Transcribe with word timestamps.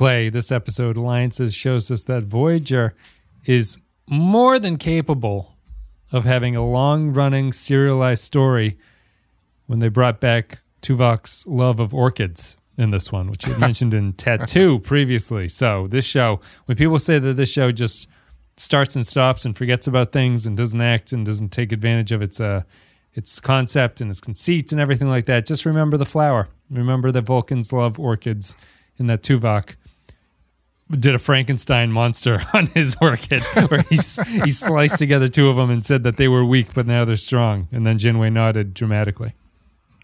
Clay, 0.00 0.30
this 0.30 0.50
episode, 0.50 0.96
Alliances, 0.96 1.54
shows 1.54 1.90
us 1.90 2.04
that 2.04 2.22
Voyager 2.22 2.94
is 3.44 3.76
more 4.08 4.58
than 4.58 4.78
capable 4.78 5.58
of 6.10 6.24
having 6.24 6.56
a 6.56 6.66
long 6.66 7.12
running 7.12 7.52
serialized 7.52 8.24
story 8.24 8.78
when 9.66 9.80
they 9.80 9.90
brought 9.90 10.18
back 10.18 10.62
Tuvok's 10.80 11.46
love 11.46 11.80
of 11.80 11.92
orchids 11.92 12.56
in 12.78 12.92
this 12.92 13.12
one, 13.12 13.30
which 13.30 13.46
you 13.46 13.54
mentioned 13.58 13.92
in 13.92 14.14
Tattoo 14.14 14.78
previously. 14.78 15.50
So, 15.50 15.86
this 15.86 16.06
show, 16.06 16.40
when 16.64 16.78
people 16.78 16.98
say 16.98 17.18
that 17.18 17.36
this 17.36 17.50
show 17.50 17.70
just 17.70 18.08
starts 18.56 18.96
and 18.96 19.06
stops 19.06 19.44
and 19.44 19.54
forgets 19.54 19.86
about 19.86 20.12
things 20.12 20.46
and 20.46 20.56
doesn't 20.56 20.80
act 20.80 21.12
and 21.12 21.26
doesn't 21.26 21.50
take 21.50 21.72
advantage 21.72 22.10
of 22.10 22.22
its 22.22 22.40
uh, 22.40 22.62
its 23.12 23.38
concept 23.38 24.00
and 24.00 24.10
its 24.10 24.22
conceit 24.22 24.72
and 24.72 24.80
everything 24.80 25.10
like 25.10 25.26
that, 25.26 25.44
just 25.44 25.66
remember 25.66 25.98
the 25.98 26.06
flower. 26.06 26.48
Remember 26.70 27.12
that 27.12 27.26
Vulcans 27.26 27.70
love 27.70 28.00
orchids 28.00 28.56
and 28.98 29.10
that 29.10 29.22
Tuvok 29.22 29.74
did 30.90 31.14
a 31.14 31.18
Frankenstein 31.18 31.92
monster 31.92 32.42
on 32.54 32.66
his 32.66 32.96
orchid 33.00 33.42
where 33.68 33.82
he, 33.88 33.96
he 34.44 34.50
sliced 34.50 34.98
together 34.98 35.28
two 35.28 35.48
of 35.48 35.56
them 35.56 35.70
and 35.70 35.84
said 35.84 36.02
that 36.02 36.16
they 36.16 36.28
were 36.28 36.44
weak, 36.44 36.74
but 36.74 36.86
now 36.86 37.04
they're 37.04 37.16
strong. 37.16 37.68
And 37.70 37.86
then 37.86 37.98
Janeway 37.98 38.30
nodded 38.30 38.74
dramatically. 38.74 39.34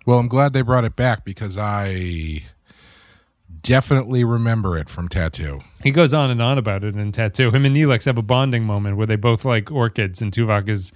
Well, 0.06 0.18
I'm 0.18 0.28
glad 0.28 0.52
they 0.52 0.62
brought 0.62 0.84
it 0.84 0.94
back 0.94 1.24
because 1.24 1.58
I 1.58 2.44
definitely 3.62 4.22
remember 4.22 4.78
it 4.78 4.88
from 4.88 5.08
Tattoo. 5.08 5.60
He 5.82 5.90
goes 5.90 6.14
on 6.14 6.30
and 6.30 6.40
on 6.40 6.58
about 6.58 6.84
it 6.84 6.94
in 6.94 7.10
Tattoo. 7.10 7.50
Him 7.50 7.64
and 7.64 7.74
Neelix 7.74 8.04
have 8.06 8.16
a 8.16 8.22
bonding 8.22 8.64
moment 8.64 8.96
where 8.96 9.08
they 9.08 9.16
both 9.16 9.44
like 9.44 9.72
orchids, 9.72 10.22
and 10.22 10.30
Tuvok 10.32 10.68
is 10.68 10.92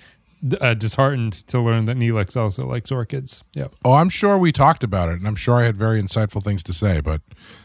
uh, 0.61 0.75
disheartened 0.75 1.33
to 1.49 1.61
learn 1.61 1.85
that 1.85 1.97
Neelix 1.97 2.37
also 2.37 2.67
likes 2.67 2.91
orchids. 2.91 3.45
Yeah. 3.53 3.69
Oh, 3.85 3.93
I'm 3.93 4.09
sure 4.09 4.39
we 4.39 4.53
talked 4.53 4.83
about 4.83 5.09
it, 5.09 5.16
and 5.16 5.27
I'm 5.27 5.37
sure 5.37 5.57
I 5.57 5.65
had 5.65 5.77
very 5.77 6.01
insightful 6.01 6.43
things 6.43 6.63
to 6.65 6.73
say, 6.73 7.01
but 7.01 7.23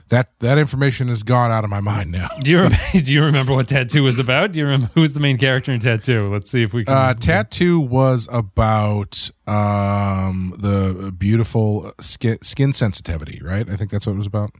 that 0.09 0.37
that 0.39 0.57
information 0.57 1.07
has 1.07 1.23
gone 1.23 1.51
out 1.51 1.63
of 1.63 1.69
my 1.69 1.79
mind 1.79 2.11
now. 2.11 2.27
Do 2.41 2.51
you 2.51 2.61
rem- 2.63 2.73
do 2.93 3.13
you 3.13 3.23
remember 3.23 3.53
what 3.53 3.67
Tattoo 3.67 4.03
was 4.03 4.19
about? 4.19 4.51
Do 4.51 4.59
you 4.59 4.65
remember 4.65 4.89
who's 4.93 5.13
the 5.13 5.19
main 5.19 5.37
character 5.37 5.71
in 5.71 5.79
Tattoo? 5.79 6.31
Let's 6.31 6.49
see 6.49 6.63
if 6.63 6.73
we 6.73 6.85
can. 6.85 6.93
Uh, 6.93 7.13
Tattoo 7.19 7.79
was 7.79 8.27
about 8.31 9.31
um, 9.47 10.53
the 10.57 11.13
beautiful 11.17 11.91
skin, 11.99 12.41
skin 12.41 12.73
sensitivity, 12.73 13.41
right? 13.43 13.69
I 13.69 13.75
think 13.75 13.89
that's 13.89 14.05
what 14.05 14.13
it 14.13 14.17
was 14.17 14.27
about. 14.27 14.51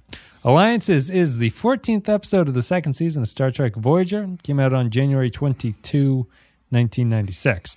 Alliances 0.44 1.10
is 1.10 1.40
the 1.40 1.50
14th 1.52 2.08
episode 2.08 2.48
of 2.48 2.54
the 2.54 2.62
second 2.62 2.94
season 2.94 3.24
of 3.24 3.28
Star 3.28 3.52
Trek 3.52 3.76
Voyager. 3.76 4.30
Came 4.44 4.60
out 4.60 4.74
on 4.74 4.92
January 4.92 5.32
22, 5.32 6.28
1996. 6.70 7.76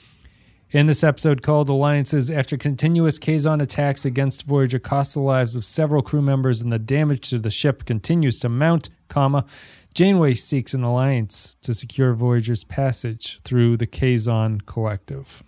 In 0.70 0.86
this 0.86 1.04
episode 1.04 1.42
called 1.42 1.68
Alliances, 1.68 2.30
after 2.30 2.56
continuous 2.56 3.18
Kazon 3.18 3.60
attacks 3.60 4.06
against 4.06 4.44
Voyager 4.44 4.78
cost 4.78 5.12
the 5.12 5.20
lives 5.20 5.54
of 5.54 5.66
several 5.66 6.00
crew 6.00 6.22
members 6.22 6.62
and 6.62 6.72
the 6.72 6.78
damage 6.78 7.28
to 7.28 7.38
the 7.38 7.50
ship 7.50 7.84
continues 7.84 8.38
to 8.38 8.48
mount, 8.48 8.88
comma, 9.08 9.44
Janeway 9.92 10.32
seeks 10.32 10.72
an 10.72 10.82
alliance 10.82 11.58
to 11.60 11.74
secure 11.74 12.14
Voyager's 12.14 12.64
passage 12.64 13.38
through 13.44 13.76
the 13.76 13.86
Kazon 13.86 14.62
Collective. 14.64 15.42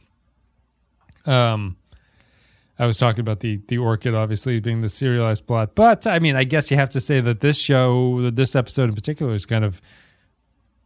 Um, 1.25 1.79
I 2.79 2.87
was 2.87 2.99
talking 2.99 3.21
about 3.21 3.41
the 3.41 3.61
the 3.69 3.79
orchid, 3.79 4.15
obviously 4.15 4.59
being 4.61 4.81
the 4.81 4.89
serialized 4.89 5.47
plot, 5.47 5.75
but 5.75 6.07
I 6.07 6.19
mean, 6.19 6.35
I 6.37 6.45
guess 6.45 6.71
you 6.71 6.77
have 6.77 6.89
to 6.91 7.01
say 7.01 7.21
that 7.21 7.41
this 7.41 7.59
show, 7.59 8.31
this 8.31 8.57
episode 8.57 8.89
in 8.89 8.95
particular, 8.95 9.33
is 9.35 9.47
kind 9.47 9.65
of 9.65 9.81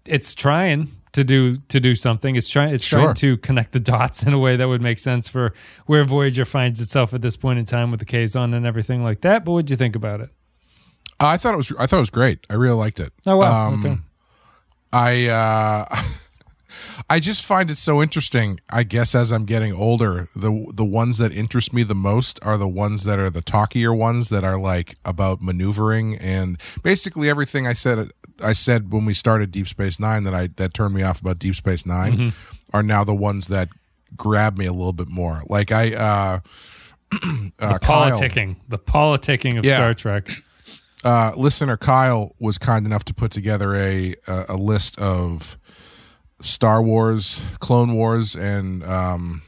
it's 0.04 0.34
trying 0.34 0.90
to 1.12 1.24
do 1.24 1.56
to 1.68 1.80
do 1.80 1.94
something. 1.94 2.36
It's 2.36 2.48
trying 2.48 2.74
it's 2.74 2.84
Sure. 2.84 3.00
trying 3.00 3.14
to 3.14 3.36
connect 3.38 3.72
the 3.72 3.80
dots 3.80 4.22
in 4.26 4.32
a 4.34 4.38
way 4.38 4.56
that 4.56 4.68
would 4.68 4.82
make 4.82 4.98
sense 4.98 5.28
for 5.28 5.54
where 5.86 6.04
Voyager 6.04 6.44
finds 6.44 6.80
itself 6.80 7.14
at 7.14 7.22
this 7.22 7.36
point 7.36 7.58
in 7.58 7.64
time 7.64 7.90
with 7.90 8.00
the 8.00 8.06
Kazon 8.06 8.54
and 8.54 8.66
everything 8.66 9.02
like 9.02 9.22
that. 9.22 9.44
But 9.44 9.52
what'd 9.52 9.70
you 9.70 9.76
think 9.76 9.96
about 9.96 10.20
it? 10.20 10.30
Uh, 11.20 11.26
I 11.28 11.36
thought 11.38 11.54
it 11.54 11.56
was. 11.56 11.72
I 11.78 11.86
thought 11.86 11.96
it 11.96 12.00
was 12.00 12.10
great. 12.10 12.46
I 12.50 12.54
really 12.54 12.76
liked 12.76 13.00
it. 13.00 13.12
Oh 13.26 13.38
wow, 13.38 13.68
Um, 13.68 13.84
okay. 13.84 13.98
I 14.92 15.26
uh, 15.26 15.84
I 17.10 17.20
just 17.20 17.44
find 17.44 17.70
it 17.70 17.76
so 17.78 18.02
interesting. 18.02 18.58
I 18.70 18.82
guess 18.82 19.14
as 19.14 19.32
I'm 19.32 19.44
getting 19.44 19.72
older, 19.72 20.28
the 20.36 20.66
the 20.74 20.84
ones 20.84 21.18
that 21.18 21.32
interest 21.32 21.72
me 21.72 21.82
the 21.82 21.94
most 21.94 22.38
are 22.42 22.56
the 22.58 22.68
ones 22.68 23.04
that 23.04 23.18
are 23.18 23.30
the 23.30 23.42
talkier 23.42 23.96
ones 23.96 24.28
that 24.30 24.44
are 24.44 24.58
like 24.58 24.96
about 25.04 25.40
maneuvering 25.42 26.16
and 26.16 26.60
basically 26.82 27.28
everything 27.30 27.66
I 27.66 27.72
said 27.72 28.10
I 28.42 28.52
said 28.52 28.92
when 28.92 29.04
we 29.04 29.14
started 29.14 29.50
Deep 29.50 29.68
Space 29.68 29.98
Nine 30.00 30.22
that 30.24 30.34
I 30.34 30.48
that 30.56 30.74
turned 30.74 30.94
me 30.94 31.02
off 31.02 31.20
about 31.20 31.38
Deep 31.38 31.54
Space 31.54 31.84
9 31.86 32.12
Mm-hmm. 32.12 32.28
are 32.72 32.82
now 32.82 33.04
the 33.04 33.14
ones 33.14 33.46
that 33.48 33.68
grab 34.16 34.56
me 34.56 34.64
a 34.66 34.72
little 34.72 34.92
bit 34.94 35.08
more. 35.08 35.42
Like 35.48 35.70
I 35.72 35.92
uh, 35.92 36.38
uh 37.60 37.78
Kyle- 37.78 38.10
politicking, 38.12 38.56
the 38.68 38.78
politicking 38.78 39.58
of 39.58 39.64
Yeah. 39.64 39.74
Star 39.76 39.94
Trek. 39.94 40.30
uh, 41.04 41.32
listener 41.36 41.76
Kyle 41.76 42.34
was 42.38 42.58
kind 42.58 42.86
enough 42.86 43.04
to 43.04 43.14
put 43.14 43.30
together 43.32 43.74
a 43.74 44.14
a, 44.26 44.44
a 44.50 44.56
list 44.56 44.98
of 44.98 45.57
Star 46.40 46.82
Wars, 46.82 47.44
Clone 47.60 47.94
Wars, 47.94 48.34
and 48.36 48.84
um, 48.84 49.42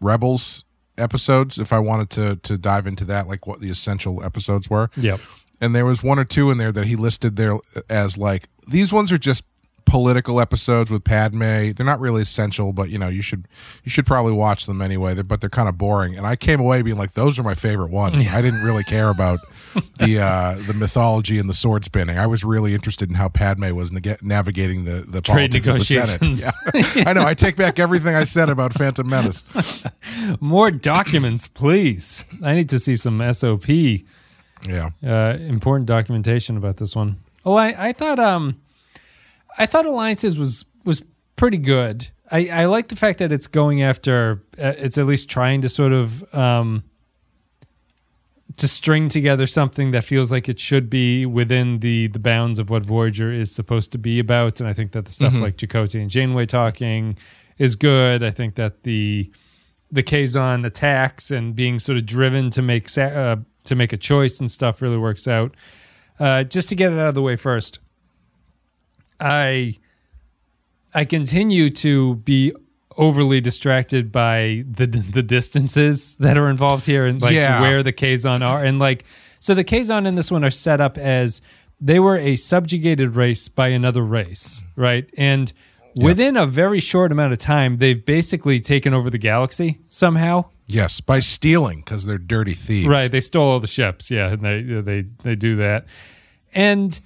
Rebels 0.00 0.64
episodes. 0.98 1.58
If 1.58 1.72
I 1.72 1.78
wanted 1.78 2.10
to 2.10 2.36
to 2.36 2.58
dive 2.58 2.86
into 2.86 3.04
that, 3.06 3.26
like 3.28 3.46
what 3.46 3.60
the 3.60 3.70
essential 3.70 4.22
episodes 4.24 4.68
were, 4.70 4.90
Yep. 4.96 5.20
and 5.60 5.74
there 5.74 5.86
was 5.86 6.02
one 6.02 6.18
or 6.18 6.24
two 6.24 6.50
in 6.50 6.58
there 6.58 6.72
that 6.72 6.86
he 6.86 6.96
listed 6.96 7.36
there 7.36 7.58
as 7.88 8.16
like 8.18 8.48
these 8.68 8.92
ones 8.92 9.10
are 9.12 9.18
just 9.18 9.44
political 9.92 10.40
episodes 10.40 10.90
with 10.90 11.04
Padme. 11.04 11.72
They're 11.72 11.84
not 11.84 12.00
really 12.00 12.22
essential, 12.22 12.72
but 12.72 12.88
you 12.88 12.98
know 12.98 13.08
you 13.08 13.20
should 13.20 13.46
you 13.84 13.90
should 13.90 14.06
probably 14.06 14.32
watch 14.32 14.64
them 14.64 14.80
anyway. 14.80 15.12
They're, 15.12 15.22
but 15.22 15.42
they're 15.42 15.50
kind 15.50 15.68
of 15.68 15.76
boring. 15.76 16.16
And 16.16 16.26
I 16.26 16.34
came 16.34 16.60
away 16.60 16.80
being 16.80 16.96
like, 16.96 17.12
those 17.12 17.38
are 17.38 17.42
my 17.42 17.54
favorite 17.54 17.90
ones. 17.90 18.26
I 18.26 18.40
didn't 18.40 18.62
really 18.64 18.84
care 18.84 19.10
about 19.10 19.40
the 19.98 20.18
uh, 20.18 20.54
the 20.66 20.72
mythology 20.72 21.38
and 21.38 21.46
the 21.46 21.52
sword 21.54 21.84
spinning. 21.84 22.16
I 22.18 22.26
was 22.26 22.42
really 22.42 22.72
interested 22.72 23.10
in 23.10 23.16
how 23.16 23.28
Padme 23.28 23.70
was 23.76 23.92
navigating 24.22 24.84
the 24.84 25.04
the 25.06 25.20
Trade 25.20 25.52
politics 25.52 25.68
of 25.68 25.78
the 25.78 25.84
Senate. 25.84 26.38
Yeah. 26.40 27.04
I 27.06 27.12
know. 27.12 27.26
I 27.26 27.34
take 27.34 27.56
back 27.56 27.78
everything 27.78 28.14
I 28.14 28.24
said 28.24 28.48
about 28.48 28.72
Phantom 28.72 29.06
Menace. 29.06 29.44
More 30.40 30.70
documents, 30.70 31.48
please. 31.48 32.24
I 32.42 32.54
need 32.54 32.70
to 32.70 32.78
see 32.78 32.96
some 32.96 33.20
SOP, 33.34 33.68
Yeah. 33.68 34.90
uh, 35.06 35.36
important 35.38 35.84
documentation 35.86 36.56
about 36.56 36.78
this 36.78 36.96
one. 36.96 37.18
Oh, 37.44 37.54
I, 37.54 37.88
I 37.88 37.92
thought 37.92 38.18
um, 38.18 38.61
I 39.58 39.66
thought 39.66 39.86
Alliances 39.86 40.38
was 40.38 40.64
was 40.84 41.02
pretty 41.36 41.58
good. 41.58 42.08
I, 42.30 42.48
I 42.48 42.64
like 42.66 42.88
the 42.88 42.96
fact 42.96 43.18
that 43.18 43.30
it's 43.32 43.46
going 43.46 43.82
after. 43.82 44.42
Uh, 44.58 44.72
it's 44.78 44.96
at 44.96 45.06
least 45.06 45.28
trying 45.28 45.60
to 45.62 45.68
sort 45.68 45.92
of 45.92 46.34
um, 46.34 46.82
to 48.56 48.68
string 48.68 49.08
together 49.08 49.46
something 49.46 49.90
that 49.90 50.04
feels 50.04 50.32
like 50.32 50.48
it 50.48 50.58
should 50.58 50.88
be 50.88 51.26
within 51.26 51.80
the 51.80 52.06
the 52.08 52.18
bounds 52.18 52.58
of 52.58 52.70
what 52.70 52.84
Voyager 52.84 53.32
is 53.32 53.52
supposed 53.52 53.92
to 53.92 53.98
be 53.98 54.18
about. 54.18 54.60
And 54.60 54.68
I 54.68 54.72
think 54.72 54.92
that 54.92 55.04
the 55.04 55.12
stuff 55.12 55.34
like 55.42 55.56
Chakotay 55.56 56.00
and 56.00 56.10
Janeway 56.10 56.46
talking 56.46 57.18
is 57.58 57.76
good. 57.76 58.22
I 58.22 58.30
think 58.30 58.54
that 58.56 58.82
the 58.84 59.30
the 59.90 60.02
Kazon 60.02 60.64
attacks 60.64 61.30
and 61.30 61.54
being 61.54 61.78
sort 61.78 61.98
of 61.98 62.06
driven 62.06 62.48
to 62.50 62.62
make 62.62 62.88
sa- 62.88 63.02
uh, 63.02 63.36
to 63.64 63.74
make 63.74 63.92
a 63.92 63.98
choice 63.98 64.40
and 64.40 64.50
stuff 64.50 64.80
really 64.80 64.96
works 64.96 65.28
out. 65.28 65.54
Uh, 66.18 66.44
just 66.44 66.68
to 66.70 66.74
get 66.74 66.92
it 66.92 66.98
out 66.98 67.08
of 67.08 67.14
the 67.14 67.22
way 67.22 67.36
first, 67.36 67.78
I 69.20 69.76
I 70.94 71.04
continue 71.04 71.68
to 71.70 72.16
be 72.16 72.52
overly 72.98 73.40
distracted 73.40 74.12
by 74.12 74.64
the 74.70 74.86
the 74.86 75.22
distances 75.22 76.14
that 76.16 76.36
are 76.38 76.48
involved 76.50 76.86
here 76.86 77.06
and 77.06 77.20
like 77.20 77.32
Yeah. 77.34 77.60
where 77.60 77.82
the 77.82 77.92
Kazon 77.92 78.42
are 78.46 78.62
and 78.62 78.78
like 78.78 79.04
so 79.40 79.54
the 79.54 79.64
Kazon 79.64 80.06
in 80.06 80.14
this 80.14 80.30
one 80.30 80.44
are 80.44 80.50
set 80.50 80.80
up 80.80 80.96
as 80.98 81.40
they 81.80 81.98
were 81.98 82.16
a 82.16 82.36
subjugated 82.36 83.16
race 83.16 83.48
by 83.48 83.68
another 83.68 84.02
race, 84.04 84.62
right? 84.76 85.10
And 85.16 85.52
within 85.96 86.36
a 86.36 86.46
very 86.46 86.78
short 86.78 87.10
amount 87.10 87.32
of 87.32 87.40
time, 87.40 87.78
they've 87.78 88.04
basically 88.06 88.60
taken 88.60 88.94
over 88.94 89.10
the 89.10 89.18
galaxy 89.18 89.80
somehow. 89.88 90.44
Yes, 90.68 91.00
by 91.00 91.18
stealing 91.18 91.80
because 91.80 92.06
they're 92.06 92.18
dirty 92.18 92.54
thieves. 92.54 92.86
Right, 92.86 93.10
they 93.10 93.20
stole 93.20 93.50
all 93.50 93.58
the 93.60 93.66
ships. 93.66 94.12
Yeah, 94.12 94.28
and 94.32 94.42
they 94.44 94.62
they 94.62 95.06
they 95.24 95.34
do 95.34 95.56
that. 95.56 95.86
And 96.54 97.00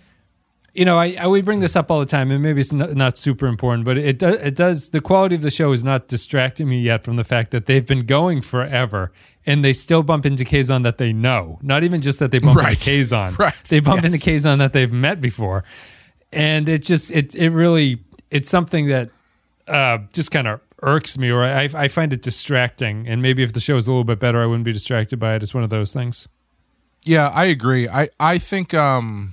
you 0.76 0.84
know, 0.84 0.98
I, 0.98 1.16
I 1.20 1.26
we 1.26 1.40
bring 1.42 1.58
this 1.60 1.74
up 1.76 1.90
all 1.90 1.98
the 2.00 2.06
time, 2.06 2.30
and 2.30 2.42
maybe 2.42 2.60
it's 2.60 2.72
not, 2.72 2.94
not 2.94 3.16
super 3.18 3.46
important, 3.46 3.84
but 3.84 3.96
it 3.98 4.18
does 4.18 4.36
it 4.36 4.54
does 4.54 4.90
the 4.90 5.00
quality 5.00 5.34
of 5.34 5.42
the 5.42 5.50
show 5.50 5.72
is 5.72 5.82
not 5.82 6.08
distracting 6.08 6.68
me 6.68 6.80
yet 6.80 7.02
from 7.04 7.16
the 7.16 7.24
fact 7.24 7.50
that 7.52 7.66
they've 7.66 7.86
been 7.86 8.04
going 8.06 8.42
forever, 8.42 9.10
and 9.46 9.64
they 9.64 9.72
still 9.72 10.02
bump 10.02 10.26
into 10.26 10.44
Kazon 10.44 10.82
that 10.82 10.98
they 10.98 11.12
know. 11.12 11.58
Not 11.62 11.82
even 11.84 12.02
just 12.02 12.18
that 12.18 12.30
they 12.30 12.38
bump 12.38 12.58
Right. 12.58 12.72
into 12.72 12.90
Kazon, 12.90 13.36
Right, 13.38 13.54
They 13.68 13.80
bump 13.80 14.02
yes. 14.02 14.12
into 14.14 14.24
Kazon 14.24 14.58
that 14.58 14.72
they've 14.72 14.92
met 14.92 15.20
before, 15.20 15.64
and 16.32 16.68
it 16.68 16.82
just 16.82 17.10
it 17.10 17.34
it 17.34 17.50
really 17.50 18.02
it's 18.30 18.48
something 18.48 18.88
that 18.88 19.10
uh, 19.68 19.98
just 20.12 20.30
kind 20.30 20.46
of 20.46 20.60
irks 20.82 21.16
me, 21.16 21.30
or 21.30 21.42
I 21.42 21.68
I 21.74 21.88
find 21.88 22.12
it 22.12 22.22
distracting. 22.22 23.08
And 23.08 23.22
maybe 23.22 23.42
if 23.42 23.52
the 23.52 23.60
show 23.60 23.74
was 23.74 23.86
a 23.86 23.90
little 23.90 24.04
bit 24.04 24.18
better, 24.18 24.42
I 24.42 24.46
wouldn't 24.46 24.64
be 24.64 24.72
distracted 24.72 25.18
by 25.18 25.34
it. 25.36 25.42
It's 25.42 25.54
one 25.54 25.64
of 25.64 25.70
those 25.70 25.92
things. 25.92 26.28
Yeah, 27.04 27.28
I 27.34 27.46
agree. 27.46 27.88
I 27.88 28.08
I 28.20 28.38
think 28.38 28.74
um 28.74 29.32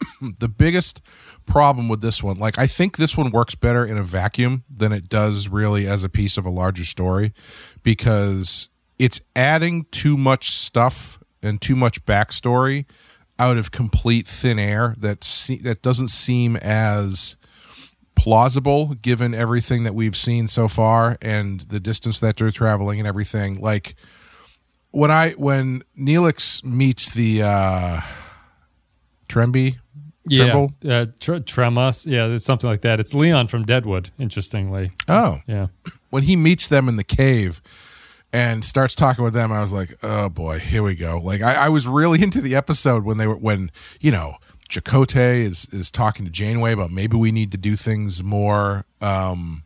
the 0.40 0.48
biggest 0.48 1.00
problem 1.46 1.88
with 1.88 2.00
this 2.00 2.22
one. 2.22 2.38
Like 2.38 2.58
I 2.58 2.66
think 2.66 2.96
this 2.96 3.16
one 3.16 3.30
works 3.30 3.54
better 3.54 3.84
in 3.84 3.96
a 3.96 4.02
vacuum 4.02 4.64
than 4.68 4.92
it 4.92 5.08
does 5.08 5.48
really 5.48 5.86
as 5.86 6.04
a 6.04 6.08
piece 6.08 6.36
of 6.36 6.44
a 6.44 6.50
larger 6.50 6.84
story 6.84 7.32
because 7.82 8.68
it's 8.98 9.20
adding 9.34 9.86
too 9.90 10.16
much 10.16 10.50
stuff 10.50 11.18
and 11.42 11.60
too 11.60 11.76
much 11.76 12.04
backstory 12.04 12.86
out 13.38 13.56
of 13.56 13.70
complete 13.70 14.26
thin 14.26 14.58
air 14.58 14.94
that 14.98 15.22
se- 15.22 15.58
that 15.58 15.82
doesn't 15.82 16.08
seem 16.08 16.56
as 16.56 17.36
plausible 18.14 18.94
given 18.94 19.34
everything 19.34 19.84
that 19.84 19.94
we've 19.94 20.16
seen 20.16 20.48
so 20.48 20.68
far 20.68 21.18
and 21.20 21.60
the 21.60 21.78
distance 21.78 22.18
that 22.20 22.36
they're 22.36 22.50
traveling 22.50 22.98
and 22.98 23.06
everything. 23.06 23.60
Like 23.60 23.94
when 24.90 25.10
I 25.10 25.32
when 25.32 25.82
Neelix 25.98 26.64
meets 26.64 27.12
the 27.12 27.42
uh 27.42 28.00
Tremby 29.28 29.76
Yeah, 30.28 30.66
uh, 30.84 31.06
tr- 31.20 31.34
Tremas. 31.36 32.06
Yeah, 32.06 32.26
it's 32.26 32.44
something 32.44 32.68
like 32.68 32.80
that. 32.82 33.00
It's 33.00 33.14
Leon 33.14 33.46
from 33.48 33.64
Deadwood. 33.64 34.10
Interestingly, 34.18 34.92
Oh. 35.08 35.40
yeah, 35.46 35.68
when 36.10 36.24
he 36.24 36.36
meets 36.36 36.66
them 36.68 36.88
in 36.88 36.96
the 36.96 37.04
cave 37.04 37.60
and 38.32 38.64
starts 38.64 38.94
talking 38.94 39.24
with 39.24 39.34
them, 39.34 39.52
I 39.52 39.60
was 39.60 39.72
like, 39.72 39.94
oh 40.02 40.28
boy, 40.28 40.58
here 40.58 40.82
we 40.82 40.94
go. 40.96 41.18
Like 41.22 41.42
I, 41.42 41.66
I 41.66 41.68
was 41.68 41.86
really 41.86 42.22
into 42.24 42.40
the 42.40 42.54
episode 42.54 43.04
when 43.04 43.18
they 43.18 43.26
were 43.26 43.36
when 43.36 43.70
you 44.00 44.10
know 44.10 44.34
Chakotay 44.68 45.42
is 45.42 45.68
is 45.72 45.90
talking 45.92 46.24
to 46.24 46.30
Janeway 46.30 46.72
about 46.72 46.90
maybe 46.90 47.16
we 47.16 47.30
need 47.30 47.52
to 47.52 47.58
do 47.58 47.76
things 47.76 48.22
more 48.22 48.84
um 49.00 49.62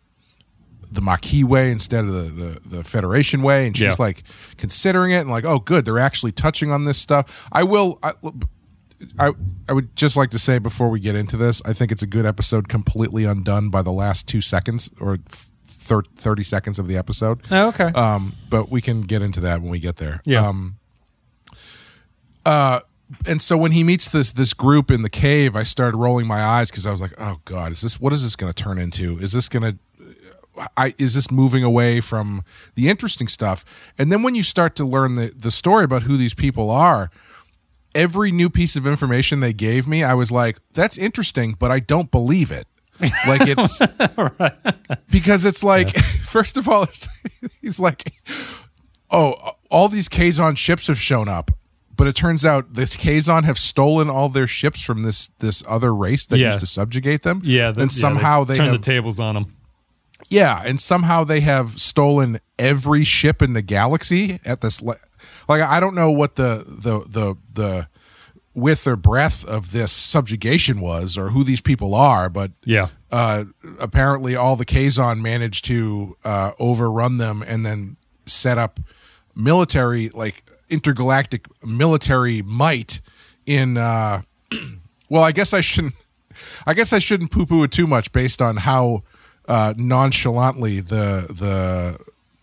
the 0.93 1.01
Maquis 1.01 1.45
way 1.45 1.71
instead 1.71 2.05
of 2.05 2.12
the, 2.12 2.21
the, 2.69 2.69
the 2.79 2.85
Federation 2.85 3.43
way, 3.43 3.67
and 3.69 3.77
she's 3.77 3.85
Yeah. 3.85 3.95
like 4.01 4.25
considering 4.57 5.12
it 5.12 5.19
and 5.21 5.31
like, 5.31 5.45
oh, 5.45 5.61
good, 5.61 5.85
they're 5.85 6.01
actually 6.01 6.33
touching 6.33 6.73
on 6.73 6.85
this 6.85 6.99
stuff. 6.99 7.49
I 7.53 7.62
will. 7.62 8.01
I, 8.03 8.12
I 9.19 9.32
I 9.69 9.73
would 9.73 9.94
just 9.97 10.17
like 10.17 10.31
to 10.31 10.38
say 10.38 10.58
before 10.58 10.88
we 10.91 11.00
get 11.00 11.14
into 11.14 11.37
this, 11.37 11.62
I 11.64 11.73
think 11.73 11.93
it's 11.93 12.02
a 12.02 12.06
good 12.06 12.26
episode, 12.26 12.69
completely 12.69 13.25
undone 13.25 13.70
by 13.70 13.82
the 13.82 13.93
last 13.93 14.29
two 14.29 14.41
seconds 14.41 14.91
or 15.00 15.19
thir- 15.64 16.02
thirty 16.17 16.43
seconds 16.43 16.79
of 16.79 16.87
the 16.87 16.97
episode. 16.97 17.43
Oh, 17.50 17.69
okay. 17.69 17.87
Um, 17.94 18.35
but 18.49 18.70
we 18.70 18.81
can 18.81 19.02
get 19.02 19.23
into 19.23 19.41
that 19.41 19.62
when 19.62 19.70
we 19.70 19.79
get 19.79 19.97
there. 19.97 20.20
Yeah. 20.25 20.47
Um, 20.47 20.76
uh, 22.44 22.81
and 23.26 23.43
so 23.43 23.56
when 23.56 23.73
he 23.73 23.82
meets 23.82 24.08
this 24.08 24.32
this 24.32 24.55
group 24.55 24.91
in 24.91 25.02
the 25.02 25.11
cave, 25.11 25.56
I 25.56 25.62
started 25.62 25.97
rolling 25.97 26.26
my 26.26 26.43
eyes 26.43 26.70
because 26.70 26.87
I 26.87 26.91
was 26.91 27.00
like, 27.00 27.14
"Oh 27.19 27.41
God, 27.44 27.73
is 27.73 27.81
this 27.81 28.00
what 28.00 28.12
is 28.12 28.23
this 28.23 28.37
going 28.37 28.52
to 28.52 28.62
turn 28.62 28.79
into? 28.79 29.19
Is 29.19 29.32
this 29.32 29.49
going 29.49 29.62
to 29.62 29.79
I 30.76 30.94
is 30.99 31.14
this 31.14 31.31
moving 31.31 31.64
away 31.64 32.00
from 32.00 32.44
the 32.75 32.88
interesting 32.88 33.29
stuff? 33.29 33.64
And 33.99 34.11
then 34.11 34.23
when 34.23 34.35
you 34.35 34.43
start 34.43 34.75
to 34.76 34.85
learn 34.85 35.14
the 35.14 35.32
the 35.37 35.50
story 35.50 35.85
about 35.85 36.05
who 36.05 36.17
these 36.17 36.35
people 36.35 36.70
are, 36.70 37.11
every 37.95 38.31
new 38.33 38.51
piece 38.51 38.77
of 38.77 38.87
information 38.87 39.41
they 39.41 39.53
gave 39.53 39.87
me, 39.89 40.03
I 40.05 40.15
was 40.15 40.31
like, 40.33 40.59
"That's 40.75 40.97
interesting, 40.99 41.57
but 41.59 41.71
I 41.71 41.81
don't 41.81 42.11
believe 42.11 42.51
it." 42.51 42.67
Like 43.27 43.43
it's 43.47 43.79
because 45.11 45.45
it's 45.45 45.65
like, 45.65 45.97
first 46.25 46.57
of 46.57 46.69
all, 46.69 46.87
he's 47.63 47.81
like, 47.81 48.13
"Oh, 49.11 49.35
all 49.71 49.89
these 49.89 50.09
Kazon 50.09 50.57
ships 50.57 50.87
have 50.87 50.99
shown 51.01 51.29
up." 51.29 51.51
But 51.97 52.07
it 52.07 52.17
turns 52.17 52.45
out 52.47 52.73
the 52.75 52.83
Kazon 52.83 53.45
have 53.45 53.59
stolen 53.59 54.09
all 54.09 54.29
their 54.31 54.47
ships 54.47 54.81
from 54.83 55.03
this 55.03 55.29
this 55.41 55.63
other 55.69 55.95
race 55.95 56.27
that 56.27 56.39
Yeah. 56.39 56.49
used 56.49 56.61
to 56.61 56.67
subjugate 56.67 57.23
them. 57.23 57.41
yeah, 57.45 57.71
the- 57.73 57.83
and 57.83 57.91
yeah, 57.93 58.01
somehow 58.01 58.45
they, 58.45 58.55
turned 58.57 58.71
have 58.71 58.79
the 58.81 58.85
tables 58.85 59.21
on 59.21 59.35
them. 59.35 59.55
yeah, 60.31 60.63
and 60.65 60.81
somehow 60.81 61.25
they 61.25 61.41
have 61.41 61.79
stolen 61.81 62.41
every 62.59 63.05
ship 63.05 63.43
in 63.43 63.53
the 63.53 63.61
galaxy 63.63 64.39
at 64.47 64.61
this. 64.63 64.81
le- 64.81 64.97
Like 65.49 65.63
I 65.63 65.81
don't 65.81 65.95
know 65.95 66.11
what 66.11 66.37
the 66.37 66.65
the 66.67 67.01
the 67.09 67.37
the 67.53 67.89
width 68.55 68.87
or 68.87 68.97
breadth 68.97 69.45
of 69.45 69.73
this 69.73 69.93
subjugation 69.93 70.81
was, 70.81 71.17
or 71.17 71.31
who 71.31 71.45
these 71.45 71.61
people 71.61 71.95
are, 71.95 72.29
but 72.29 72.53
Yeah, 72.65 72.89
uh, 73.11 73.45
apparently 73.79 74.37
all 74.37 74.57
the 74.57 74.67
Kazon 74.67 75.21
managed 75.21 75.65
to 75.67 76.17
uh, 76.25 76.53
overrun 76.59 77.19
them 77.19 77.43
and 77.47 77.65
then 77.65 77.97
set 78.27 78.59
up 78.59 78.81
military, 79.35 80.09
like 80.11 80.45
intergalactic 80.69 81.47
military 81.65 82.43
might 82.43 83.01
in. 83.47 83.77
Uh, 83.77 84.23
well, 85.09 85.23
I 85.23 85.33
guess 85.33 85.53
I 85.53 85.61
shouldn't. 85.61 85.95
I 86.67 86.75
guess 86.75 86.93
I 86.93 87.01
shouldn't 87.01 87.31
poo-poo 87.31 87.65
it 87.65 87.73
too 87.73 87.87
much 87.87 88.13
based 88.13 88.41
on 88.41 88.59
how 88.59 89.03
uh, 89.49 89.75
nonchalantly 89.77 90.81
the 90.81 91.27
the 91.29 91.99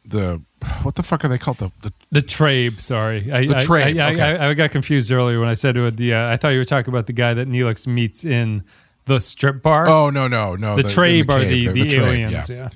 the 0.07 0.42
what 0.83 0.95
the 0.95 1.04
fuck 1.04 1.24
are 1.24 1.27
they 1.27 1.38
called 1.38 1.57
the, 1.57 1.71
the 1.81 1.94
the 2.12 2.21
Trabe. 2.21 2.80
Sorry, 2.81 3.31
I, 3.31 3.45
The 3.45 3.56
Trabe, 3.56 4.00
I, 4.01 4.07
I, 4.07 4.12
okay. 4.12 4.21
I, 4.21 4.50
I 4.50 4.54
got 4.54 4.71
confused 4.71 5.12
earlier 5.12 5.39
when 5.39 5.50
I 5.50 5.54
said 5.54 5.77
it. 5.77 5.81
Would 5.81 5.98
the 5.98 6.13
uh, 6.13 6.30
I 6.30 6.38
thought 6.38 6.50
you 6.50 6.59
were 6.59 6.65
talking 6.65 6.94
about 6.94 7.06
the 7.07 7.13
guy 7.13 7.33
that 7.33 7.48
Neelix 7.48 7.86
meets 7.86 8.25
in 8.25 8.63
the 9.06 9.19
strip 9.19 9.62
bar. 9.62 9.88
oh 9.88 10.09
no 10.09 10.27
no 10.27 10.56
no 10.56 10.75
the, 10.75 10.81
in 10.81 10.88
Trabe 10.88 11.30
are 11.30 11.39
cave, 11.39 11.74
the, 11.74 11.83
the, 11.83 11.89
Trabe, 11.89 12.07
aliens. 12.07 12.50
yeah. 12.50 12.69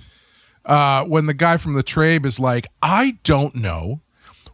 Yeah. 0.67 1.01
uh, 1.01 1.05
when 1.05 1.25
the 1.25 1.33
guy 1.33 1.57
from 1.57 1.73
the 1.73 1.83
Trabe 1.83 2.25
is 2.25 2.39
like, 2.39 2.67
I 2.81 3.17
don't 3.23 3.55
know 3.55 4.01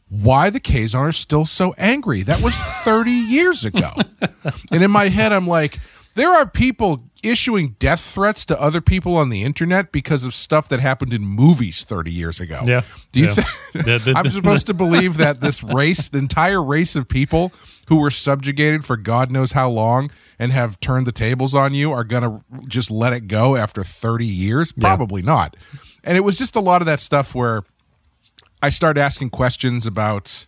why 0.09 0.50
the 0.50 0.59
Kazon 0.59 1.01
are 1.01 1.12
still 1.12 1.45
so 1.45 1.74
angry. 1.77 2.24
That 2.24 2.41
was 2.41 2.56
30 2.56 3.12
years 3.12 3.65
ago. 3.65 3.91
and 4.71 4.81
in 4.83 4.89
my 4.89 5.09
head, 5.09 5.33
I'm 5.33 5.47
like, 5.47 5.79
there 6.15 6.33
are 6.33 6.50
people 6.50 7.06
issuing 7.24 7.75
death 7.80 8.00
threats 8.02 8.46
to 8.46 8.62
other 8.62 8.81
people 8.81 9.16
on 9.18 9.30
the 9.30 9.44
internet 9.44 9.92
because 9.92 10.24
of 10.24 10.34
stuff 10.34 10.68
that 10.69 10.80
happened 10.80 11.14
in 11.14 11.22
movies 11.24 11.84
30 11.84 12.12
years 12.12 12.40
ago. 12.40 12.64
Yeah. 12.66 12.81
Do 13.12 13.19
you 13.22 13.28
Yeah. 13.28 13.34
think 13.34 14.08
I'm 14.18 14.30
supposed 14.30 14.68
to 14.68 14.74
believe 14.74 15.18
that 15.18 15.42
this 15.42 15.64
race, 15.64 16.10
the 16.10 16.18
entire 16.19 16.64
race 16.64 16.96
of 16.96 17.08
people 17.08 17.52
who 17.88 17.98
were 17.98 18.12
subjugated 18.12 18.84
for 18.86 18.98
God 18.98 19.31
knows 19.31 19.54
how 19.54 19.69
long 19.69 20.12
and 20.40 20.52
have 20.52 20.80
turned 20.80 21.08
the 21.08 21.12
tables 21.12 21.56
on 21.56 21.74
you 21.74 21.92
are 21.92 22.04
going 22.04 22.24
to 22.24 22.44
just 22.68 22.92
let 22.92 23.14
it 23.14 23.28
go 23.28 23.56
after 23.56 23.84
30 23.84 24.25
years? 24.25 24.72
Probably 24.72 25.22
not. 25.22 25.56
And 26.04 26.18
it 26.18 26.22
was 26.22 26.38
just 26.38 26.56
a 26.56 26.60
lot 26.60 26.81
of 26.81 26.86
that 26.86 27.00
stuff 27.00 27.34
where 27.34 27.63
I 28.62 28.70
started 28.70 29.00
asking 29.00 29.30
questions 29.30 29.86
about 29.86 30.47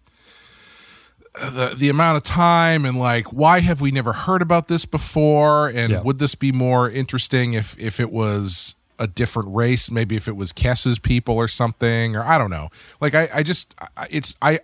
the 1.35 1.73
the 1.77 1.89
amount 1.89 2.17
of 2.17 2.23
time 2.23 2.85
and 2.85 2.97
like 2.97 3.27
why 3.31 3.59
have 3.59 3.81
we 3.81 3.91
never 3.91 4.13
heard 4.13 4.41
about 4.41 4.67
this 4.67 4.85
before 4.85 5.67
and 5.69 5.91
Yeah. 5.91 6.01
would 6.01 6.19
this 6.19 6.35
be 6.35 6.51
more 6.51 6.89
interesting 6.89 7.53
if 7.53 7.77
if 7.79 7.99
it 7.99 8.11
was 8.11 8.75
a 8.97 9.07
different 9.07 9.53
race 9.55 9.89
maybe 9.91 10.15
if 10.15 10.27
it 10.27 10.35
was 10.35 10.51
Kes's 10.51 10.99
people 10.99 11.35
or 11.35 11.47
something 11.47 12.15
or 12.15 12.23
I 12.23 12.37
don't 12.37 12.49
know 12.49 12.69
like 12.99 13.13
I 13.15 13.29
I 13.33 13.43
just 13.43 13.75
I- 13.95 14.07
it's 14.09 14.35
I 14.41 14.59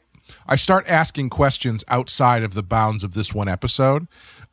I 0.47 0.55
start 0.55 0.85
asking 0.89 1.29
questions 1.29 1.83
outside 1.87 2.43
of 2.43 2.53
the 2.55 2.63
bounds 2.63 3.03
of 3.03 3.13
this 3.13 3.33
one 3.33 3.47
episode 3.47 4.07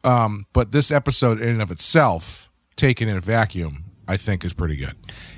um 0.05 0.47
but 0.53 0.71
this 0.73 0.91
episode 0.91 1.41
in 1.41 1.49
and 1.49 1.63
of 1.63 1.71
itself 1.71 2.51
taken 2.77 3.09
in 3.09 3.17
a 3.17 3.21
vacuum 3.21 3.85
I 4.07 4.17
think 4.17 4.45
is 4.45 4.53
pretty 4.53 4.77
good 4.77 4.95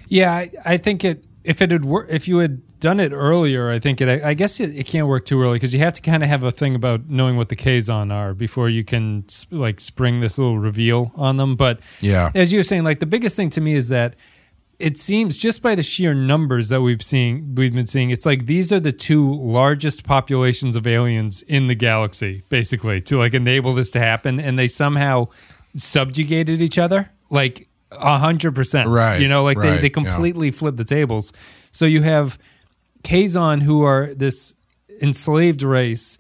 Yeah, 0.08 0.32
I, 0.32 0.50
I 0.64 0.76
think 0.78 1.04
it. 1.04 1.24
If 1.44 1.60
it 1.62 1.70
had 1.70 1.84
wor- 1.84 2.06
if 2.08 2.26
you 2.26 2.38
had 2.38 2.62
done 2.84 3.00
it 3.00 3.12
earlier, 3.12 3.70
I 3.70 3.79
think 3.79 4.03
it. 4.03 4.22
I, 4.22 4.34
guess 4.34 4.60
it, 4.60 4.76
it 4.76 4.84
can't 4.84 5.08
work 5.08 5.24
too 5.24 5.41
early 5.43 5.55
because 5.55 5.72
you 5.72 5.81
have 5.81 5.94
to 5.94 6.03
kind 6.03 6.22
of 6.22 6.29
have 6.29 6.44
a 6.44 6.53
thing 6.53 6.74
about 6.74 7.08
knowing 7.08 7.38
what 7.38 7.48
the 7.48 7.56
Kazon 7.56 8.12
are 8.12 8.34
before 8.34 8.69
you 8.69 8.84
can 8.84 9.24
like 9.50 9.81
spring 9.81 10.20
this 10.20 10.36
little 10.36 10.58
reveal 10.58 11.10
on 11.14 11.38
them. 11.38 11.56
But 11.56 11.81
Yeah. 12.03 12.31
as 12.34 12.53
you 12.53 12.58
were 12.58 12.62
saying, 12.62 12.84
like 12.84 13.00
the 13.00 13.06
biggest 13.06 13.36
thing 13.36 13.48
to 13.50 13.62
me 13.62 13.72
is 13.72 13.88
that 13.88 14.17
it 14.79 14.98
seems 14.98 15.38
just 15.38 15.62
by 15.62 15.74
the 15.74 15.82
sheer 15.82 16.12
numbers 16.12 16.69
that 16.69 16.82
we've 16.82 17.03
seen 17.03 17.55
we've 17.55 17.72
been 17.72 17.86
seeing 17.86 18.10
it's 18.10 18.26
like 18.26 18.46
these 18.46 18.72
are 18.72 18.81
the 18.81 18.91
two 18.91 19.32
largest 19.41 20.03
populations 20.05 20.74
of 20.74 20.84
aliens 20.84 21.43
in 21.43 21.69
the 21.69 21.76
galaxy 21.76 22.43
basically 22.48 23.00
to 23.00 23.17
like 23.17 23.34
enable 23.34 23.72
this 23.72 23.88
to 23.88 24.00
happen 24.00 24.41
and 24.41 24.58
they 24.58 24.67
somehow 24.67 25.29
subjugated 25.76 26.60
each 26.60 26.76
other 26.76 27.08
like 27.31 27.69
a 27.93 28.19
hundred 28.19 28.53
percent 28.53 28.88
Right, 28.88 29.20
you 29.22 29.29
know 29.29 29.44
like 29.44 29.58
right, 29.58 29.70
they, 29.70 29.76
they 29.76 29.82
yeah. 29.84 30.10
completely 30.10 30.50
flip 30.50 30.76
the 30.76 30.84
tables 30.84 31.32
so 31.70 31.86
you 31.86 32.03
have 32.03 32.36
Kazon 33.05 33.63
who 33.63 33.82
are 33.82 34.13
this 34.15 34.55
enslaved 35.01 35.63
race 35.63 36.19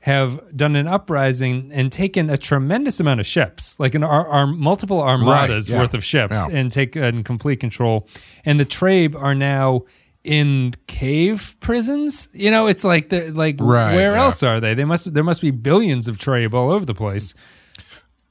have 0.00 0.54
done 0.54 0.76
an 0.76 0.86
uprising 0.86 1.70
and 1.72 1.90
taken 1.90 2.28
a 2.28 2.36
tremendous 2.36 3.00
amount 3.00 3.20
of 3.20 3.26
ships, 3.26 3.74
like 3.80 3.94
an 3.94 4.02
ar- 4.04 4.28
ar- 4.28 4.46
multiple 4.46 5.02
armadas 5.02 5.70
yeah, 5.70 5.80
worth 5.80 5.94
of 5.94 6.04
ships, 6.04 6.34
yeah. 6.34 6.46
and 6.50 6.70
take 6.70 6.94
uh, 6.94 7.10
complete 7.24 7.58
control. 7.58 8.06
And 8.44 8.60
the 8.60 8.66
Trabe 8.66 9.14
are 9.14 9.34
now 9.34 9.84
in 10.22 10.74
cave 10.86 11.56
prisons. 11.60 12.28
You 12.34 12.50
know, 12.50 12.66
it's 12.66 12.84
like 12.84 13.08
the 13.08 13.30
like 13.30 13.56
Right, 13.58 13.94
where 13.94 14.12
yeah. 14.12 14.24
else 14.24 14.42
are 14.42 14.60
they? 14.60 14.74
They 14.74 14.84
must 14.84 15.14
there 15.14 15.24
must 15.24 15.40
be 15.40 15.50
billions 15.50 16.06
of 16.06 16.18
Trabe 16.18 16.52
all 16.52 16.70
over 16.70 16.84
the 16.84 16.94
place. 16.94 17.34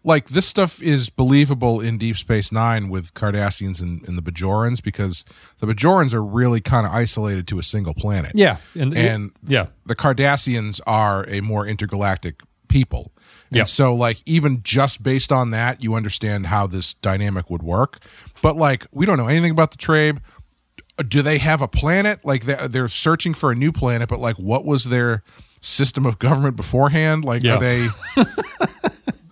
Like 0.03 0.27
this 0.29 0.45
stuff 0.45 0.81
is 0.81 1.09
believable 1.09 1.79
in 1.79 1.97
Deep 1.97 2.17
Space 2.17 2.51
Nine 2.51 2.89
with 2.89 3.13
Cardassians 3.13 3.81
and, 3.81 4.05
and 4.07 4.17
the 4.17 4.21
Bajorans 4.21 4.83
because 4.83 5.23
the 5.59 5.65
Bajorans 5.67 6.13
are 6.13 6.23
really 6.23 6.59
kind 6.61 6.85
of 6.85 6.91
isolated 6.91 7.47
to 7.47 7.59
a 7.59 7.63
single 7.63 7.93
planet. 7.93 8.33
Yeah, 8.35 8.57
and, 8.75 8.95
And 8.97 9.31
yeah, 9.45 9.67
the 9.85 9.95
Cardassians 9.95 10.81
are 10.85 11.25
a 11.29 11.39
more 11.41 11.65
intergalactic 11.65 12.41
people. 12.67 13.11
And 13.49 13.57
Yeah. 13.57 13.63
so 13.63 13.93
like 13.95 14.17
even 14.25 14.61
just 14.63 15.03
based 15.03 15.31
on 15.31 15.51
that, 15.51 15.83
you 15.83 15.93
understand 15.93 16.47
how 16.47 16.67
this 16.67 16.95
dynamic 16.95 17.49
would 17.49 17.63
work. 17.63 17.99
But 18.41 18.57
like 18.57 18.85
we 18.91 19.05
don't 19.05 19.17
know 19.17 19.27
anything 19.27 19.51
about 19.51 19.71
the 19.71 19.77
Trabe. 19.77 20.19
Do 21.07 21.21
they 21.21 21.37
have 21.37 21.61
a 21.61 21.67
planet? 21.67 22.25
Like 22.25 22.43
they- 22.45 22.67
they're 22.67 22.87
searching 22.87 23.33
for 23.33 23.51
a 23.51 23.55
new 23.55 23.71
planet, 23.71 24.09
but 24.09 24.19
like 24.19 24.37
what 24.37 24.65
was 24.65 24.85
their 24.85 25.23
system 25.61 26.05
of 26.05 26.19
government 26.19 26.55
beforehand? 26.57 27.23
Like 27.23 27.41
Yeah. 27.43 27.55
are 27.55 27.59
they 27.59 27.87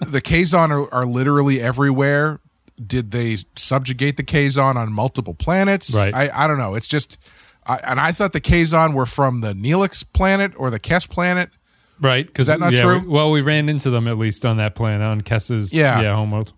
the 0.01 0.21
Kazon 0.21 0.69
are, 0.71 0.93
are 0.93 1.05
literally 1.05 1.61
everywhere 1.61 2.39
did 2.85 3.11
they 3.11 3.37
subjugate 3.55 4.17
the 4.17 4.23
Kazon 4.23 4.75
on 4.75 4.91
multiple 4.91 5.33
planets? 5.33 5.93
Right. 5.93 6.13
I, 6.13 6.29
I 6.33 6.47
don't 6.47 6.57
know. 6.57 6.75
It's 6.75 6.87
just, 6.87 7.17
I, 7.65 7.77
and 7.83 7.99
I 7.99 8.11
thought 8.11 8.33
the 8.33 8.41
Kazon 8.41 8.93
were 8.93 9.05
from 9.05 9.41
the 9.41 9.53
Neelix 9.53 10.03
planet 10.13 10.53
or 10.57 10.69
the 10.69 10.79
Kes 10.79 11.07
planet. 11.07 11.51
Right? 11.99 12.25
Because 12.25 12.47
that 12.47 12.59
not 12.59 12.73
yeah, 12.73 12.81
true? 12.81 12.99
we- 13.01 13.07
well, 13.07 13.29
we 13.29 13.41
ran 13.41 13.69
into 13.69 13.91
them 13.91 14.07
at 14.07 14.17
least 14.17 14.45
on 14.45 14.57
that 14.57 14.73
planet 14.73 15.03
on 15.03 15.21
Kes's 15.21 15.71
Yeah. 15.71 16.01
yeah 16.01 16.15
homeworld. 16.15 16.53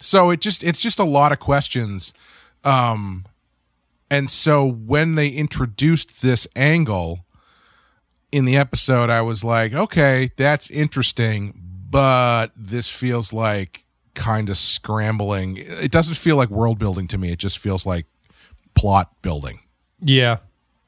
So 0.00 0.30
it 0.30 0.40
just, 0.40 0.64
it's 0.64 0.80
just 0.80 0.98
a 0.98 1.04
lot 1.04 1.30
of 1.30 1.38
questions. 1.38 2.12
Um, 2.64 3.24
and 4.10 4.28
so 4.28 4.68
when 4.68 5.14
they 5.14 5.28
introduced 5.28 6.22
this 6.22 6.48
angle 6.56 7.24
in 8.32 8.44
the 8.46 8.56
episode, 8.56 9.10
I 9.10 9.20
was 9.20 9.44
like, 9.44 9.72
okay, 9.72 10.30
that's 10.36 10.70
interesting, 10.70 11.60
but 11.90 12.48
this 12.56 12.88
feels 12.88 13.32
like 13.32 13.84
kind 14.14 14.50
of 14.50 14.56
scrambling. 14.56 15.56
It 15.58 15.90
doesn't 15.90 16.14
feel 16.16 16.36
like 16.36 16.50
world 16.50 16.78
building 16.78 17.06
to 17.08 17.18
me. 17.18 17.30
It 17.30 17.38
just 17.38 17.58
feels 17.58 17.86
like 17.86 18.06
plot 18.74 19.10
building. 19.22 19.60
Yeah. 20.00 20.38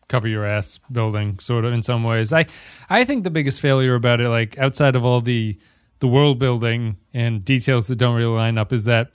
Cover 0.08 0.26
your 0.26 0.44
ass 0.44 0.78
building, 0.90 1.38
sort 1.38 1.64
of 1.64 1.72
in 1.72 1.82
some 1.82 2.02
ways. 2.02 2.32
I 2.32 2.46
I 2.88 3.04
think 3.04 3.22
the 3.22 3.30
biggest 3.30 3.60
failure 3.60 3.94
about 3.94 4.20
it, 4.20 4.28
like 4.28 4.58
outside 4.58 4.96
of 4.96 5.04
all 5.04 5.20
the 5.20 5.56
the 6.00 6.08
world 6.08 6.38
building 6.38 6.96
and 7.14 7.44
details 7.44 7.86
that 7.86 7.96
don't 7.96 8.16
really 8.16 8.34
line 8.34 8.58
up, 8.58 8.72
is 8.72 8.86
that 8.86 9.12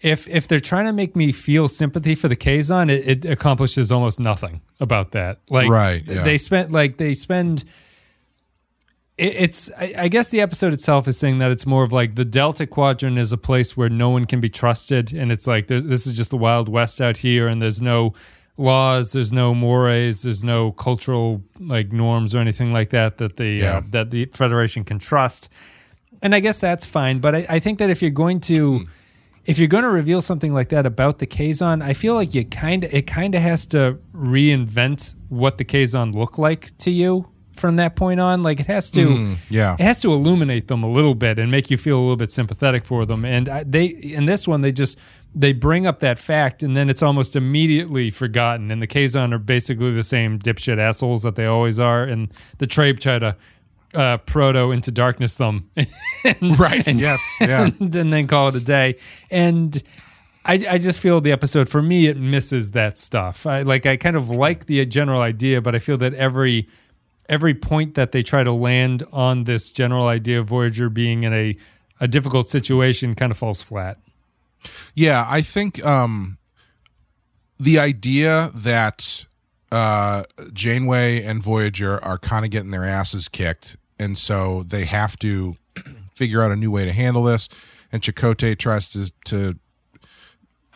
if 0.00 0.28
if 0.28 0.46
they're 0.46 0.60
trying 0.60 0.86
to 0.86 0.92
make 0.92 1.16
me 1.16 1.32
feel 1.32 1.66
sympathy 1.66 2.14
for 2.14 2.28
the 2.28 2.36
Kazon, 2.36 2.90
it, 2.90 3.24
it 3.24 3.24
accomplishes 3.24 3.90
almost 3.90 4.20
nothing 4.20 4.60
about 4.78 5.12
that. 5.12 5.40
Like 5.50 5.68
Right, 5.68 6.04
yeah. 6.06 6.22
they 6.22 6.38
spent 6.38 6.70
like 6.70 6.98
they 6.98 7.12
spend 7.14 7.64
it's 9.18 9.70
I, 9.78 10.08
guess 10.08 10.28
the 10.28 10.42
episode 10.42 10.74
itself 10.74 11.08
is 11.08 11.16
saying 11.16 11.38
that 11.38 11.50
it's 11.50 11.64
more 11.64 11.84
of 11.84 11.92
like 11.92 12.16
the 12.16 12.24
delta 12.24 12.66
quadrant 12.66 13.16
is 13.16 13.32
a 13.32 13.38
place 13.38 13.74
where 13.76 13.88
no 13.88 14.10
one 14.10 14.26
can 14.26 14.40
be 14.40 14.50
trusted 14.50 15.12
and 15.14 15.32
it's 15.32 15.46
like 15.46 15.68
this 15.68 16.06
is 16.06 16.16
just 16.16 16.30
the 16.30 16.36
wild 16.36 16.68
west 16.68 17.00
out 17.00 17.16
here 17.18 17.48
and 17.48 17.62
there's 17.62 17.80
no 17.80 18.12
laws 18.58 19.12
there's 19.12 19.32
no 19.32 19.54
mores 19.54 20.22
there's 20.22 20.44
no 20.44 20.72
cultural 20.72 21.42
like 21.60 21.92
norms 21.92 22.34
or 22.34 22.38
anything 22.40 22.72
like 22.74 22.90
that 22.90 23.16
that 23.18 23.36
the 23.38 23.48
Yeah. 23.52 23.78
uh, 23.78 23.82
that 23.90 24.10
the 24.10 24.26
federation 24.26 24.84
can 24.84 24.98
trust. 24.98 25.48
And 26.20 26.34
i 26.34 26.40
guess 26.40 26.60
that's 26.60 26.84
fine 26.84 27.18
but 27.20 27.34
i, 27.34 27.46
I 27.48 27.58
think 27.58 27.78
that 27.78 27.88
if 27.90 28.02
you're 28.02 28.10
going 28.10 28.40
to 28.40 28.84
if 29.46 29.58
you're 29.58 29.68
going 29.68 29.84
to 29.84 29.90
reveal 29.90 30.20
something 30.20 30.52
like 30.52 30.70
that 30.70 30.86
about 30.86 31.20
the 31.20 31.26
Kazon, 31.26 31.80
I 31.80 31.92
feel 31.92 32.14
like 32.14 32.34
you 32.34 32.44
kind 32.44 32.82
of 32.82 32.92
it 32.92 33.06
kind 33.06 33.32
of 33.34 33.40
has 33.42 33.64
to 33.66 33.96
reinvent 34.12 35.14
what 35.28 35.56
the 35.56 35.64
Kazon 35.64 36.12
look 36.14 36.36
like 36.36 36.76
to 36.78 36.90
you 36.90 37.28
from 37.56 37.76
that 37.76 37.96
point 37.96 38.20
on. 38.20 38.42
Like 38.42 38.60
it 38.60 38.66
has 38.66 38.90
to, 38.92 39.36
yeah. 39.50 39.74
it 39.74 39.82
has 39.82 40.00
to 40.02 40.12
illuminate 40.12 40.68
them 40.68 40.82
a 40.82 40.90
little 40.90 41.14
bit 41.14 41.38
and 41.38 41.50
make 41.50 41.70
you 41.70 41.76
feel 41.76 41.98
a 41.98 42.00
little 42.00 42.16
bit 42.16 42.30
sympathetic 42.30 42.84
for 42.84 43.06
them. 43.06 43.24
And 43.24 43.48
I, 43.48 43.64
they 43.64 43.86
in 43.86 44.26
this 44.26 44.46
one 44.46 44.60
they 44.60 44.72
just 44.72 44.98
they 45.34 45.52
bring 45.52 45.86
up 45.86 45.98
that 45.98 46.18
fact 46.18 46.62
and 46.62 46.74
then 46.74 46.88
it's 46.88 47.02
almost 47.02 47.36
immediately 47.36 48.10
forgotten. 48.10 48.70
And 48.70 48.80
the 48.80 48.86
Kazon 48.86 49.32
are 49.34 49.38
basically 49.38 49.92
the 49.92 50.02
same 50.04 50.38
dipshit 50.38 50.78
assholes 50.78 51.22
that 51.24 51.34
they 51.34 51.46
always 51.46 51.78
are. 51.78 52.04
And 52.04 52.32
the 52.58 52.66
Trabe 52.66 52.98
try 52.98 53.18
to 53.18 53.36
uh, 53.94 54.16
proto 54.18 54.70
into 54.72 54.90
darkness 54.90 55.36
them. 55.36 55.70
and, 56.24 56.58
Right. 56.58 56.86
yes. 56.86 57.20
Yeah. 57.40 57.70
and 57.80 57.92
then 57.92 58.26
call 58.26 58.48
it 58.48 58.54
a 58.54 58.60
day. 58.60 58.96
And 59.30 59.82
I, 60.46 60.64
I 60.70 60.78
just 60.78 61.00
feel 61.00 61.20
the 61.20 61.32
episode 61.32 61.68
for 61.68 61.82
me 61.82 62.06
it 62.06 62.16
misses 62.16 62.70
that 62.70 62.98
stuff. 62.98 63.46
I 63.46 63.62
like 63.62 63.84
I 63.84 63.96
kind 63.96 64.16
of 64.16 64.30
like 64.30 64.66
the 64.66 64.84
general 64.86 65.20
idea, 65.20 65.60
but 65.60 65.74
I 65.74 65.80
feel 65.80 65.98
that 65.98 66.14
every 66.14 66.68
every 67.28 67.54
point 67.54 67.94
that 67.94 68.12
they 68.12 68.22
try 68.22 68.42
to 68.42 68.52
land 68.52 69.02
on 69.12 69.44
this 69.44 69.70
general 69.70 70.06
idea 70.06 70.38
of 70.38 70.46
Voyager 70.46 70.88
being 70.88 71.22
in 71.22 71.32
a 71.32 71.56
a 72.00 72.06
difficult 72.06 72.48
situation 72.48 73.14
kind 73.14 73.32
of 73.32 73.38
falls 73.38 73.62
flat. 73.62 73.98
Yeah, 74.94 75.26
I 75.28 75.40
think 75.40 75.84
um, 75.84 76.38
the 77.58 77.78
idea 77.78 78.50
that 78.54 79.24
uh, 79.72 80.24
Janeway 80.52 81.22
and 81.22 81.42
Voyager 81.42 82.02
are 82.04 82.18
kind 82.18 82.44
of 82.44 82.50
getting 82.50 82.70
their 82.70 82.84
asses 82.84 83.28
kicked, 83.28 83.76
and 83.98 84.16
so 84.16 84.62
they 84.64 84.84
have 84.84 85.18
to 85.20 85.56
figure 86.14 86.42
out 86.42 86.50
a 86.50 86.56
new 86.56 86.70
way 86.70 86.84
to 86.84 86.92
handle 86.92 87.22
this. 87.22 87.48
And 87.92 88.02
Chakotay 88.02 88.58
tries 88.58 88.88
to 88.90 89.12
to 89.26 89.58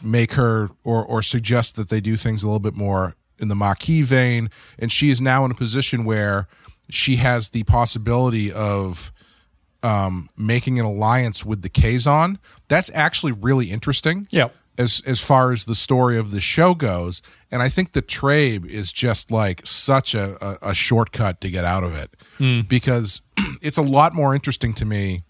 make 0.02 0.32
her 0.32 0.70
or 0.84 1.04
or 1.04 1.22
suggest 1.22 1.76
that 1.76 1.88
they 1.90 2.00
do 2.00 2.16
things 2.16 2.42
a 2.42 2.46
little 2.46 2.60
bit 2.60 2.74
more 2.74 3.14
in 3.40 3.48
the 3.48 3.54
Maquis 3.56 4.06
vein, 4.06 4.50
and 4.78 4.92
she 4.92 5.10
is 5.10 5.20
now 5.20 5.44
in 5.44 5.50
a 5.50 5.54
position 5.54 6.04
where 6.04 6.46
she 6.88 7.16
has 7.16 7.50
the 7.50 7.62
possibility 7.64 8.52
of 8.52 9.12
um, 9.82 10.28
making 10.36 10.78
an 10.78 10.84
alliance 10.84 11.44
with 11.44 11.62
the 11.62 11.70
Kazon. 11.70 12.38
That's 12.68 12.90
actually 12.94 13.32
really 13.32 13.70
interesting 13.70 14.26
Yep. 14.30 14.54
as 14.76 15.02
as 15.06 15.20
far 15.20 15.52
as 15.52 15.64
the 15.64 15.74
story 15.74 16.18
of 16.18 16.30
the 16.32 16.40
show 16.40 16.74
goes. 16.74 17.22
And 17.50 17.62
I 17.62 17.68
think 17.68 17.92
the 17.92 18.02
Trabe 18.02 18.66
is 18.66 18.92
just 18.92 19.30
like 19.30 19.66
such 19.66 20.14
a, 20.14 20.36
a, 20.64 20.70
a 20.70 20.74
shortcut 20.74 21.40
to 21.40 21.50
get 21.50 21.64
out 21.64 21.82
of 21.84 21.94
it 21.96 22.14
because 22.68 23.20
it's 23.62 23.76
a 23.78 23.82
lot 23.82 24.12
more 24.14 24.34
interesting 24.34 24.72
to 24.74 24.84
me 24.84 25.22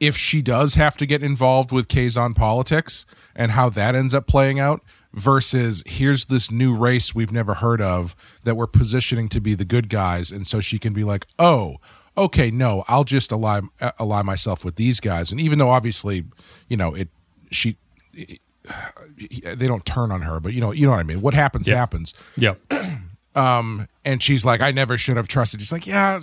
if 0.00 0.16
she 0.16 0.42
does 0.42 0.74
have 0.74 0.96
to 0.98 1.06
get 1.06 1.22
involved 1.22 1.70
with 1.72 1.88
Kazon 1.88 2.34
politics 2.34 3.06
and 3.36 3.52
how 3.52 3.68
that 3.70 3.94
ends 3.94 4.12
up 4.14 4.26
playing 4.26 4.58
out 4.58 4.82
versus 5.14 5.82
here's 5.86 6.26
this 6.26 6.50
new 6.50 6.74
race 6.76 7.14
we've 7.14 7.32
never 7.32 7.54
heard 7.54 7.80
of 7.80 8.14
that 8.44 8.56
we're 8.56 8.66
positioning 8.66 9.28
to 9.30 9.40
be 9.40 9.54
the 9.54 9.64
good 9.64 9.88
guys. 9.88 10.30
And 10.30 10.46
so 10.46 10.60
she 10.60 10.78
can 10.78 10.92
be 10.92 11.04
like 11.04 11.26
oh 11.38 11.76
okay 12.16 12.48
no 12.50 12.84
i'll 12.86 13.02
just 13.02 13.32
ally 13.32 13.60
uh, 13.80 13.90
ally 13.98 14.22
myself 14.22 14.64
with 14.64 14.76
these 14.76 15.00
guys. 15.00 15.30
And 15.30 15.40
even 15.40 15.58
though 15.58 15.70
obviously 15.70 16.24
you 16.68 16.76
know 16.76 16.94
it 16.94 17.08
she 17.50 17.76
they 18.14 19.66
don't 19.66 19.84
turn 19.84 20.10
on 20.10 20.22
her 20.22 20.40
but 20.40 20.54
you 20.54 20.60
know 20.60 20.70
you 20.70 20.86
know 20.86 20.92
what 20.92 21.00
i 21.00 21.04
mean? 21.04 21.20
What 21.20 21.34
happens 21.34 21.66
happens. 21.68 22.14
Yep. 22.36 22.60
um 23.36 23.88
and 24.04 24.22
she's 24.22 24.44
like 24.44 24.60
i 24.60 24.70
never 24.70 24.96
should 24.96 25.16
have 25.16 25.26
trusted 25.26 25.60
she's 25.60 25.72
like 25.72 25.86
yeah 25.86 26.20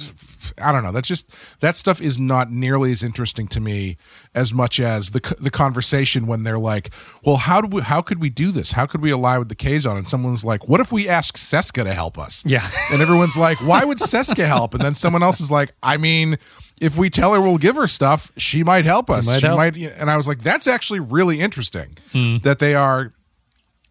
i 0.62 0.72
don't 0.72 0.84
know. 0.84 0.92
That's 0.92 1.08
just 1.08 1.30
that 1.62 1.76
stuff 1.76 2.02
is 2.02 2.20
not 2.20 2.52
nearly 2.52 2.92
as 2.92 3.04
interesting 3.04 3.48
to 3.50 3.62
me 3.62 3.98
as 4.36 4.54
much 4.54 4.80
as 4.80 5.12
the 5.12 5.36
the 5.40 5.50
conversation 5.50 6.28
when 6.28 6.44
they're 6.44 6.60
like 6.60 6.90
well 7.24 7.38
how 7.38 7.62
do 7.62 7.68
we 7.68 7.82
how 7.82 8.02
could 8.02 8.20
we 8.20 8.30
do 8.30 8.52
this? 8.52 8.72
How 8.72 8.86
could 8.86 9.02
we 9.02 9.12
ally 9.12 9.38
with 9.38 9.50
the 9.50 9.56
kazon 9.56 9.98
and 9.98 10.08
someone's 10.08 10.44
like 10.44 10.68
what 10.68 10.82
if 10.82 10.92
we 10.92 11.08
ask 11.08 11.38
seska 11.38 11.84
to 11.84 11.94
help 11.94 12.18
us? 12.18 12.44
Yeah. 12.46 12.68
and 12.92 13.02
everyone's 13.02 13.38
like 13.38 13.60
why 13.62 13.84
would 13.86 13.98
seska 14.00 14.46
help? 14.46 14.74
And 14.74 14.84
then 14.84 14.94
someone 14.94 15.24
else 15.24 15.40
is 15.40 15.50
like 15.50 15.74
i 15.82 15.96
mean 15.98 16.38
if 16.82 16.98
we 16.98 17.10
tell 17.10 17.34
her 17.34 17.40
we'll 17.42 17.58
give 17.58 17.76
her 17.78 17.88
stuff 17.88 18.32
she 18.38 18.64
might 18.64 18.86
help 18.86 19.10
us. 19.10 19.28
Might 19.28 19.40
she 19.40 19.46
help. 19.48 19.58
might 19.58 19.78
and 19.78 20.10
i 20.12 20.18
was 20.18 20.28
like 20.28 20.42
that's 20.42 20.68
actually 20.68 21.00
really 21.00 21.40
interesting 21.40 21.98
that 22.44 22.60
they 22.60 22.76
are 22.76 23.14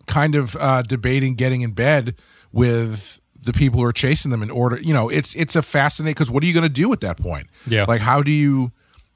kind 0.07 0.35
of 0.35 0.57
uh, 0.57 0.83
debating 0.83 1.35
getting 1.37 1.61
in 1.63 1.71
bed 1.73 2.17
with 2.53 3.21
the 3.43 3.53
people 3.53 3.81
who 3.81 3.87
are 3.87 3.93
chasing 3.93 4.31
them 4.31 4.43
in 4.43 4.51
order 4.51 4.79
you 4.81 4.93
know 4.93 5.09
it's 5.09 5.35
it's 5.35 5.57
a 5.57 5.63
fascinating 5.63 6.13
because 6.13 6.31
what 6.31 6.43
are 6.43 6.47
you 6.47 6.53
going 6.53 6.63
to 6.63 6.69
do 6.69 6.93
at 6.93 7.01
that 7.01 7.17
point 7.17 7.47
Yeah. 7.67 7.85
like 7.89 8.01
how 8.03 8.23
do 8.23 8.31
you 8.33 8.71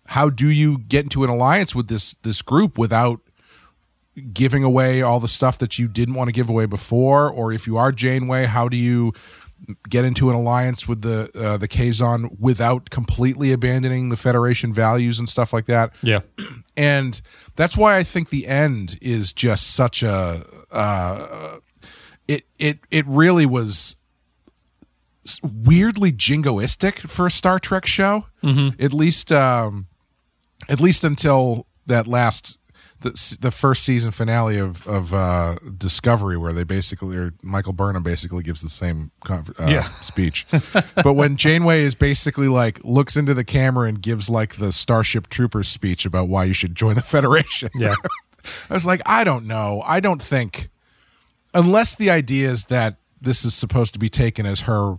how 0.07 0.31
do 0.31 0.49
you 0.49 0.79
get 0.79 1.05
into 1.05 1.25
an 1.25 1.31
alliance 1.31 1.75
with 1.75 1.88
this 1.88 2.14
this 2.23 2.41
group 2.43 2.79
without 2.79 3.21
giving 4.33 4.62
away 4.62 5.03
all 5.03 5.19
the 5.21 5.29
stuff 5.29 5.59
that 5.59 5.79
you 5.79 5.88
didn't 5.88 6.14
want 6.14 6.29
to 6.29 6.33
give 6.33 6.49
away 6.49 6.67
before 6.67 7.29
or 7.29 7.53
if 7.53 7.67
you 7.67 7.76
are 7.76 7.91
janeway 7.91 8.45
how 8.45 8.69
do 8.69 8.76
you 8.76 9.12
get 9.88 10.05
into 10.05 10.31
an 10.31 10.37
alliance 10.37 10.87
with 10.87 11.03
the 11.03 11.31
uh, 11.35 11.57
the 11.57 11.67
kazon 11.67 12.29
without 12.38 12.91
completely 12.91 13.50
abandoning 13.53 14.11
the 14.11 14.17
federation 14.17 14.73
values 14.73 15.19
and 15.19 15.29
stuff 15.29 15.53
like 15.53 15.67
that 15.67 15.91
Yeah. 16.03 16.21
and 16.76 17.21
that's 17.57 17.76
why 17.76 17.97
I 17.97 18.05
think 18.05 18.29
the 18.31 18.47
end 18.47 18.99
is 19.03 19.33
just 19.33 19.69
such 19.75 20.03
a 20.03 20.43
uh, 20.71 21.57
it 22.28 22.45
it 22.59 22.78
it 22.90 23.07
really 23.07 23.47
was 23.47 23.97
weirdly 25.43 26.12
jingoistic 26.12 26.99
for 27.09 27.26
a 27.26 27.31
Star 27.31 27.59
Trek 27.59 27.87
show. 27.87 28.26
Mm-hmm. 28.43 28.83
At 28.83 28.93
least 28.93 29.33
um, 29.33 29.87
at 30.69 30.81
least 30.81 31.04
until 31.04 31.66
that 31.87 32.07
last 32.07 32.59
the 33.00 33.37
the 33.40 33.50
first 33.50 33.83
season 33.85 34.11
finale 34.11 34.59
of 34.59 34.87
of 34.87 35.12
uh, 35.14 35.57
Discovery, 35.76 36.37
where 36.37 36.52
they 36.52 36.64
basically 36.64 37.16
or 37.16 37.33
Michael 37.43 37.73
Burnham 37.73 38.02
basically 38.02 38.43
gives 38.43 38.61
the 38.62 38.69
same 38.69 39.11
con- 39.25 39.45
uh, 39.59 39.66
Yeah. 39.66 39.83
speech. 40.00 40.47
but 40.95 41.14
when 41.14 41.37
Janeway 41.37 41.83
is 41.83 41.95
basically 41.95 42.49
like 42.49 42.81
looks 42.85 43.16
into 43.16 43.35
the 43.35 43.45
camera 43.45 43.88
and 43.88 44.00
gives 44.00 44.28
like 44.28 44.57
the 44.57 44.73
Starship 44.73 45.28
Troopers 45.28 45.69
speech 45.69 46.04
about 46.07 46.28
why 46.28 46.45
you 46.45 46.54
should 46.54 46.75
join 46.75 46.95
the 46.97 47.02
Federation. 47.02 47.71
Yeah. 47.75 47.95
I 48.71 48.75
was 48.75 48.85
like, 48.85 49.00
I 49.07 49.25
don't 49.25 49.47
know. 49.47 49.83
I 49.87 50.00
don't 50.00 50.23
think 50.23 50.69
unless 51.55 51.95
the 51.95 52.11
idea 52.11 52.51
is 52.51 52.65
that 52.65 52.97
this 53.21 53.45
is 53.45 53.55
supposed 53.55 53.93
to 53.95 53.99
be 53.99 54.09
taken 54.09 54.45
as 54.45 54.63
her 54.63 54.99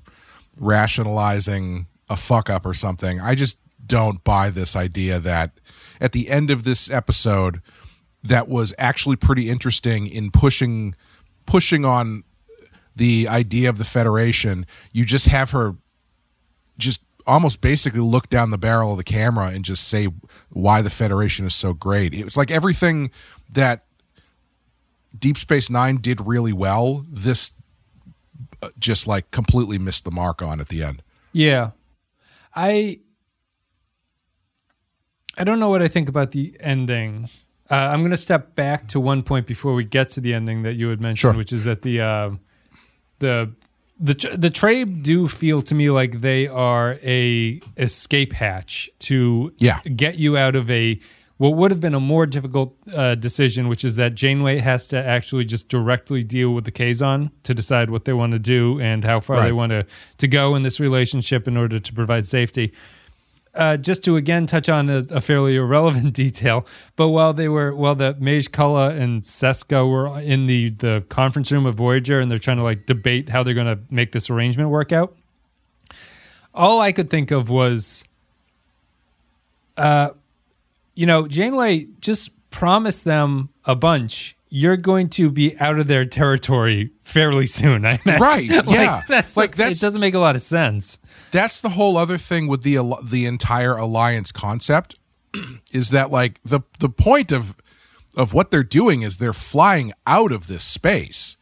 rationalizing 0.57 1.87
a 2.09 2.15
fuck 2.15 2.49
up 2.49 2.65
or 2.65 2.73
something. 2.73 3.19
I 3.19 3.35
just 3.35 3.59
don't 3.85 4.23
buy 4.23 4.49
this 4.49 4.75
idea 4.75 5.19
that 5.19 5.59
at 6.01 6.11
the 6.11 6.29
end 6.29 6.49
of 6.49 6.63
this 6.63 6.89
episode 6.89 7.61
that 8.23 8.47
was 8.47 8.73
actually 8.79 9.15
pretty 9.15 9.49
interesting 9.49 10.07
in 10.07 10.31
pushing 10.31 10.95
pushing 11.45 11.85
on 11.85 12.23
the 12.95 13.27
idea 13.27 13.69
of 13.69 13.77
the 13.77 13.83
federation 13.83 14.65
you 14.91 15.05
just 15.05 15.27
have 15.27 15.51
her 15.51 15.75
just 16.79 17.01
almost 17.27 17.61
basically 17.61 17.99
look 17.99 18.29
down 18.29 18.49
the 18.49 18.57
barrel 18.57 18.91
of 18.91 18.97
the 18.97 19.03
camera 19.03 19.47
and 19.47 19.65
just 19.65 19.87
say 19.87 20.07
why 20.49 20.81
the 20.81 20.89
Federation 20.89 21.45
is 21.45 21.55
so 21.55 21.73
great. 21.73 22.13
it 22.13 22.23
was 22.23 22.37
like 22.37 22.51
everything 22.51 23.11
that 23.51 23.85
Deep 25.17 25.37
Space 25.37 25.69
Nine 25.69 25.97
did 25.97 26.25
really 26.25 26.53
well. 26.53 27.05
This 27.09 27.53
uh, 28.61 28.69
just 28.79 29.07
like 29.07 29.31
completely 29.31 29.77
missed 29.77 30.05
the 30.05 30.11
mark 30.11 30.41
on 30.41 30.59
at 30.59 30.69
the 30.69 30.83
end. 30.83 31.01
Yeah. 31.31 31.71
I 32.55 32.99
I 35.37 35.43
don't 35.43 35.59
know 35.59 35.69
what 35.69 35.81
I 35.81 35.87
think 35.87 36.07
about 36.09 36.31
the 36.31 36.55
ending. 36.59 37.29
Uh, 37.69 37.75
I'm 37.75 38.01
going 38.01 38.11
to 38.11 38.17
step 38.17 38.55
back 38.55 38.87
to 38.89 38.99
one 38.99 39.23
point 39.23 39.47
before 39.47 39.73
we 39.73 39.83
get 39.83 40.09
to 40.09 40.21
the 40.21 40.33
ending 40.33 40.63
that 40.63 40.75
you 40.75 40.89
had 40.89 41.01
mentioned, 41.01 41.33
Sure. 41.33 41.37
which 41.37 41.51
is 41.51 41.65
that 41.65 41.81
the 41.81 41.99
uh, 42.01 42.31
the 43.19 43.51
the 43.99 44.13
the 44.37 44.49
Trabe 44.49 45.01
do 45.03 45.27
feel 45.27 45.61
to 45.63 45.73
me 45.75 45.89
like 45.89 46.21
they 46.21 46.47
are 46.47 46.97
a 47.03 47.59
escape 47.77 48.33
hatch 48.33 48.89
to 48.99 49.53
Yeah. 49.57 49.79
get 49.81 50.15
you 50.15 50.37
out 50.37 50.55
of 50.55 50.69
a 50.69 50.99
what 51.37 51.55
would 51.55 51.71
have 51.71 51.81
been 51.81 51.93
a 51.93 51.99
more 51.99 52.25
difficult 52.25 52.75
uh, 52.93 53.15
decision, 53.15 53.67
which 53.67 53.83
is 53.83 53.97
that 53.97 54.15
Janeway 54.15 54.59
has 54.59 54.87
to 54.87 54.97
actually 54.97 55.43
just 55.43 55.67
directly 55.67 56.23
deal 56.23 56.51
with 56.51 56.63
the 56.63 56.71
Kazon 56.71 57.31
to 57.43 57.53
decide 57.53 57.89
what 57.89 58.05
they 58.05 58.13
want 58.13 58.31
to 58.31 58.39
do 58.39 58.79
and 58.79 59.03
how 59.03 59.19
far 59.19 59.43
they 59.43 59.51
want 59.51 59.71
to 59.71 59.85
to 60.17 60.27
go 60.27 60.55
in 60.55 60.63
this 60.63 60.79
relationship 60.79 61.47
in 61.47 61.57
order 61.57 61.79
to 61.79 61.93
provide 61.93 62.25
safety. 62.25 62.71
Uh, 63.53 63.77
just 63.77 64.03
to 64.03 64.17
again 64.17 64.45
touch 64.45 64.67
on 64.67 64.89
a, 64.89 64.97
a 65.11 65.21
fairly 65.21 65.55
irrelevant 65.55 66.13
detail, 66.25 66.65
but 66.95 67.09
while 67.09 67.33
they 67.33 67.47
were 67.49 67.73
while 67.73 67.95
the 67.95 68.15
Maje 68.19 68.49
Culluh 68.49 68.97
and 68.97 69.21
Seska 69.21 69.89
were 69.89 70.19
in 70.19 70.45
the 70.45 70.69
the 70.69 71.05
conference 71.09 71.51
room 71.51 71.65
of 71.65 71.75
Voyager 71.75 72.19
and 72.19 72.31
they're 72.31 72.37
trying 72.37 72.57
to 72.57 72.63
like 72.63 72.85
debate 72.85 73.29
how 73.29 73.43
they're 73.43 73.53
going 73.53 73.67
to 73.67 73.79
make 73.89 74.11
this 74.11 74.29
arrangement 74.29 74.69
work 74.69 74.91
out, 74.91 75.15
all 76.53 76.79
I 76.81 76.91
could 76.91 77.09
think 77.09 77.31
of 77.31 77.49
was, 77.49 78.03
uh, 79.77 80.09
you 80.95 81.05
know, 81.05 81.27
Janeway 81.27 81.87
just 81.99 82.31
promised 82.49 83.03
them 83.03 83.49
a 83.65 83.75
bunch. 83.75 84.35
You're 84.49 84.77
going 84.77 85.09
to 85.09 85.29
be 85.29 85.57
out 85.59 85.79
of 85.79 85.87
their 85.87 86.05
territory 86.05 86.91
fairly 87.01 87.45
soon. 87.45 87.85
I 87.85 87.99
imagine. 88.05 88.21
Right, 88.21 88.49
Like, 88.65 88.69
yeah. 88.69 89.01
that's 89.07 89.35
Like, 89.35 89.51
the- 89.51 89.57
that's- 89.57 89.77
it 89.77 89.81
doesn't 89.81 89.99
make 90.01 90.13
a 90.13 90.19
lot 90.19 90.35
of 90.35 90.41
sense. 90.41 90.97
that's 91.31 91.59
the 91.59 91.69
whole 91.69 91.97
other 91.97 92.17
thing 92.17 92.47
with 92.47 92.63
the 92.63 92.77
the 93.03 93.25
entire 93.25 93.75
alliance 93.75 94.31
concept 94.31 94.95
is 95.73 95.89
that 95.89 96.11
like 96.11 96.39
the 96.43 96.61
the 96.79 96.87
point 96.89 97.31
of 97.33 97.55
of 98.15 98.33
what 98.33 98.49
they're 98.51 98.63
doing 98.63 99.01
is 99.01 99.17
they're 99.17 99.33
flying 99.33 99.91
out 100.07 100.31
of 100.31 100.47
this 100.47 100.63
space. 100.63 101.35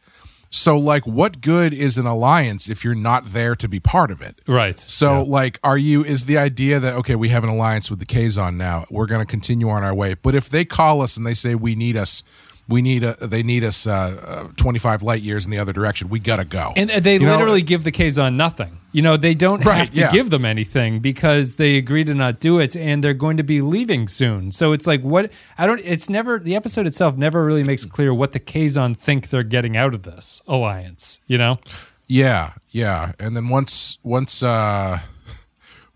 So 0.56 0.78
like 0.78 1.04
what 1.04 1.40
good 1.40 1.74
is 1.74 1.98
an 1.98 2.06
alliance 2.06 2.68
if 2.68 2.84
you're 2.84 2.94
not 2.94 3.32
there 3.32 3.56
to 3.56 3.66
be 3.68 3.80
part 3.80 4.12
of 4.12 4.22
it? 4.22 4.36
Right. 4.46 4.78
So 4.78 5.18
Yeah. 5.18 5.24
like 5.26 5.58
are 5.64 5.76
you 5.76 6.04
is 6.04 6.26
the 6.26 6.38
idea 6.38 6.78
that 6.78 6.94
okay, 6.94 7.16
we 7.16 7.30
have 7.30 7.42
an 7.42 7.50
alliance 7.50 7.90
with 7.90 7.98
the 7.98 8.06
Kazon 8.06 8.54
now. 8.56 8.84
We're 8.88 9.06
going 9.06 9.20
to 9.20 9.26
continue 9.26 9.68
on 9.68 9.82
our 9.82 9.92
way. 9.92 10.14
But 10.14 10.36
if 10.36 10.48
they 10.48 10.64
call 10.64 11.02
us 11.02 11.16
and 11.16 11.26
they 11.26 11.34
say 11.34 11.56
we 11.56 11.74
need 11.74 11.96
us 11.96 12.22
we 12.68 12.80
need 12.82 13.04
a 13.04 13.14
they 13.26 13.42
need 13.42 13.62
us 13.64 13.86
uh, 13.86 14.46
uh 14.48 14.52
25 14.56 15.02
light 15.02 15.20
years 15.22 15.44
in 15.44 15.50
the 15.50 15.58
other 15.58 15.72
direction. 15.72 16.08
We 16.08 16.18
got 16.20 16.36
to 16.36 16.44
go. 16.44 16.72
And 16.76 16.90
uh, 16.90 17.00
they 17.00 17.14
You 17.14 17.20
know, 17.20 17.32
literally 17.36 17.62
give 17.62 17.84
the 17.84 17.92
Kazon 17.92 18.36
nothing. 18.36 18.78
You 18.92 19.02
know, 19.02 19.16
they 19.16 19.34
don't 19.34 19.64
Right, 19.64 19.78
have 19.78 19.90
to 19.90 20.00
yeah. 20.00 20.12
give 20.12 20.30
them 20.30 20.44
anything 20.44 21.00
because 21.00 21.56
they 21.56 21.76
agree 21.76 22.04
to 22.04 22.14
not 22.14 22.38
do 22.40 22.60
it 22.60 22.76
and 22.76 23.02
they're 23.02 23.12
going 23.12 23.36
to 23.38 23.42
be 23.42 23.60
leaving 23.60 24.06
soon. 24.08 24.52
So 24.52 24.72
it's 24.72 24.86
like 24.86 25.02
what 25.02 25.32
I 25.58 25.66
don't 25.66 25.80
it's 25.84 26.08
never 26.08 26.38
the 26.38 26.54
episode 26.56 26.86
itself 26.86 27.16
never 27.16 27.44
really 27.44 27.64
makes 27.64 27.84
clear 27.84 28.14
what 28.14 28.32
the 28.32 28.40
Kazon 28.40 28.96
think 28.96 29.28
they're 29.30 29.42
getting 29.42 29.76
out 29.76 29.94
of 29.94 30.04
this 30.04 30.40
alliance, 30.46 31.20
you 31.26 31.36
know? 31.38 31.58
Yeah, 32.06 32.52
yeah. 32.70 33.12
And 33.18 33.34
then 33.36 33.48
once 33.48 33.98
once 34.02 34.42
uh 34.42 35.00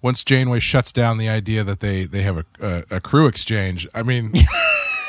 once 0.03 0.23
Janeway 0.25 0.61
shuts 0.61 0.93
down 0.93 1.19
the 1.19 1.29
idea 1.29 1.65
that 1.65 1.81
they 1.81 2.05
they 2.05 2.23
have 2.23 2.39
a 2.39 2.45
a, 2.61 2.97
a 2.97 3.01
crew 3.01 3.27
exchange, 3.27 3.87
I 3.95 4.03
mean 4.03 4.33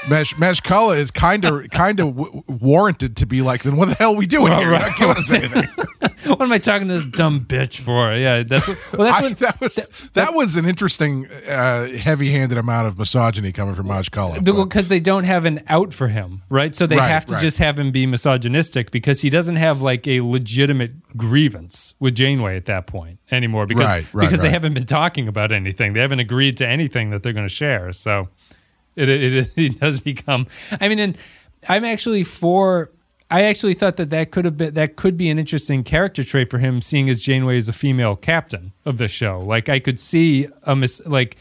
Mesh 0.10 0.34
Meshkala 0.36 0.98
is 0.98 1.12
kind 1.12 1.44
of 1.46 1.70
kind 1.72 2.00
of 2.00 2.16
w- 2.16 2.44
warranted 2.48 3.18
to 3.18 3.26
be 3.26 3.42
like, 3.42 3.64
then 3.64 3.76
what 3.76 3.90
the 3.90 3.96
hell 3.96 4.14
are 4.14 4.18
we 4.18 4.26
doing 4.26 4.52
here? 4.54 4.70
You're 4.72 4.80
not 4.80 5.02
us 5.18 5.32
anything. 5.32 5.66
what 6.26 6.42
am 6.42 6.52
I 6.52 6.58
talking 6.58 6.88
to 6.88 6.94
this 6.96 7.06
dumb 7.06 7.46
bitch 7.46 7.80
for? 7.80 8.14
Yeah, 8.16 8.44
that's 8.44 8.68
well 8.94 9.12
that's 9.12 9.26
I- 9.26 9.34
that 9.46 9.60
was 9.62 10.10
that, 10.14 10.34
was 10.34 10.56
an 10.56 10.66
interesting, 10.66 11.28
uh, 11.50 11.88
heavy-handed 11.88 12.58
amount 12.58 12.88
of 12.88 12.98
misogyny 12.98 13.52
coming 13.52 13.76
from 13.76 13.88
Mesh 13.88 14.10
Mashkala. 14.10 14.44
because 14.44 14.88
they 14.88 15.00
don't 15.00 15.26
have 15.26 15.46
an 15.46 15.64
out 15.68 15.94
for 15.94 16.08
him, 16.08 16.44
right? 16.50 16.74
So 16.74 16.88
they 16.88 16.96
Right, 16.98 17.10
have 17.10 17.26
to 17.28 17.34
right. 17.34 17.42
just 17.42 17.58
have 17.58 17.78
him 17.78 17.92
be 17.92 18.06
misogynistic 18.06 18.92
because 18.92 19.22
he 19.22 19.30
doesn't 19.30 19.58
have 19.58 19.82
like 19.82 20.08
a 20.08 20.22
legitimate 20.22 21.18
grievance 21.18 21.94
with 22.00 22.16
Janeway 22.16 22.56
at 22.56 22.66
that 22.68 22.88
point 22.88 23.20
anymore 23.32 23.66
because 23.66 23.86
Right, 23.88 24.06
right, 24.14 24.22
because 24.26 24.42
they 24.42 24.50
haven't 24.50 24.74
been 24.74 24.86
talking 24.86 25.28
about 25.28 25.52
anything. 25.52 25.94
They 25.94 26.00
haven't 26.02 26.20
agreed 26.20 26.58
to 26.58 26.68
anything 26.68 27.10
that 27.10 27.22
they're 27.24 27.34
going 27.34 27.48
to 27.48 27.54
share. 27.54 27.92
So 27.94 28.30
it, 28.96 29.10
it 29.10 29.52
it 29.58 29.80
does 29.80 30.00
become. 30.02 30.48
I 30.80 30.88
mean, 30.90 31.00
and 31.00 31.18
I'm 31.68 31.86
actually 31.86 32.24
for. 32.24 32.92
I 33.32 33.44
actually 33.44 33.76
thought 33.76 33.98
that 33.98 34.10
that 34.10 34.32
could 34.32 34.46
have 34.46 34.58
been 34.58 34.74
that 34.74 34.96
could 34.96 35.16
be 35.16 35.30
an 35.30 35.38
interesting 35.38 35.84
character 35.84 36.24
trait 36.24 36.50
for 36.50 36.58
him, 36.58 36.82
seeing 36.82 37.10
as 37.10 37.22
Janeway 37.22 37.58
is 37.58 37.70
a 37.70 37.74
female 37.74 38.16
captain 38.16 38.74
of 38.86 38.98
the 38.98 39.08
show. 39.08 39.40
Like 39.40 39.70
I 39.70 39.78
could 39.80 40.00
see 40.00 40.48
a 40.64 40.76
mis- 40.76 41.02
like 41.06 41.38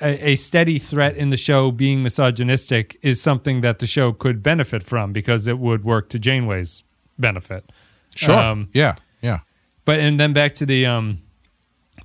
a, 0.00 0.30
a 0.30 0.36
steady 0.36 0.78
threat 0.78 1.14
in 1.14 1.28
the 1.28 1.36
show 1.36 1.70
being 1.70 2.02
misogynistic 2.02 2.98
is 3.02 3.20
something 3.20 3.60
that 3.60 3.80
the 3.80 3.86
show 3.86 4.12
could 4.12 4.42
benefit 4.42 4.82
from 4.82 5.12
because 5.12 5.46
it 5.46 5.58
would 5.58 5.84
work 5.84 6.08
to 6.10 6.18
Janeway's 6.18 6.82
benefit. 7.18 7.70
sure, 8.14 8.34
Um, 8.34 8.68
yeah, 8.72 8.94
yeah, 9.20 9.40
but 9.84 10.00
and 10.00 10.18
then 10.18 10.32
back 10.32 10.54
to 10.54 10.64
the 10.64 10.86
um 10.86 11.18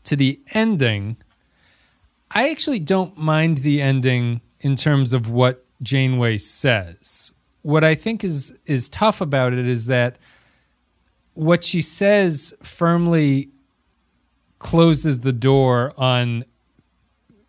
to 0.03 0.17
the 0.17 0.41
ending. 0.53 1.15
I 2.31 2.49
actually 2.49 2.79
don't 2.79 3.17
mind 3.17 3.57
the 3.57 3.81
ending 3.81 4.41
in 4.61 4.75
terms 4.75 5.13
of 5.13 5.29
what 5.29 5.65
Janeway 5.83 6.37
says. 6.37 7.31
What 7.63 7.83
I 7.83 7.95
think 7.95 8.23
is 8.23 8.53
is 8.65 8.89
tough 8.89 9.21
about 9.21 9.53
it 9.53 9.67
is 9.67 9.87
that 9.87 10.17
what 11.33 11.63
she 11.63 11.81
says 11.81 12.53
firmly 12.61 13.49
closes 14.59 15.19
the 15.19 15.33
door 15.33 15.93
on 15.97 16.45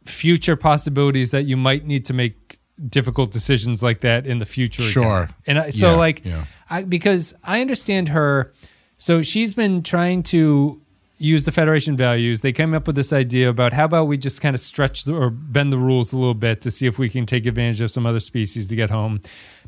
future 0.05 0.57
possibilities 0.57 1.31
that 1.31 1.44
you 1.44 1.57
might 1.57 1.87
need 1.87 2.05
to 2.07 2.12
make 2.12 2.59
difficult 2.88 3.31
decisions 3.31 3.83
like 3.83 4.01
that 4.01 4.27
in 4.27 4.38
the 4.38 4.44
future. 4.44 4.83
again. 4.83 4.92
Sure. 4.92 5.29
And 5.46 5.59
I, 5.59 5.70
so 5.70 5.92
Yeah, 5.92 5.96
like 5.96 6.25
yeah. 6.25 6.44
I 6.68 6.85
because 6.85 7.35
I 7.44 7.61
understand 7.61 8.09
her 8.09 8.53
so 8.96 9.22
she's 9.22 9.55
been 9.55 9.83
trying 9.83 10.22
to 10.25 10.81
use 11.22 11.44
the 11.44 11.52
Federation 11.52 11.96
values. 11.96 12.40
They 12.40 12.52
came 12.52 12.74
up 12.74 12.87
with 12.87 12.96
this 12.96 13.12
idea 13.12 13.48
about 13.48 13.72
how 13.72 13.85
about 13.85 14.04
we 14.04 14.18
just 14.18 14.40
kind 14.40 14.54
of 14.54 14.61
stretch 14.61 15.04
the, 15.04 15.14
or 15.14 15.30
bend 15.30 15.72
the 15.72 15.78
rules 15.78 16.12
a 16.12 16.18
little 16.18 16.35
bit 16.35 16.61
to 16.62 16.70
see 16.70 16.87
if 16.87 16.98
we 16.98 17.08
can 17.08 17.26
take 17.26 17.46
advantage 17.46 17.80
of 17.80 17.90
some 17.90 18.06
other 18.06 18.20
species 18.20 18.66
to 18.68 18.76
get 18.76 18.90
home. 18.90 19.20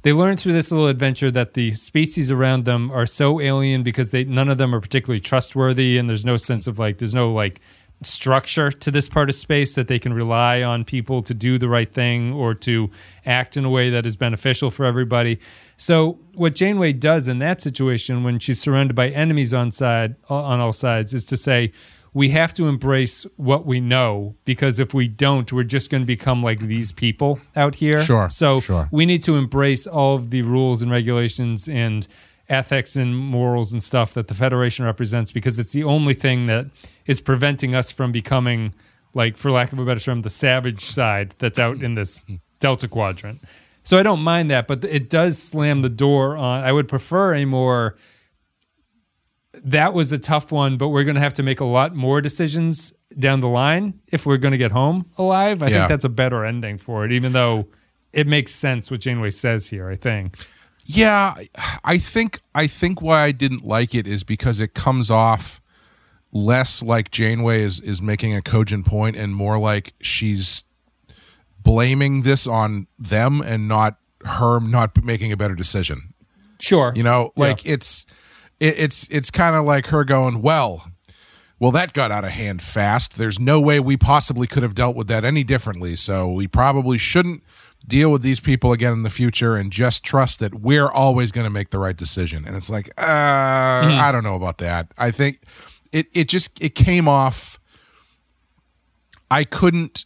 They 0.02 0.12
learned 0.12 0.40
through 0.40 0.52
this 0.52 0.70
little 0.70 0.88
adventure 0.88 1.30
that 1.30 1.54
the 1.54 1.70
species 1.70 2.30
around 2.30 2.64
them 2.64 2.90
are 2.90 3.06
so 3.06 3.40
alien 3.40 3.82
because 3.82 4.10
they 4.10 4.24
none 4.24 4.50
of 4.50 4.58
them 4.58 4.74
are 4.74 4.80
particularly 4.80 5.20
trustworthy 5.20 5.96
and 5.96 6.08
there's 6.08 6.26
no 6.26 6.36
sense 6.36 6.66
of 6.66 6.78
like 6.78 6.98
there's 6.98 7.14
no 7.14 7.32
like 7.32 7.60
structure 8.04 8.70
to 8.70 8.90
this 8.90 9.08
part 9.08 9.28
of 9.28 9.34
space 9.34 9.74
that 9.74 9.88
they 9.88 9.98
can 9.98 10.12
rely 10.12 10.62
on 10.62 10.84
people 10.84 11.22
to 11.22 11.34
do 11.34 11.58
the 11.58 11.68
right 11.68 11.92
thing 11.92 12.32
or 12.32 12.54
to 12.54 12.90
act 13.26 13.56
in 13.56 13.64
a 13.64 13.70
way 13.70 13.90
that 13.90 14.06
is 14.06 14.16
beneficial 14.16 14.70
for 14.70 14.84
everybody. 14.84 15.38
So 15.76 16.18
what 16.34 16.54
Janeway 16.54 16.92
does 16.94 17.28
in 17.28 17.38
that 17.40 17.60
situation 17.60 18.24
when 18.24 18.38
she's 18.38 18.60
surrounded 18.60 18.94
by 18.94 19.08
enemies 19.08 19.52
on 19.52 19.70
side 19.70 20.16
on 20.28 20.60
all 20.60 20.72
sides 20.72 21.14
is 21.14 21.24
to 21.26 21.36
say 21.36 21.72
we 22.12 22.30
have 22.30 22.54
to 22.54 22.68
embrace 22.68 23.26
what 23.36 23.66
we 23.66 23.80
know 23.80 24.36
because 24.44 24.78
if 24.78 24.94
we 24.94 25.08
don't 25.08 25.52
we're 25.52 25.64
just 25.64 25.90
going 25.90 26.02
to 26.02 26.06
become 26.06 26.40
like 26.42 26.60
these 26.60 26.92
people 26.92 27.40
out 27.56 27.74
here. 27.74 28.00
Sure, 28.00 28.28
So 28.30 28.60
sure. 28.60 28.88
we 28.92 29.04
need 29.04 29.22
to 29.24 29.36
embrace 29.36 29.86
all 29.86 30.14
of 30.14 30.30
the 30.30 30.42
rules 30.42 30.80
and 30.80 30.90
regulations 30.90 31.68
and 31.68 32.06
ethics 32.48 32.96
and 32.96 33.16
morals 33.16 33.72
and 33.72 33.83
stuff 33.83 34.14
that 34.14 34.28
the 34.28 34.35
Federation 34.35 34.85
represents 34.85 35.33
because 35.33 35.59
it's 35.59 35.72
the 35.72 35.85
only 35.85 36.14
thing 36.14 36.46
that 36.46 36.66
is 37.07 37.20
preventing 37.20 37.74
us 37.74 37.90
from 37.90 38.12
becoming, 38.12 38.74
like, 39.14 39.37
for 39.37 39.50
lack 39.50 39.72
of 39.72 39.78
a 39.78 39.85
better 39.85 40.00
term, 40.00 40.22
the 40.22 40.30
savage 40.30 40.85
side 40.85 41.35
that's 41.38 41.59
out 41.59 41.83
in 41.83 41.94
this 41.94 42.24
Delta 42.61 42.87
Quadrant. 42.88 43.42
So 43.83 43.98
I 43.98 44.02
don't 44.02 44.20
mind 44.20 44.50
that, 44.50 44.66
but 44.66 44.85
it 44.85 45.09
does 45.11 45.37
slam 45.42 45.83
the 45.83 45.88
door 45.90 46.37
on. 46.37 46.64
I 46.64 46.72
would 46.72 46.88
prefer 46.88 47.35
a 47.35 47.44
more. 47.44 47.96
That 49.62 49.94
was 49.94 50.12
a 50.12 50.18
tough 50.18 50.50
one, 50.50 50.76
but 50.76 50.88
we're 50.88 51.04
going 51.04 51.14
to 51.14 51.20
have 51.20 51.35
to 51.35 51.42
make 51.42 51.61
a 51.61 51.64
lot 51.64 51.94
more 51.94 52.20
decisions 52.20 52.92
down 53.18 53.40
the 53.40 53.48
line 53.48 54.00
if 54.09 54.26
we're 54.26 54.37
going 54.37 54.52
to 54.52 54.59
get 54.59 54.72
home 54.72 55.07
alive. 55.16 55.62
I 55.62 55.68
Yeah. 55.68 55.78
think 55.78 55.88
that's 55.90 56.04
a 56.04 56.09
better 56.09 56.44
ending 56.44 56.76
for 56.78 57.04
it, 57.04 57.12
even 57.12 57.33
though 57.33 57.68
it 58.12 58.26
makes 58.26 58.52
sense 58.52 58.90
what 58.90 59.00
Janeway 59.00 59.30
says 59.30 59.68
here. 59.68 59.88
I 59.88 59.96
think. 59.96 60.37
Yeah, 60.84 61.34
I 61.82 61.98
think 61.98 62.40
I 62.54 62.66
think 62.66 63.00
why 63.00 63.22
I 63.22 63.32
didn't 63.32 63.64
like 63.64 63.94
it 63.94 64.06
is 64.06 64.22
because 64.22 64.60
it 64.60 64.74
comes 64.74 65.10
off 65.10 65.60
less 66.32 66.82
like 66.82 67.10
Janeway 67.10 67.62
is 67.62 67.80
is 67.80 68.02
making 68.02 68.34
a 68.36 68.42
cogent 68.42 68.84
point 68.84 69.16
and 69.16 69.34
more 69.34 69.58
like 69.58 69.94
she's 70.00 70.64
blaming 71.62 72.22
this 72.22 72.46
on 72.46 72.86
them 72.98 73.40
and 73.40 73.66
not 73.66 73.96
her 74.24 74.60
not 74.60 75.02
making 75.02 75.32
a 75.32 75.36
better 75.36 75.54
decision. 75.54 76.14
Sure. 76.60 76.92
You 76.94 77.02
know, 77.02 77.32
like 77.36 77.64
it's 77.66 78.06
it, 78.60 78.78
it's 78.78 79.08
it's 79.08 79.30
kind 79.30 79.56
of 79.56 79.64
like 79.64 79.86
her 79.86 80.04
going, 80.04 80.42
"Well, 80.42 80.86
well, 81.58 81.70
that 81.72 81.92
got 81.92 82.10
out 82.10 82.24
of 82.24 82.30
hand 82.30 82.62
fast. 82.62 83.16
There's 83.16 83.38
no 83.38 83.60
way 83.60 83.80
we 83.80 83.96
possibly 83.96 84.46
could 84.46 84.62
have 84.62 84.74
dealt 84.74 84.96
with 84.96 85.06
that 85.08 85.24
any 85.24 85.44
differently. 85.44 85.96
So 85.96 86.30
we 86.30 86.46
probably 86.46 86.98
shouldn't 86.98 87.42
deal 87.86 88.10
with 88.10 88.22
these 88.22 88.40
people 88.40 88.72
again 88.72 88.92
in 88.92 89.02
the 89.02 89.10
future 89.10 89.56
and 89.56 89.70
just 89.70 90.02
trust 90.04 90.40
that 90.40 90.54
we're 90.54 90.88
always 90.90 91.30
going 91.32 91.44
to 91.44 91.50
make 91.50 91.70
the 91.70 91.78
right 91.78 91.96
decision. 91.96 92.44
And 92.46 92.56
it's 92.56 92.70
like, 92.70 92.88
uh, 92.98 93.04
I 93.04 94.10
don't 94.12 94.24
know 94.24 94.34
about 94.36 94.58
that. 94.58 94.92
I 94.96 95.10
think 95.10 95.40
it, 95.92 96.06
it 96.14 96.28
just, 96.28 96.62
it 96.62 96.74
came 96.74 97.06
off. 97.08 97.58
I 99.30 99.44
couldn't, 99.44 100.04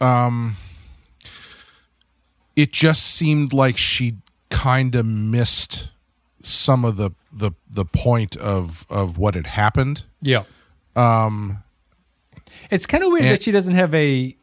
um, 0.00 0.56
it 2.56 2.72
just 2.72 3.04
seemed 3.04 3.52
like 3.52 3.76
she 3.76 4.16
kind 4.50 4.94
of 4.94 5.06
missed 5.06 5.90
some 6.40 6.84
of 6.84 6.96
the 6.96 7.10
the 7.32 7.52
the 7.68 7.84
point 7.84 8.36
of 8.36 8.86
of 8.90 9.16
what 9.18 9.34
had 9.34 9.46
happened. 9.46 10.04
Yeah. 10.20 10.44
Um 10.94 11.62
it's 12.70 12.86
kind 12.86 13.02
of 13.02 13.10
weird 13.10 13.22
and- 13.24 13.32
that 13.32 13.42
she 13.42 13.50
doesn't 13.50 13.74
have 13.74 13.92
a 13.94 14.36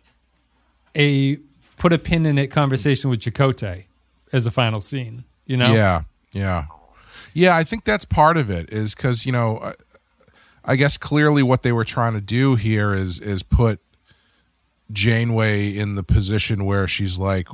a 0.96 1.38
put 1.78 1.94
a 1.94 1.98
pin 1.98 2.26
in 2.26 2.38
it 2.38 2.48
conversation 2.48 3.10
with 3.10 3.20
Chakotay 3.20 3.86
as 4.32 4.46
a 4.46 4.52
final 4.52 4.82
scene, 4.82 5.24
you 5.46 5.58
know? 5.58 5.74
Yeah, 5.74 6.02
yeah, 6.34 6.66
yeah. 7.34 7.56
I 7.56 7.64
think 7.64 7.84
that's 7.84 8.06
part 8.06 8.38
of 8.38 8.50
it 8.50 8.72
is 8.72 8.96
because 8.96 9.26
you 9.26 9.32
know, 9.32 9.74
I, 10.64 10.76
guess 10.76 10.98
clearly 10.98 11.44
what 11.44 11.64
they 11.64 11.72
were 11.72 11.84
trying 11.84 12.14
to 12.14 12.22
do 12.22 12.56
here 12.56 12.94
is 12.94 13.20
is 13.20 13.44
put 13.44 13.80
Janeway 14.92 15.76
in 15.76 15.96
the 15.96 16.04
position 16.04 16.66
where 16.66 16.88
she's 16.88 17.18
like, 17.18 17.48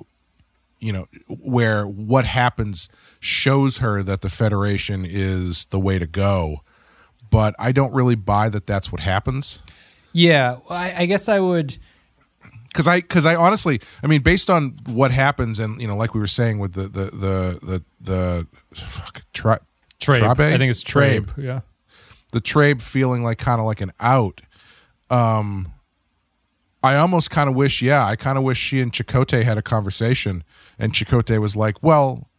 you 0.79 0.91
know, 0.91 1.07
where 1.27 1.87
what 1.87 2.25
happens 2.25 2.89
shows 3.19 3.77
her 3.77 4.03
that 4.03 4.21
the 4.21 4.29
Federation 4.29 5.05
is 5.07 5.65
the 5.65 5.79
way 5.79 5.99
to 5.99 6.07
go. 6.07 6.61
But 7.29 7.55
I 7.59 7.71
don't 7.71 7.93
really 7.93 8.15
buy 8.15 8.49
that 8.49 8.67
that's 8.67 8.91
what 8.91 9.01
happens. 9.01 9.61
Yeah, 10.13 10.57
I, 10.69 11.03
I 11.03 11.05
guess 11.05 11.29
I 11.29 11.39
would. 11.39 11.77
Because 12.67 12.87
I 12.87 13.01
because 13.01 13.25
I 13.25 13.35
honestly 13.35 13.81
I 14.03 14.07
mean 14.07 14.21
based 14.21 14.49
on 14.49 14.77
what 14.87 15.11
happens 15.11 15.59
and 15.59 15.81
you 15.81 15.87
know 15.87 15.95
like 15.97 16.13
we 16.13 16.19
were 16.19 16.27
saying 16.27 16.59
with 16.59 16.73
the 16.73 16.83
the 16.83 17.05
the 17.11 17.83
the, 18.01 18.47
the 18.71 18.75
fuck 18.75 19.23
tri- 19.33 19.59
Trabe. 19.99 20.19
Trabe? 20.19 20.53
I 20.53 20.57
think 20.57 20.69
it's 20.69 20.83
Trabe. 20.83 21.29
Yeah. 21.37 21.61
the 22.31 22.41
Trabe 22.41 22.81
feeling 22.81 23.23
like 23.23 23.37
kind 23.39 23.59
of 23.59 23.65
like 23.65 23.81
an 23.81 23.91
out. 23.99 24.41
Um, 25.09 25.71
I 26.83 26.95
almost 26.97 27.31
kind 27.31 27.49
of 27.49 27.55
wish, 27.55 27.81
yeah, 27.81 28.05
I 28.05 28.15
kind 28.15 28.37
of 28.37 28.43
wish 28.43 28.57
she 28.59 28.79
and 28.81 28.91
Chakotay 28.91 29.43
had 29.43 29.57
a 29.57 29.61
conversation, 29.61 30.43
and 30.77 30.93
Chakotay 30.93 31.39
was 31.39 31.55
like, 31.55 31.81
well, 31.81 32.29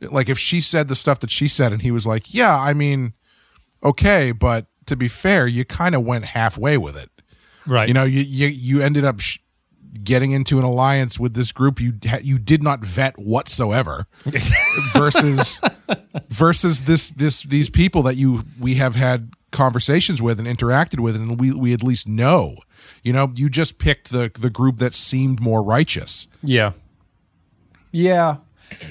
like 0.00 0.28
if 0.28 0.38
she 0.38 0.60
said 0.60 0.88
the 0.88 0.94
stuff 0.94 1.20
that 1.20 1.30
she 1.30 1.48
said, 1.48 1.72
and 1.72 1.80
he 1.82 1.90
was 1.90 2.06
like, 2.06 2.32
yeah, 2.32 2.54
I 2.56 2.74
mean, 2.74 3.14
okay, 3.82 4.32
but 4.32 4.66
to 4.86 4.96
be 4.96 5.08
fair, 5.08 5.46
you 5.46 5.64
kind 5.64 5.94
of 5.94 6.04
went 6.04 6.26
halfway 6.26 6.76
with 6.76 6.96
it. 6.96 7.10
Right. 7.66 7.88
You 7.88 7.94
know, 7.94 8.04
you 8.04 8.20
you 8.20 8.48
you 8.48 8.80
ended 8.82 9.04
up 9.04 9.20
sh- 9.20 9.38
getting 10.04 10.30
into 10.32 10.58
an 10.58 10.64
alliance 10.64 11.18
with 11.18 11.34
this 11.34 11.52
group 11.52 11.80
you 11.80 11.94
you 12.22 12.38
did 12.38 12.62
not 12.62 12.84
vet 12.84 13.18
whatsoever, 13.18 14.06
versus 14.92 15.60
versus 16.28 16.82
this 16.82 17.10
this 17.10 17.42
these 17.42 17.70
people 17.70 18.02
that 18.02 18.16
you 18.16 18.44
we 18.58 18.74
have 18.74 18.94
had 18.96 19.32
conversations 19.50 20.20
with 20.20 20.38
and 20.38 20.48
interacted 20.48 21.00
with, 21.00 21.16
and 21.16 21.40
we 21.40 21.52
we 21.52 21.72
at 21.72 21.82
least 21.82 22.06
know. 22.08 22.56
You 23.02 23.12
know, 23.12 23.30
you 23.34 23.48
just 23.48 23.78
picked 23.78 24.10
the 24.10 24.30
the 24.38 24.50
group 24.50 24.78
that 24.78 24.92
seemed 24.92 25.40
more 25.40 25.62
righteous. 25.62 26.28
Yeah. 26.42 26.72
Yeah. 27.92 28.36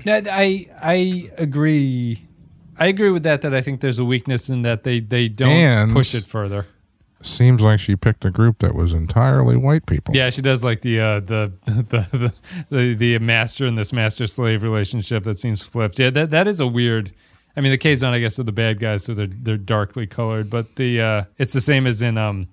No, 0.05 0.21
I 0.29 0.67
I 0.81 1.29
agree. 1.37 2.25
I 2.79 2.87
agree 2.87 3.09
with 3.09 3.23
that. 3.23 3.41
That 3.41 3.53
I 3.53 3.61
think 3.61 3.81
there's 3.81 3.99
a 3.99 4.05
weakness 4.05 4.49
in 4.49 4.61
that 4.63 4.83
they 4.83 4.99
they 4.99 5.27
don't 5.27 5.49
And- 5.51 5.93
push 5.93 6.13
it 6.15 6.25
further. 6.25 6.65
Seems 7.21 7.61
like 7.63 7.79
she 7.79 7.95
picked 7.95 8.23
a 8.25 8.29
group 8.29 8.59
that 8.59 8.75
was 8.75 8.93
entirely 8.93 9.57
white 9.57 9.85
people. 9.87 10.15
Yeah, 10.15 10.29
she 10.29 10.41
does 10.43 10.63
like 10.63 10.81
the 10.81 10.99
uh, 10.99 11.19
the, 11.21 11.51
the 11.65 12.07
the 12.11 12.33
the 12.69 12.93
the 12.93 13.19
master 13.19 13.65
and 13.65 13.77
this 13.77 13.91
master 13.91 14.27
slave 14.27 14.61
relationship 14.63 15.23
that 15.23 15.39
seems 15.39 15.63
flipped. 15.63 15.97
Yeah, 15.99 16.11
that 16.11 16.29
that 16.31 16.47
is 16.47 16.59
a 16.59 16.67
weird. 16.67 17.11
I 17.55 17.61
mean, 17.61 17.71
the 17.71 17.77
Kazon, 17.79 18.09
I 18.13 18.19
guess, 18.19 18.37
are 18.37 18.43
the 18.43 18.51
bad 18.51 18.79
guys, 18.79 19.03
so 19.03 19.15
they're 19.15 19.25
they're 19.27 19.57
darkly 19.57 20.05
colored. 20.05 20.49
But 20.49 20.75
the 20.75 21.01
uh, 21.01 21.23
it's 21.39 21.53
the 21.53 21.61
same 21.61 21.87
as 21.87 22.03
in 22.03 22.19
um, 22.19 22.49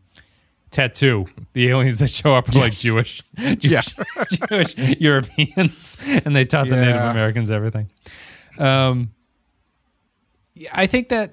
Tattoo. 0.70 1.26
The 1.52 1.68
aliens 1.68 1.98
that 1.98 2.08
show 2.08 2.34
up 2.34 2.48
are 2.48 2.58
like 2.58 2.72
Yes. 2.72 2.80
Jewish, 2.80 3.22
Jewish, 3.58 3.94
Jewish 4.48 4.78
Europeans, 4.98 5.98
and 6.24 6.34
they 6.34 6.46
taught 6.46 6.70
the 6.70 6.76
Native 6.76 7.02
Americans 7.02 7.50
everything. 7.50 7.90
Um, 8.58 9.12
yeah, 10.54 10.70
I 10.72 10.86
think 10.86 11.10
that. 11.10 11.32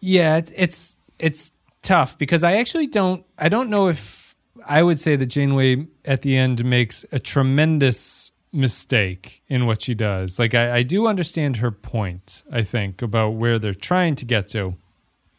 Yeah, 0.00 0.36
it's 0.38 0.52
it's 0.54 0.96
it's 1.24 1.52
tough 1.80 2.18
because 2.18 2.44
I 2.44 2.56
actually 2.56 2.86
don't 2.86 3.24
I 3.38 3.48
don't 3.48 3.70
know 3.70 3.88
if 3.88 4.36
I 4.66 4.82
would 4.82 5.00
say 5.00 5.16
that 5.16 5.26
Janeway 5.26 5.86
at 6.04 6.20
the 6.20 6.36
end 6.36 6.62
makes 6.64 7.06
a 7.12 7.18
tremendous 7.18 8.30
mistake 8.52 9.42
in 9.48 9.64
what 9.64 9.80
she 9.80 9.94
does. 9.94 10.38
Like 10.38 10.54
I, 10.54 10.76
I 10.76 10.82
do 10.82 11.06
understand 11.06 11.56
her 11.56 11.70
point, 11.70 12.44
I 12.52 12.62
think, 12.62 13.00
about 13.00 13.30
where 13.30 13.58
they're 13.58 13.72
trying 13.72 14.16
to 14.16 14.26
get 14.26 14.48
to. 14.48 14.74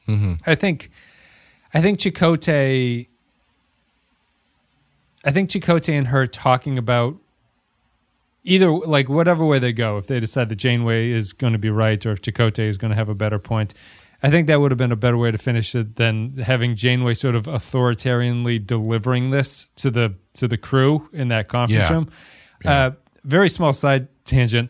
Mm-hmm. 0.08 0.34
I 0.48 0.56
think 0.56 0.90
I 1.72 1.82
think 1.82 2.00
Chakotay 2.00 3.08
I 5.24 5.32
think 5.32 5.52
Chakotay 5.52 5.94
and 5.94 6.08
her 6.08 6.26
talking 6.26 6.80
about 6.80 7.16
either 8.44 8.72
like 8.72 9.08
whatever 9.08 9.46
way 9.46 9.60
they 9.60 9.74
go, 9.74 10.00
if 10.00 10.08
they 10.08 10.20
decide 10.20 10.50
that 10.50 10.56
Janeway 10.56 11.12
is 11.12 11.32
going 11.32 11.54
to 11.54 11.60
be 11.60 11.70
right 11.70 12.04
or 12.08 12.12
if 12.12 12.24
Chakotay 12.24 12.68
is 12.70 12.80
going 12.80 12.90
to 12.90 12.96
have 12.96 13.10
a 13.10 13.16
better 13.16 13.38
point, 13.38 13.76
I 14.24 14.30
think 14.30 14.48
that 14.48 14.60
would 14.60 14.72
have 14.72 14.78
been 14.78 14.92
a 14.92 14.96
better 14.96 15.18
way 15.18 15.32
to 15.32 15.38
finish 15.38 15.76
it 15.76 15.98
than 15.98 16.36
having 16.38 16.76
Janeway 16.76 17.14
sort 17.14 17.36
of 17.36 17.44
authoritarianly 17.46 18.66
delivering 18.66 19.32
this 19.32 19.70
to 19.78 19.92
the 19.92 20.16
to 20.34 20.48
the 20.48 20.58
crew 20.58 21.08
in 21.14 21.28
that 21.30 21.48
conference 21.48 21.90
Yeah. 21.90 21.94
room. 21.94 22.10
Uh, 22.64 22.92
very 23.24 23.50
small 23.50 23.74
side 23.74 24.08
tangent. 24.26 24.70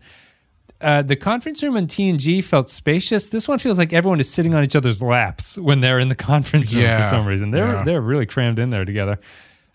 Uh, 0.81 1.01
the 1.01 1.15
conference 1.15 1.63
room 1.63 1.77
in 1.77 1.87
TNG 1.87 2.43
felt 2.43 2.69
spacious. 2.69 3.29
This 3.29 3.47
one 3.47 3.57
feels 3.59 3.79
like 3.79 3.93
everyone 3.93 4.19
is 4.19 4.29
sitting 4.29 4.53
on 4.53 4.63
each 4.63 4.75
other's 4.75 5.01
laps 5.01 5.57
when 5.57 5.79
they're 5.79 5.99
in 5.99 6.09
the 6.09 6.15
conference 6.31 6.73
room 6.73 6.83
Yeah. 6.83 7.01
for 7.01 7.15
some 7.15 7.25
reason. 7.25 7.51
They're 7.51 7.67
Yeah. 7.75 7.83
they're 7.83 8.01
really 8.01 8.25
crammed 8.25 8.59
in 8.59 8.69
there 8.71 8.83
together. 8.85 9.17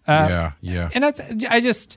yeah, 0.06 0.52
yeah. 0.60 0.88
And 0.94 1.02
that's 1.04 1.20
I 1.48 1.60
just 1.60 1.96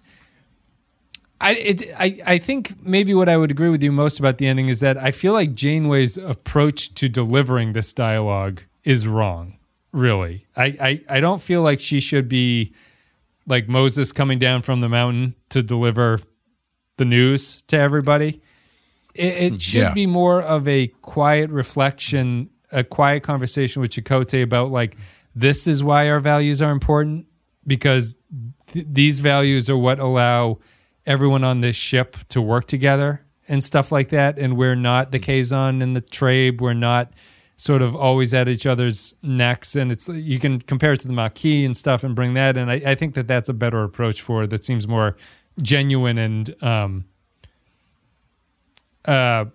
I 1.43 1.51
it 1.53 1.83
I 1.97 2.19
I 2.25 2.37
think 2.37 2.81
maybe 2.83 3.13
what 3.13 3.27
I 3.27 3.35
would 3.37 3.51
agree 3.51 3.69
with 3.69 3.83
you 3.83 3.91
most 3.91 4.17
about 4.19 4.37
the 4.37 4.47
ending 4.47 4.69
is 4.69 4.79
that 4.79 4.97
I 4.97 5.11
feel 5.11 5.33
like 5.33 5.53
Janeway's 5.53 6.17
approach 6.17 6.93
to 6.95 7.09
delivering 7.09 7.73
this 7.73 7.93
dialogue 7.93 8.61
is 8.83 9.07
wrong. 9.07 9.57
Really, 9.91 10.45
I 10.55 10.65
I, 10.65 11.01
I 11.17 11.19
don't 11.19 11.41
feel 11.41 11.61
like 11.61 11.79
she 11.79 11.99
should 11.99 12.29
be 12.29 12.73
like 13.45 13.67
Moses 13.67 14.11
coming 14.13 14.39
down 14.39 14.61
from 14.61 14.79
the 14.79 14.87
mountain 14.87 15.35
to 15.49 15.61
deliver 15.61 16.19
the 16.97 17.05
news 17.05 17.61
to 17.63 17.77
everybody. 17.77 18.41
It, 19.13 19.25
it 19.25 19.47
mm-hmm. 19.53 19.57
should 19.57 19.81
Yeah. 19.81 19.93
be 19.93 20.07
more 20.07 20.41
of 20.41 20.67
a 20.67 20.87
quiet 21.01 21.49
reflection, 21.49 22.49
a 22.71 22.83
quiet 22.83 23.21
conversation 23.21 23.81
with 23.81 23.91
Chakotay 23.91 24.41
about 24.43 24.71
like 24.71 24.95
this 25.35 25.67
is 25.67 25.83
why 25.83 26.09
our 26.09 26.21
values 26.21 26.61
are 26.61 26.71
important 26.71 27.27
because 27.67 28.15
th- 28.67 28.85
these 28.89 29.19
values 29.19 29.69
are 29.69 29.77
what 29.77 29.99
allow 29.99 30.59
everyone 31.05 31.43
on 31.43 31.61
this 31.61 31.75
ship 31.75 32.17
to 32.29 32.41
work 32.41 32.67
together 32.67 33.21
and 33.47 33.63
stuff 33.63 33.91
like 33.91 34.09
that. 34.09 34.37
And 34.37 34.57
we're 34.57 34.75
not 34.75 35.11
the 35.11 35.19
Kazon 35.19 35.81
and 35.81 35.95
the 35.95 36.01
Trabe. 36.01 36.61
We're 36.61 36.73
not 36.73 37.13
sort 37.55 37.81
of 37.81 37.95
always 37.95 38.33
at 38.33 38.47
each 38.47 38.65
other's 38.65 39.13
necks. 39.21 39.75
And 39.75 39.91
it's 39.91 40.07
you 40.07 40.39
can 40.39 40.59
compare 40.61 40.93
it 40.93 41.01
to 41.01 41.07
the 41.07 41.13
Maquis 41.13 41.65
and 41.65 41.75
stuff 41.75 42.03
and 42.03 42.15
bring 42.15 42.33
that. 42.35 42.57
And 42.57 42.71
I, 42.71 42.75
I 42.85 42.95
think 42.95 43.15
that 43.15 43.27
that's 43.27 43.49
a 43.49 43.53
better 43.53 43.83
approach 43.83 44.21
for 44.21 44.43
it. 44.43 44.49
That 44.49 44.63
seems 44.63 44.87
more 44.87 45.15
genuine 45.61 46.17
and 46.17 46.63
um, 46.63 47.05
uh, 49.05 49.45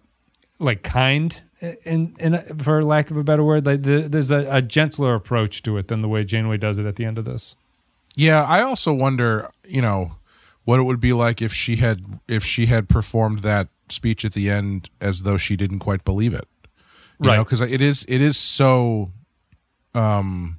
like 0.59 0.83
kind. 0.83 1.41
In, 1.85 2.15
in 2.21 2.41
for 2.59 2.85
lack 2.85 3.11
of 3.11 3.17
a 3.17 3.25
better 3.25 3.43
word, 3.43 3.67
like 3.67 3.83
the, 3.83 4.03
there's 4.09 4.31
a, 4.31 4.47
a 4.49 4.63
gentler 4.63 5.15
approach 5.15 5.61
to 5.65 5.77
it 5.77 5.89
than 5.89 6.03
the 6.03 6.09
way 6.09 6.23
Janeway 6.23 6.57
does 6.57 6.79
it 6.79 6.87
at 6.87 6.95
the 6.95 7.05
end 7.05 7.19
of 7.19 7.25
this. 7.25 7.57
Yeah, 8.15 8.45
I 8.45 8.63
also 8.63 8.93
wonder, 8.93 9.51
you 9.67 9.83
know, 9.83 10.13
what 10.69 10.79
it 10.79 10.83
would 10.83 11.01
be 11.01 11.15
like 11.15 11.41
if 11.41 11.53
she 11.55 11.77
had 11.77 12.21
if 12.29 12.45
she 12.45 12.67
had 12.67 12.91
performed 12.91 13.39
that 13.39 13.69
speech 13.89 14.23
at 14.27 14.35
the 14.35 14.51
end 14.51 14.91
as 15.01 15.23
though 15.23 15.39
she 15.39 15.57
didn't 15.57 15.79
quite 15.79 16.05
believe 16.05 16.35
it. 16.35 16.47
You 17.21 17.31
Right. 17.31 17.39
because 17.39 17.63
it 17.63 17.81
is 17.81 18.05
it 18.07 18.21
is 18.21 18.37
so 18.37 19.11
um 19.95 20.59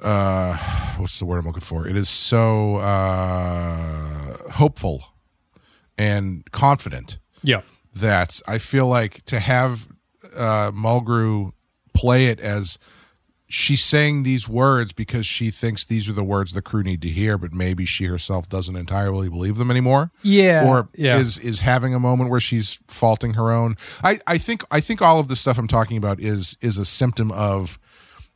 uh 0.00 0.56
what's 0.98 1.18
the 1.18 1.24
word 1.24 1.38
I'm 1.40 1.46
looking 1.46 1.60
for? 1.72 1.86
It 1.88 1.96
is 1.96 2.08
so 2.08 2.76
uh 2.76 4.36
hopeful 4.52 4.98
and 5.98 6.44
confident 6.52 7.18
Yeah. 7.42 7.62
that 7.92 8.40
I 8.46 8.58
feel 8.58 8.86
like 8.86 9.24
to 9.24 9.40
have 9.40 9.88
uh, 10.36 10.70
Mulgrew 10.70 11.52
play 11.92 12.26
it 12.26 12.38
as 12.40 12.78
she's 13.52 13.82
saying 13.82 14.22
these 14.22 14.48
words 14.48 14.92
because 14.92 15.26
she 15.26 15.50
thinks 15.50 15.84
these 15.84 16.08
are 16.08 16.12
the 16.12 16.22
words 16.22 16.52
the 16.52 16.62
crew 16.62 16.84
need 16.84 17.02
to 17.02 17.08
hear, 17.08 17.36
but 17.36 17.52
maybe 17.52 17.84
she 17.84 18.04
herself 18.04 18.48
doesn't 18.48 18.76
entirely 18.76 19.28
believe 19.28 19.58
them 19.58 19.70
anymore. 19.72 20.12
Yeah, 20.22 20.64
Or 20.66 20.88
yeah. 20.94 21.18
is 21.18 21.36
is 21.38 21.58
having 21.58 21.92
a 21.92 21.98
moment 22.00 22.30
where 22.30 22.38
she's 22.40 22.78
faulting 22.86 23.34
her 23.34 23.50
own. 23.50 23.76
I, 24.04 24.20
I 24.26 24.38
think 24.38 24.62
I 24.70 24.80
think 24.80 25.02
all 25.02 25.18
of 25.18 25.26
the 25.28 25.36
stuff 25.36 25.58
I'm 25.58 25.68
talking 25.68 25.96
about 25.96 26.20
is 26.20 26.56
is 26.60 26.78
a 26.78 26.84
symptom 26.84 27.32
of 27.32 27.78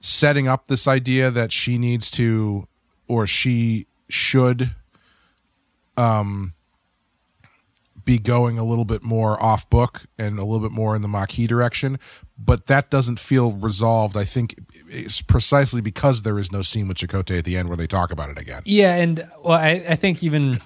setting 0.00 0.48
up 0.48 0.66
this 0.66 0.86
idea 0.88 1.30
that 1.30 1.52
she 1.52 1.78
needs 1.78 2.10
to 2.10 2.66
or 3.06 3.26
she 3.26 3.86
should 4.08 4.72
um 5.96 6.52
be 8.04 8.18
going 8.18 8.58
a 8.58 8.64
little 8.64 8.84
bit 8.84 9.02
more 9.02 9.42
off 9.42 9.70
book 9.70 10.02
and 10.18 10.38
a 10.38 10.44
little 10.44 10.60
bit 10.60 10.72
more 10.72 10.94
in 10.94 11.00
the 11.00 11.08
Maquis 11.08 11.46
direction, 11.46 11.98
but 12.36 12.66
that 12.66 12.90
doesn't 12.90 13.18
feel 13.18 13.52
resolved. 13.52 14.16
I 14.16 14.24
think 14.24 14.56
it's 14.88 15.22
precisely 15.22 15.80
because 15.80 16.22
there 16.22 16.38
is 16.38 16.50
no 16.50 16.62
scene 16.62 16.88
with 16.88 16.96
Chakotay 16.96 17.38
at 17.38 17.44
the 17.44 17.56
end 17.56 17.68
where 17.68 17.76
they 17.76 17.86
talk 17.86 18.10
about 18.10 18.30
it 18.30 18.38
again. 18.38 18.62
Yeah, 18.64 18.94
and 18.96 19.26
well, 19.42 19.58
I, 19.58 19.84
I 19.88 19.94
think 19.94 20.22
even 20.22 20.60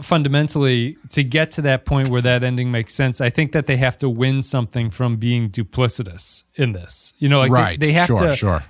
fundamentally 0.00 0.96
to 1.10 1.24
get 1.24 1.50
to 1.52 1.62
that 1.62 1.84
point 1.84 2.08
where 2.08 2.22
that 2.22 2.44
ending 2.44 2.70
makes 2.70 2.94
sense, 2.94 3.20
I 3.20 3.30
think 3.30 3.52
that 3.52 3.66
they 3.66 3.76
have 3.76 3.98
to 3.98 4.08
win 4.08 4.42
something 4.42 4.90
from 4.90 5.16
being 5.16 5.50
duplicitous 5.50 6.44
in 6.54 6.72
this. 6.72 7.14
You 7.18 7.28
know, 7.28 7.40
like 7.40 7.50
right. 7.50 7.80
they, 7.80 7.88
they 7.88 7.92
have 7.92 8.06
sure, 8.06 8.18
to. 8.18 8.36
sure. 8.36 8.64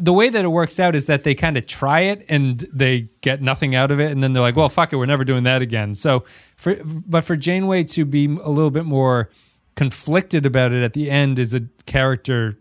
The 0.00 0.12
way 0.12 0.30
that 0.30 0.42
it 0.42 0.48
works 0.48 0.80
out 0.80 0.94
is 0.94 1.04
that 1.06 1.24
they 1.24 1.34
kind 1.34 1.58
of 1.58 1.66
try 1.66 2.00
it 2.00 2.24
and 2.30 2.60
they 2.72 3.10
get 3.20 3.42
nothing 3.42 3.74
out 3.74 3.90
of 3.90 4.00
it, 4.00 4.10
and 4.10 4.22
then 4.22 4.32
they're 4.32 4.42
like, 4.42 4.56
"Well, 4.56 4.70
fuck 4.70 4.90
it, 4.92 4.96
we're 4.96 5.04
never 5.04 5.22
doing 5.22 5.44
that 5.44 5.60
again." 5.60 5.94
So, 5.94 6.24
for 6.56 6.78
but 6.84 7.24
for 7.24 7.36
Janeway 7.36 7.84
to 7.84 8.06
be 8.06 8.24
a 8.24 8.48
little 8.48 8.70
bit 8.70 8.86
more 8.86 9.28
conflicted 9.76 10.44
about 10.46 10.72
it 10.72 10.82
at 10.82 10.94
the 10.94 11.10
end 11.10 11.38
is 11.38 11.54
a 11.54 11.60
character 11.86 12.58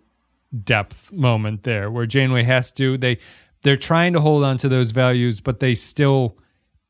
depth 0.63 1.11
moment 1.11 1.63
there 1.63 1.89
where 1.89 2.05
Janeway 2.05 2.43
has 2.43 2.71
to 2.73 2.97
they 2.97 3.17
they're 3.63 3.75
trying 3.75 4.13
to 4.13 4.21
hold 4.21 4.43
on 4.43 4.57
to 4.57 4.69
those 4.69 4.91
values 4.91 5.41
but 5.41 5.59
they 5.59 5.73
still 5.75 6.37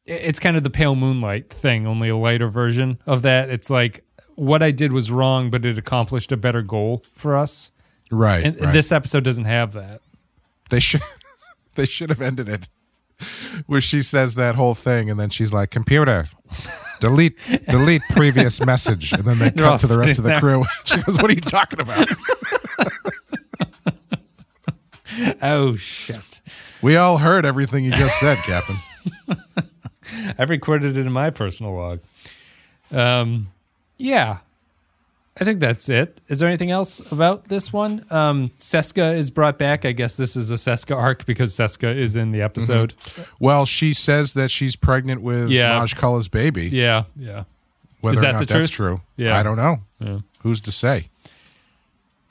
it's 0.06 0.40
kind 0.40 0.56
of 0.58 0.62
the 0.64 0.70
pale 0.70 0.96
moonlight 0.96 1.50
thing 1.52 1.88
only 1.88 2.10
a 2.10 2.18
lighter 2.18 2.48
version 2.48 3.00
of 3.08 3.22
that 3.24 3.50
it's 3.50 3.70
like 3.70 4.04
what 4.36 4.62
I 4.62 4.72
did 4.72 4.92
was 4.92 5.10
wrong 5.12 5.50
but 5.50 5.66
it 5.66 5.78
accomplished 5.78 6.32
a 6.32 6.38
better 6.38 6.62
goal 6.62 7.04
for 7.14 7.36
us 7.36 7.72
Right. 8.12 8.44
and, 8.46 8.62
right. 8.62 8.72
this 8.74 8.92
episode 8.92 9.24
doesn't 9.24 9.46
have 9.46 9.72
that 9.74 10.02
They 10.70 10.80
should 10.80 11.02
they 11.76 11.86
should 11.86 12.10
have 12.10 12.22
ended 12.22 12.50
it 12.50 12.68
where 13.66 13.82
she 13.82 14.02
says 14.02 14.36
that 14.36 14.56
whole 14.56 14.76
thing 14.76 15.10
and 15.10 15.18
then 15.20 15.30
she's 15.30 15.54
like, 15.54 15.72
Computer, 15.72 16.28
delete 17.00 17.38
delete 17.70 18.02
previous 18.10 18.64
message. 18.66 19.12
And 19.14 19.24
then 19.24 19.40
they 19.40 19.50
They're 19.50 19.66
cut 19.66 19.80
to 19.82 19.88
the 19.88 19.98
rest 19.98 20.18
of 20.18 20.24
the 20.24 20.30
sitting 20.30 20.40
crew. 20.40 20.64
She 20.86 20.98
goes, 21.02 21.18
What 21.18 21.30
are 21.30 21.34
you 21.34 21.42
talking 21.42 21.80
about? 21.80 22.08
oh 25.42 25.76
shit 25.76 26.42
We 26.82 26.98
all 26.98 27.18
heard 27.20 27.46
everything 27.46 27.86
you 27.86 27.92
just 27.92 28.20
said, 28.20 28.38
Captain. 28.40 28.76
I've 30.38 30.50
recorded 30.50 30.98
it 30.98 31.06
in 31.06 31.12
my 31.12 31.30
personal 31.30 31.74
log 31.74 32.00
um 32.92 33.48
yeah 33.98 34.38
I 35.38 35.44
think 35.44 35.60
that's 35.60 35.90
it. 35.90 36.22
Is 36.30 36.40
there 36.40 36.48
anything 36.48 36.72
else 36.72 37.02
about 37.12 37.50
this 37.50 37.74
one? 37.74 38.06
Um, 38.10 38.52
Seska 38.58 39.16
is 39.16 39.30
brought 39.30 39.58
back. 39.58 39.84
I 39.84 39.92
guess 39.92 40.16
this 40.16 40.38
is 40.38 40.50
a 40.50 40.54
Seska 40.54 40.96
arc 40.96 41.26
because 41.26 41.54
Seska 41.54 41.94
is 41.94 42.16
in 42.16 42.32
the 42.32 42.42
episode. 42.42 42.94
Well, 43.38 43.66
she 43.66 43.94
says 43.94 44.34
that 44.34 44.50
she's 44.50 44.78
pregnant 44.78 45.22
with 45.22 45.50
Yeah. 45.50 45.86
Baby. 46.32 46.70
Yeah, 46.70 47.04
yeah. 47.18 47.44
Whether 48.00 48.14
Is 48.14 48.22
that 48.22 48.36
or 48.36 48.40
not 48.40 48.48
that's 48.48 48.70
true, 48.70 49.02
Yeah. 49.18 49.38
I 49.38 49.44
don't 49.44 49.58
know. 49.58 49.80
Yeah. 50.00 50.20
Who's 50.44 50.62
to 50.62 50.72
say? 50.72 51.10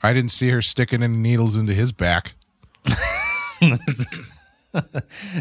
I 0.01 0.13
didn't 0.13 0.31
see 0.31 0.49
her 0.49 0.61
sticking 0.61 1.03
any 1.03 1.17
needles 1.17 1.55
into 1.55 1.73
his 1.73 1.91
back. 1.91 2.33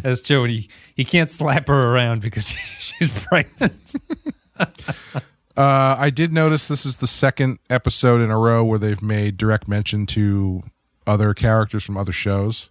That's 0.03 0.23
true. 0.23 0.45
And 0.45 0.53
he, 0.53 0.69
he 0.95 1.05
can't 1.05 1.29
slap 1.31 1.69
her 1.69 1.93
around 1.93 2.21
because 2.23 2.49
she's 2.49 3.11
pregnant. 3.27 3.95
Uh, 5.57 5.97
I 5.99 6.11
did 6.11 6.33
notice 6.33 6.67
this 6.69 6.85
is 6.85 6.97
the 6.97 7.07
second 7.07 7.59
episode 7.71 8.21
in 8.21 8.31
a 8.31 8.39
row 8.39 8.65
where 8.65 8.79
they've 8.79 9.03
made 9.03 9.37
direct 9.37 9.69
mention 9.69 10.05
to 10.07 10.63
other 11.07 11.33
characters 11.35 11.85
from 11.85 11.97
other 11.97 12.13
shows. 12.13 12.71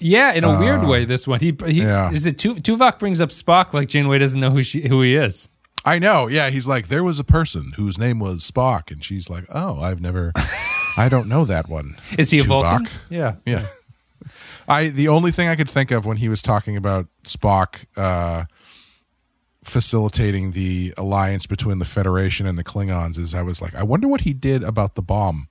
yeah, 0.00 0.32
in 0.32 0.42
a 0.44 0.58
weird 0.58 0.84
way. 0.84 1.04
This 1.04 1.26
one, 1.26 1.40
he, 1.40 1.56
he 1.66 1.82
yeah. 1.82 2.10
is 2.10 2.26
it. 2.26 2.38
Tu- 2.38 2.56
Tuvok 2.56 2.98
brings 2.98 3.20
up 3.20 3.30
Spock 3.30 3.72
like 3.72 3.88
Janeway 3.88 4.18
doesn't 4.18 4.40
know 4.40 4.50
who 4.50 4.62
she 4.62 4.88
who 4.88 5.02
he 5.02 5.14
is. 5.14 5.48
I 5.84 6.00
know. 6.00 6.26
Yeah, 6.26 6.50
he's 6.50 6.66
like, 6.66 6.88
there 6.88 7.04
was 7.04 7.20
a 7.20 7.24
person 7.24 7.72
whose 7.76 7.96
name 7.96 8.18
was 8.18 8.50
Spock, 8.50 8.90
and 8.90 9.04
she's 9.04 9.30
like, 9.30 9.44
oh, 9.54 9.80
I've 9.80 10.00
never, 10.00 10.32
I 10.96 11.08
don't 11.08 11.28
know 11.28 11.44
that 11.44 11.68
one. 11.68 11.96
Is 12.18 12.30
he 12.30 12.38
a 12.38 12.42
Tuvok. 12.42 12.46
Vulcan? 12.46 12.88
Yeah, 13.08 13.36
Yeah. 13.46 13.66
I 14.68 14.88
the 14.88 15.06
only 15.06 15.30
thing 15.30 15.46
I 15.46 15.54
could 15.54 15.70
think 15.70 15.92
of 15.92 16.04
when 16.06 16.16
he 16.16 16.28
was 16.28 16.42
talking 16.42 16.76
about 16.76 17.06
Spock 17.22 17.84
uh, 17.96 18.46
facilitating 19.66 20.52
the 20.52 20.94
alliance 20.96 21.46
between 21.46 21.78
the 21.78 21.84
Federation 21.84 22.46
and 22.46 22.56
the 22.56 22.64
Klingons 22.64 23.18
is 23.18 23.34
I 23.34 23.42
was 23.42 23.60
like, 23.60 23.74
I 23.74 23.82
wonder 23.82 24.06
what 24.08 24.22
he 24.22 24.32
did 24.32 24.62
about 24.62 24.94
the 24.94 25.02
bomb 25.02 25.48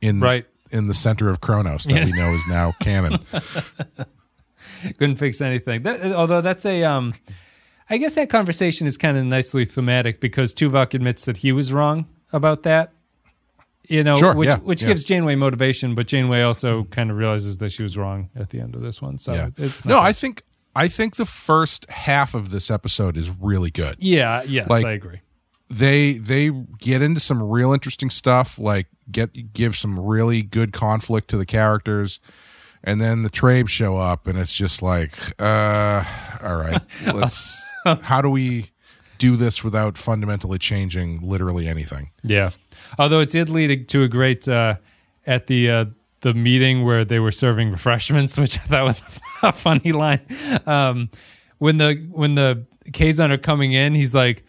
in 0.00 0.20
Right. 0.20 0.46
in 0.70 0.86
the 0.86 0.94
center 0.94 1.28
of 1.30 1.40
Kronos 1.40 1.84
that 1.84 1.92
Yeah. 1.94 2.04
we 2.04 2.12
know 2.20 2.34
is 2.34 2.42
now 2.48 2.72
canon. 2.80 3.18
couldn't 4.98 5.16
fix 5.16 5.40
anything. 5.40 5.82
That, 5.82 6.12
although 6.12 6.40
that's 6.40 6.66
a, 6.66 6.84
um, 6.84 7.14
I 7.90 7.96
guess 7.98 8.14
that 8.14 8.28
conversation 8.28 8.86
is 8.86 8.96
kind 8.96 9.16
of 9.16 9.24
nicely 9.24 9.64
thematic 9.64 10.20
because 10.20 10.54
Tuvok 10.54 10.92
admits 10.94 11.24
that 11.24 11.38
he 11.38 11.52
was 11.52 11.72
wrong 11.72 12.06
about 12.32 12.64
that. 12.64 12.92
You 13.88 14.04
know, 14.04 14.16
Sure, 14.16 14.34
which 14.34 14.48
yeah, 14.48 14.56
which 14.58 14.82
yeah. 14.82 14.88
gives 14.88 15.02
Janeway 15.02 15.34
motivation, 15.34 15.94
but 15.94 16.06
Janeway 16.06 16.42
also 16.42 16.84
kind 16.84 17.10
of 17.10 17.16
realizes 17.16 17.56
that 17.58 17.72
she 17.72 17.82
was 17.82 17.96
wrong 17.96 18.28
at 18.36 18.50
the 18.50 18.60
end 18.60 18.74
of 18.74 18.82
this 18.82 19.00
one. 19.00 19.16
So 19.16 19.50
it's 19.56 19.86
no, 19.86 19.98
I 19.98 20.12
think 20.12 20.42
I 20.76 20.88
think 20.88 21.16
the 21.16 21.26
first 21.26 21.90
half 21.90 22.34
of 22.34 22.50
this 22.50 22.70
episode 22.70 23.16
is 23.16 23.30
really 23.30 23.70
good. 23.70 23.96
yeah, 23.98 24.42
yes, 24.42 24.68
like- 24.68 24.86
I 24.86 24.92
agree. 24.92 25.20
they 25.70 26.14
they 26.14 26.50
get 26.78 27.02
into 27.02 27.20
some 27.20 27.42
real 27.42 27.72
interesting 27.72 28.08
stuff 28.10 28.58
like 28.58 28.86
get 29.10 29.52
give 29.52 29.76
some 29.76 29.98
really 30.00 30.42
good 30.42 30.72
conflict 30.72 31.28
to 31.28 31.36
the 31.36 31.44
characters 31.44 32.20
and 32.82 32.98
then 33.00 33.20
the 33.22 33.28
Trabe 33.28 33.68
show 33.68 33.96
up 33.98 34.26
and 34.26 34.38
it's 34.38 34.54
just 34.54 34.80
like 34.82 35.12
uh 35.38 36.04
all 36.42 36.56
right 36.56 36.80
let's 37.14 37.66
how 37.84 38.22
do 38.22 38.30
we 38.30 38.70
do 39.18 39.36
this 39.36 39.62
without 39.62 39.98
fundamentally 39.98 40.58
changing 40.58 41.20
literally 41.22 41.68
anything 41.68 42.10
Yeah. 42.22 42.50
Although 42.98 43.20
it 43.20 43.28
did 43.28 43.50
lead 43.50 43.88
to 43.90 44.02
a 44.04 44.08
great 44.08 44.48
uh, 44.48 44.76
at 45.26 45.48
the 45.48 45.70
uh, 45.70 45.84
the 46.20 46.34
meeting 46.34 46.84
where 46.84 47.04
they 47.04 47.20
were 47.20 47.30
serving 47.30 47.70
refreshments, 47.70 48.36
which 48.38 48.58
I 48.58 48.62
thought 48.62 48.84
was 48.84 49.02
a 49.42 49.52
funny 49.52 49.92
line. 49.92 50.20
Um, 50.66 51.10
when 51.58 51.76
the 51.78 51.94
when 52.10 52.34
the 52.34 52.66
Kazon 52.92 53.30
are 53.32 53.38
coming 53.38 53.72
in, 53.72 53.94
he's 53.94 54.14
like 54.14 54.44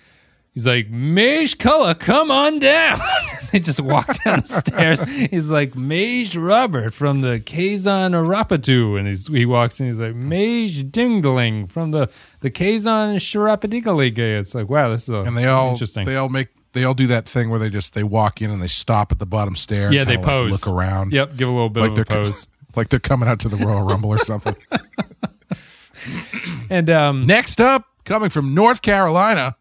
he's 0.53 0.67
like 0.67 0.89
Maje 0.89 1.57
Culluh, 1.57 1.97
come 1.99 2.31
on 2.31 2.59
down. 2.59 2.99
they 3.51 3.59
just 3.59 3.81
walk 3.81 4.07
down 4.23 4.41
the 4.41 4.61
stairs. 4.61 5.01
He's 5.03 5.49
like 5.49 5.75
Mage 5.75 6.35
Robert 6.35 6.93
from 6.93 7.21
the 7.21 7.39
Kazon 7.39 8.11
Arapatu, 8.11 8.97
and 8.97 9.07
he's, 9.07 9.27
he 9.27 9.45
walks 9.45 9.79
in. 9.79 9.87
He's 9.87 9.99
like 9.99 10.15
Mage 10.15 10.91
Dingling 10.91 11.69
from 11.71 11.91
the 11.91 12.09
the 12.41 12.51
Kazon 12.51 13.15
Sharapadikaliga. 13.15 14.39
It's 14.39 14.53
like 14.53 14.69
wow, 14.69 14.89
this 14.89 15.03
is 15.03 15.09
a, 15.09 15.21
and 15.21 15.35
they 15.35 15.47
all 15.47 15.71
interesting. 15.71 16.05
they 16.05 16.15
all 16.15 16.29
make 16.29 16.49
they 16.73 16.83
all 16.83 16.93
do 16.93 17.07
that 17.07 17.27
thing 17.27 17.49
where 17.49 17.59
they 17.59 17.69
just 17.69 17.93
they 17.93 18.03
walk 18.03 18.41
in 18.41 18.51
and 18.51 18.61
they 18.61 18.67
stop 18.67 19.11
at 19.11 19.19
the 19.19 19.25
bottom 19.25 19.55
stair 19.55 19.87
and 19.87 19.95
yeah, 19.95 20.03
they 20.03 20.17
like, 20.17 20.25
pose. 20.25 20.51
look 20.51 20.67
around 20.67 21.11
Yep, 21.11 21.35
give 21.37 21.47
a 21.47 21.51
little 21.51 21.69
bit 21.69 21.81
like 21.81 21.91
of 21.91 21.99
a 21.99 22.05
pose. 22.05 22.47
like 22.75 22.89
they're 22.89 22.99
coming 22.99 23.27
out 23.27 23.39
to 23.39 23.49
the 23.49 23.57
Royal 23.57 23.81
Rumble 23.81 24.09
or 24.09 24.19
something 24.19 24.55
And 26.69 26.89
um, 26.89 27.23
Next 27.25 27.59
up, 27.59 27.85
coming 28.05 28.29
from 28.29 28.53
North 28.53 28.81
Carolina, 28.81 29.57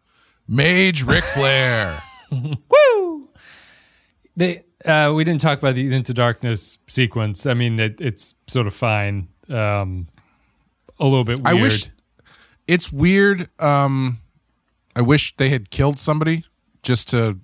Mage 0.47 1.03
Ric 1.03 1.23
Flair. 1.35 2.01
woo! 2.31 3.29
They 4.37 4.63
uh, 4.85 5.11
we 5.13 5.23
didn't 5.23 5.41
talk 5.41 5.57
about 5.57 5.75
the 5.75 5.93
Into 5.93 6.13
Darkness 6.13 6.77
sequence. 6.87 7.45
I 7.45 7.53
mean, 7.53 7.79
it, 7.79 7.99
it's 7.99 8.35
sort 8.47 8.67
of 8.67 8.73
fine. 8.73 9.27
Um, 9.49 10.07
a 10.99 11.03
little 11.03 11.23
bit 11.23 11.37
weird. 11.39 11.47
I 11.47 11.53
wish 11.61 11.89
it's 12.67 12.91
weird. 12.91 13.49
Um, 13.59 14.19
I 14.95 15.01
wish 15.01 15.35
they 15.35 15.49
had 15.49 15.69
killed 15.69 15.99
somebody 15.99 16.45
just 16.83 17.09
to, 17.09 17.37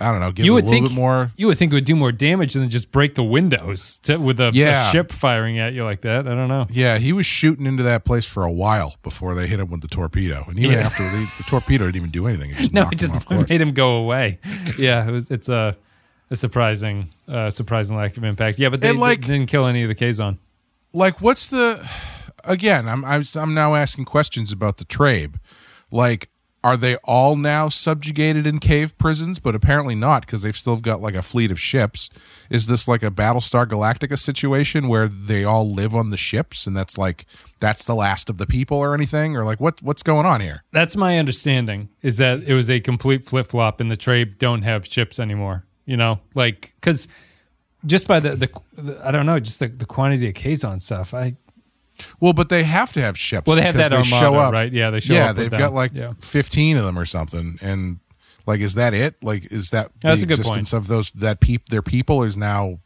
I 0.00 0.10
don't 0.10 0.20
know, 0.20 0.32
give 0.32 0.44
you 0.44 0.52
it 0.52 0.54
a 0.54 0.54
would 0.56 0.64
little 0.64 0.72
think 0.80 0.88
bit 0.88 0.94
more. 0.96 1.30
you 1.36 1.46
would 1.46 1.56
think 1.58 1.70
it 1.72 1.76
would 1.76 1.84
do 1.84 1.94
more 1.94 2.10
damage 2.10 2.54
than 2.54 2.68
just 2.70 2.90
break 2.90 3.14
the 3.14 3.22
windows 3.22 3.98
to, 4.04 4.16
with 4.16 4.40
a, 4.40 4.48
a 4.48 4.90
ship 4.92 5.12
firing 5.12 5.58
at 5.60 5.74
you 5.74 5.84
like 5.84 6.00
that. 6.00 6.26
I 6.26 6.34
don't 6.34 6.48
know. 6.48 6.66
Yeah, 6.70 6.98
he 6.98 7.12
was 7.12 7.24
shooting 7.24 7.66
into 7.66 7.82
that 7.84 8.04
place 8.04 8.24
for 8.26 8.42
a 8.42 8.50
while 8.50 8.96
before 9.04 9.34
they 9.36 9.46
hit 9.46 9.60
him 9.60 9.70
with 9.70 9.80
the 9.80 9.88
torpedo, 9.88 10.44
and 10.48 10.58
even 10.58 10.72
Yeah. 10.72 10.86
after 10.86 11.04
the, 11.04 11.30
the 11.38 11.44
torpedo 11.44 11.84
didn't 11.86 11.96
even 11.96 12.10
do 12.10 12.26
anything. 12.26 12.50
It 12.56 12.56
just 12.58 12.72
No, 12.72 12.88
it 12.90 12.98
just 12.98 13.30
him 13.30 13.46
made 13.48 13.60
him 13.60 13.68
go 13.70 13.96
away. 13.96 14.40
yeah, 14.78 15.06
it 15.06 15.12
was. 15.12 15.30
It's 15.30 15.48
a, 15.48 15.76
a 16.30 16.36
surprising, 16.36 17.10
uh, 17.28 17.50
surprising 17.50 17.96
lack 17.96 18.16
of 18.16 18.24
impact. 18.24 18.58
Yeah, 18.58 18.70
but 18.70 18.80
they, 18.80 18.92
like- 18.92 19.20
didn't 19.20 19.46
kill 19.46 19.66
any 19.66 19.82
of 19.84 19.88
the 19.88 19.94
Kazon. 19.94 20.38
like 20.92 21.20
what's 21.20 21.46
the 21.46 21.88
again 22.44 22.88
i'm 22.88 23.04
i'm, 23.04 23.22
I'm 23.36 23.54
now 23.54 23.76
asking 23.76 24.04
questions 24.04 24.50
about 24.50 24.76
the 24.78 24.84
trabe 24.84 25.36
like 25.92 26.28
are 26.64 26.76
they 26.76 26.96
all 26.96 27.34
now 27.36 27.68
subjugated 27.68 28.46
in 28.46 28.58
cave 28.58 28.96
prisons? 28.98 29.38
But 29.40 29.54
apparently 29.54 29.94
not, 29.94 30.24
because 30.24 30.42
they've 30.42 30.56
still 30.56 30.76
got 30.76 31.00
like 31.00 31.14
a 31.14 31.22
fleet 31.22 31.50
of 31.50 31.58
ships. 31.58 32.08
Is 32.50 32.66
this 32.66 32.86
like 32.86 33.02
a 33.02 33.10
Battlestar 33.10 33.66
Galactica 33.66 34.18
situation 34.18 34.88
where 34.88 35.08
they 35.08 35.44
all 35.44 35.70
live 35.70 35.94
on 35.94 36.10
the 36.10 36.16
ships, 36.16 36.66
and 36.66 36.76
that's 36.76 36.96
like 36.96 37.26
that's 37.60 37.84
the 37.84 37.94
last 37.94 38.30
of 38.30 38.38
the 38.38 38.46
people, 38.46 38.78
or 38.78 38.94
anything, 38.94 39.36
or 39.36 39.44
like 39.44 39.60
what 39.60 39.82
what's 39.82 40.02
going 40.02 40.26
on 40.26 40.40
here? 40.40 40.62
That's 40.72 40.96
my 40.96 41.18
understanding. 41.18 41.88
Is 42.02 42.18
that 42.18 42.42
it 42.44 42.54
was 42.54 42.70
a 42.70 42.80
complete 42.80 43.24
flip 43.24 43.48
flop, 43.48 43.80
and 43.80 43.90
the 43.90 43.96
Trabe 43.96 44.38
don't 44.38 44.62
have 44.62 44.86
ships 44.86 45.18
anymore. 45.18 45.64
You 45.84 45.96
know, 45.96 46.20
like 46.34 46.74
because 46.80 47.08
just 47.84 48.06
by 48.06 48.20
the, 48.20 48.36
the 48.36 48.60
the 48.74 49.06
I 49.06 49.10
don't 49.10 49.26
know, 49.26 49.40
just 49.40 49.58
the, 49.58 49.68
the 49.68 49.86
quantity 49.86 50.28
of 50.28 50.34
Kazon 50.34 50.80
stuff. 50.80 51.14
I 51.14 51.36
Well, 52.20 52.32
but 52.32 52.48
they 52.48 52.64
have 52.64 52.92
to 52.94 53.00
have 53.00 53.16
ships. 53.18 53.46
well, 53.46 53.56
they 53.56 53.62
have 53.62 53.74
that 53.74 53.90
they 53.90 53.96
armada, 53.96 54.20
show 54.20 54.34
up. 54.34 54.52
right? 54.52 54.72
Yeah, 54.72 54.90
they 54.90 55.00
show 55.00 55.14
yeah, 55.14 55.30
up. 55.30 55.36
they've 55.36 55.50
them. 55.50 55.58
got 55.60 55.72
like 55.72 55.92
yeah. 55.94 56.12
fifteen 56.20 56.76
of 56.76 56.84
them 56.84 56.98
or 56.98 57.06
something, 57.06 57.58
and 57.62 58.00
like, 58.46 58.60
is 58.60 58.74
that 58.74 58.94
it? 58.94 59.22
Like, 59.22 59.52
is 59.52 59.70
that 59.70 59.90
That's 60.00 60.20
the 60.20 60.24
existence 60.26 60.72
of 60.72 60.88
those 60.88 61.10
that 61.12 61.40
peop 61.40 61.68
their 61.68 61.82
people 61.82 62.22
is 62.22 62.36
now 62.36 62.78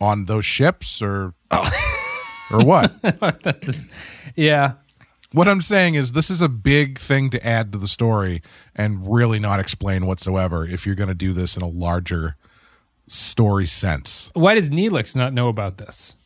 on 0.00 0.24
those 0.24 0.44
ships, 0.44 1.00
or 1.00 1.34
Oh. 1.50 1.70
or 2.52 2.64
what? 2.64 2.92
yeah. 4.36 4.72
what 5.32 5.48
I'm 5.48 5.60
saying 5.60 5.94
is, 5.94 6.12
this 6.12 6.30
is 6.30 6.40
a 6.40 6.48
big 6.48 6.98
thing 6.98 7.30
to 7.30 7.46
add 7.46 7.72
to 7.72 7.78
the 7.78 7.88
story 7.88 8.42
and 8.74 9.12
really 9.12 9.38
not 9.38 9.60
explain 9.60 10.06
whatsoever. 10.06 10.64
If 10.64 10.86
you're 10.86 10.94
going 10.96 11.08
to 11.08 11.14
do 11.14 11.32
this 11.32 11.56
in 11.56 11.62
a 11.62 11.68
larger 11.68 12.36
story 13.06 13.66
sense, 13.66 14.30
Why 14.34 14.54
does 14.54 14.70
Neelix 14.70 15.14
not 15.14 15.32
know 15.32 15.48
about 15.48 15.78
this? 15.78 16.16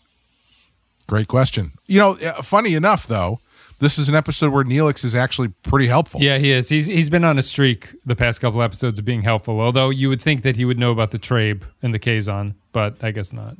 Great 1.10 1.26
question. 1.28 1.72
You 1.86 1.98
know, 1.98 2.10
uh, 2.12 2.40
funny 2.40 2.74
enough, 2.74 3.06
though. 3.06 3.40
This 3.78 3.98
is 3.98 4.08
an 4.08 4.14
episode 4.14 4.52
where 4.52 4.62
Neelix 4.62 5.04
is 5.04 5.14
actually 5.14 5.48
pretty 5.62 5.86
helpful. 5.86 6.20
Yeah, 6.22 6.36
he 6.38 6.52
is. 6.52 6.68
He's 6.68 6.86
he's 6.86 7.10
been 7.10 7.24
on 7.24 7.38
a 7.38 7.42
streak 7.42 7.94
the 8.04 8.14
past 8.14 8.40
couple 8.40 8.62
episodes 8.62 8.98
of 8.98 9.04
being 9.06 9.22
helpful. 9.22 9.58
Although 9.60 9.88
you 9.90 10.08
would 10.10 10.20
think 10.20 10.42
that 10.42 10.56
he 10.56 10.64
would 10.64 10.78
know 10.78 10.92
about 10.92 11.10
the 11.10 11.18
Trabe 11.18 11.62
and 11.82 11.92
the 11.92 11.98
Kazon, 11.98 12.54
but 12.72 12.96
I 13.02 13.10
guess 13.10 13.32
not. 13.32 13.56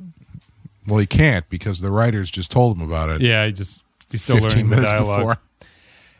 Well, 0.87 0.99
he 0.99 1.07
can't 1.07 1.49
because 1.49 1.81
the 1.81 1.91
writers 1.91 2.31
just 2.31 2.51
told 2.51 2.77
him 2.77 2.83
about 2.83 3.09
it. 3.09 3.21
Yeah, 3.21 3.47
he 3.47 3.51
just 3.51 3.83
he's 4.11 4.23
still 4.23 4.37
15 4.37 4.49
learning 4.49 4.69
the 4.69 4.75
minutes 4.75 4.91
dialogue. 4.91 5.19
before 5.19 5.37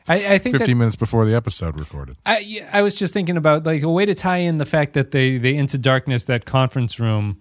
I, 0.08 0.16
I 0.34 0.38
think 0.40 0.58
15 0.58 0.60
that 0.60 0.76
minutes 0.76 0.96
before 0.96 1.26
the 1.26 1.36
episode 1.36 1.80
recorded 1.80 2.18
I, 2.26 2.68
I 2.74 2.82
was 2.82 2.96
just 2.96 3.14
thinking 3.14 3.38
about 3.38 3.66
like 3.66 3.84
a 3.84 3.90
way 3.90 4.06
to 4.06 4.16
tie 4.16 4.38
in 4.38 4.58
the 4.58 4.66
fact 4.66 4.94
that 4.94 5.12
they 5.12 5.38
they 5.38 5.56
into 5.56 5.78
darkness 5.78 6.26
that 6.26 6.46
conference 6.46 7.00
room 7.00 7.40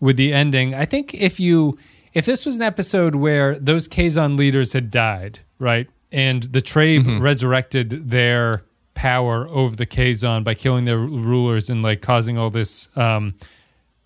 with 0.00 0.16
the 0.16 0.32
ending. 0.32 0.74
I 0.74 0.86
think 0.86 1.14
if 1.14 1.38
you 1.38 1.78
if 2.12 2.24
this 2.26 2.44
was 2.46 2.56
an 2.56 2.62
episode 2.62 3.14
where 3.14 3.58
those 3.58 3.88
Kazon 3.88 4.36
leaders 4.36 4.72
had 4.72 4.90
died, 4.90 5.40
right, 5.58 5.88
and 6.12 6.42
the 6.44 6.60
Trabe 6.60 7.20
resurrected 7.20 8.10
their 8.10 8.64
power 8.94 9.46
over 9.50 9.76
the 9.76 9.86
Kazon 9.86 10.44
by 10.44 10.54
killing 10.54 10.84
their 10.84 10.98
rulers 10.98 11.70
and 11.70 11.82
like 11.82 12.02
causing 12.02 12.36
all 12.36 12.50
this 12.50 12.88
um, 12.96 13.34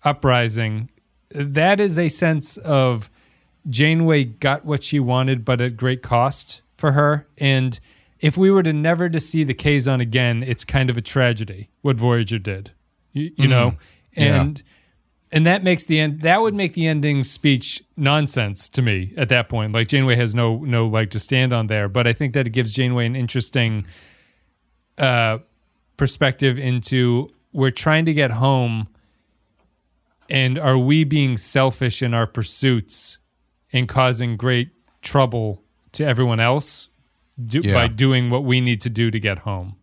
uprising, 0.03 0.89
that 1.31 1.79
is 1.79 1.97
a 1.97 2.07
sense 2.07 2.57
of 2.57 3.09
Janeway 3.67 4.25
got 4.25 4.63
what 4.63 4.83
she 4.83 4.99
wanted, 4.99 5.43
but 5.43 5.59
at 5.59 5.75
great 5.75 6.03
cost 6.03 6.61
for 6.77 6.91
her. 6.91 7.27
And 7.37 7.79
if 8.19 8.37
we 8.37 8.51
were 8.51 8.63
to 8.63 8.71
never 8.71 9.09
to 9.09 9.19
see 9.19 9.43
the 9.43 9.53
Kazon 9.55 9.99
again, 9.99 10.43
it's 10.43 10.63
kind 10.63 10.89
of 10.89 10.97
a 10.97 11.01
tragedy 11.01 11.69
what 11.81 11.97
Voyager 11.97 12.37
did, 12.37 12.71
you, 13.11 13.31
you 13.35 13.47
know, 13.47 13.75
Yeah. 14.15 14.53
And 15.35 15.45
that 15.45 15.63
makes 15.63 15.83
the 15.83 15.99
end. 15.99 16.21
That 16.21 16.41
would 16.41 16.55
make 16.55 16.73
the 16.73 16.87
ending 16.87 17.21
speech 17.21 17.83
nonsense 17.97 18.67
to 18.69 18.81
me 18.81 19.13
at 19.17 19.29
that 19.29 19.49
point. 19.49 19.73
Like 19.73 19.89
Janeway 19.89 20.15
has 20.15 20.33
no 20.33 20.57
no 20.59 20.87
leg 20.87 21.11
to 21.11 21.19
stand 21.19 21.53
on 21.53 21.67
there, 21.67 21.87
but 21.87 22.07
I 22.07 22.13
think 22.13 22.33
that 22.33 22.47
it 22.47 22.51
gives 22.51 22.73
Janeway 22.73 23.05
an 23.05 23.15
interesting 23.15 23.85
uh, 24.97 25.39
perspective 25.97 26.57
into 26.57 27.27
we're 27.53 27.69
trying 27.71 28.05
to 28.05 28.13
get 28.13 28.31
home 28.31 28.87
and 30.29 30.57
are 30.57 30.77
we 30.77 31.03
being 31.03 31.37
selfish 31.37 32.01
in 32.01 32.13
our 32.13 32.25
pursuits 32.25 33.17
and 33.71 33.87
causing 33.87 34.37
great 34.37 34.69
trouble 35.01 35.61
to 35.91 36.03
everyone 36.05 36.39
else 36.39 36.89
do, 37.45 37.59
Yeah. 37.63 37.73
by 37.73 37.87
doing 37.87 38.29
what 38.29 38.43
we 38.43 38.61
need 38.61 38.81
to 38.81 38.89
do 38.89 39.11
to 39.11 39.19
get 39.19 39.39
home 39.39 39.75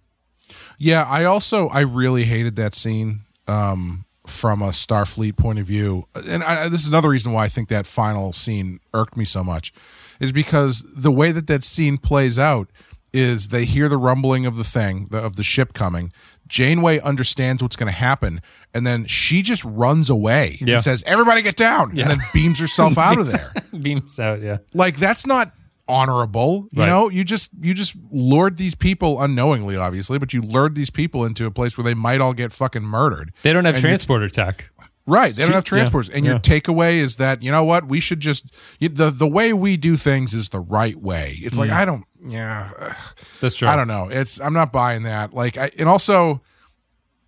yeah 0.78 1.04
i 1.08 1.24
also 1.24 1.68
i 1.68 1.80
really 1.80 2.24
hated 2.24 2.56
that 2.56 2.74
scene 2.74 3.20
um 3.46 4.04
from 4.26 4.62
a 4.62 4.68
starfleet 4.68 5.36
point 5.36 5.58
of 5.58 5.66
view 5.66 6.06
and 6.28 6.44
I, 6.44 6.68
this 6.68 6.82
is 6.82 6.88
another 6.88 7.08
reason 7.08 7.32
why 7.32 7.44
i 7.44 7.48
think 7.48 7.68
that 7.70 7.86
final 7.86 8.32
scene 8.32 8.78
irked 8.94 9.16
me 9.16 9.24
so 9.24 9.42
much 9.42 9.72
is 10.20 10.30
because 10.32 10.86
the 10.94 11.10
way 11.10 11.32
that 11.32 11.48
that 11.48 11.62
scene 11.64 11.98
plays 11.98 12.38
out 12.38 12.68
is 13.12 13.48
they 13.48 13.64
hear 13.64 13.88
the 13.88 13.98
rumbling 13.98 14.46
of 14.46 14.56
the 14.56 14.64
thing 14.64 15.08
the, 15.10 15.18
of 15.18 15.36
the 15.36 15.42
ship 15.42 15.74
coming. 15.74 16.10
Janeway 16.48 16.98
understands 17.00 17.62
what's 17.62 17.76
going 17.76 17.92
to 17.92 17.98
happen 17.98 18.40
and 18.72 18.86
then 18.86 19.04
she 19.06 19.42
just 19.42 19.62
runs 19.64 20.08
away 20.08 20.56
Yeah. 20.62 20.74
and 20.74 20.82
says 20.82 21.02
everybody 21.06 21.42
get 21.42 21.56
down 21.56 21.90
and 21.98 22.08
then 22.08 22.18
beams 22.32 22.58
herself 22.58 22.96
out 23.08 23.18
of 23.18 23.30
there. 23.30 23.52
beams 23.82 24.18
out 24.18 24.40
yeah. 24.40 24.58
Like 24.72 24.96
that's 24.96 25.26
not 25.26 25.52
honorable. 25.92 26.68
You 26.72 26.82
Right. 26.82 26.88
know 26.88 27.10
you 27.10 27.22
just 27.22 27.50
you 27.60 27.74
just 27.74 27.94
lured 28.10 28.56
these 28.56 28.74
people 28.74 29.20
unknowingly 29.22 29.76
obviously 29.76 30.18
but 30.18 30.32
you 30.32 30.40
lured 30.40 30.74
these 30.74 30.90
people 30.90 31.24
into 31.24 31.44
a 31.44 31.50
place 31.50 31.76
where 31.76 31.84
they 31.84 31.94
might 31.94 32.20
all 32.20 32.32
get 32.32 32.52
fucking 32.52 32.82
murdered. 32.82 33.32
They 33.42 33.52
don't 33.52 33.66
have 33.66 33.74
And 33.74 33.82
transporter 33.82 34.28
tech 34.28 34.70
right 35.06 35.34
they 35.36 35.42
don't 35.42 35.52
have 35.52 35.64
transports. 35.64 36.08
And 36.08 36.24
your 36.24 36.36
yeah. 36.36 36.40
takeaway 36.40 36.94
is 36.96 37.16
that 37.16 37.42
you 37.42 37.50
know 37.52 37.64
what? 37.64 37.88
We 37.88 38.00
should 38.00 38.20
just 38.20 38.46
the 38.80 39.10
the 39.10 39.28
way 39.28 39.52
we 39.52 39.76
do 39.76 39.96
things 39.96 40.32
is 40.32 40.48
the 40.48 40.60
right 40.60 40.96
way. 40.96 41.36
It's 41.40 41.58
like 41.58 41.70
mm. 41.70 41.74
i 41.74 41.84
don't 41.84 42.04
yeah 42.26 42.94
that's 43.40 43.56
true. 43.56 43.68
I 43.68 43.76
don't 43.76 43.88
know. 43.88 44.08
It's 44.10 44.40
i'm 44.40 44.54
not 44.54 44.72
buying 44.72 45.02
that. 45.02 45.34
Like 45.34 45.58
I, 45.58 45.70
and 45.78 45.88
also 45.88 46.40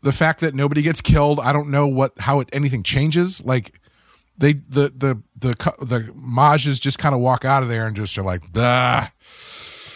the 0.03 0.13
fact 0.13 0.41
that 0.41 0.55
nobody 0.55 0.83
gets 0.83 1.01
killed 1.01 1.41
i 1.41 1.51
don't 1.53 1.71
know 1.71 1.87
what 1.87 2.19
how 2.19 2.41
it, 2.41 2.49
anything 2.53 2.83
changes. 2.83 3.45
Like 3.45 3.81
they 4.39 4.55
the 4.55 4.93
the 4.97 5.23
the 5.37 5.55
cu- 5.55 5.85
the 5.85 6.01
Majes 6.13 6.81
just 6.81 6.99
kind 6.99 7.15
of 7.15 7.21
walk 7.21 7.45
out 7.45 7.63
of 7.63 7.69
there 7.69 7.87
and 7.87 7.95
just 7.97 8.17
are 8.19 8.23
like 8.23 8.53
Duh, 8.53 9.05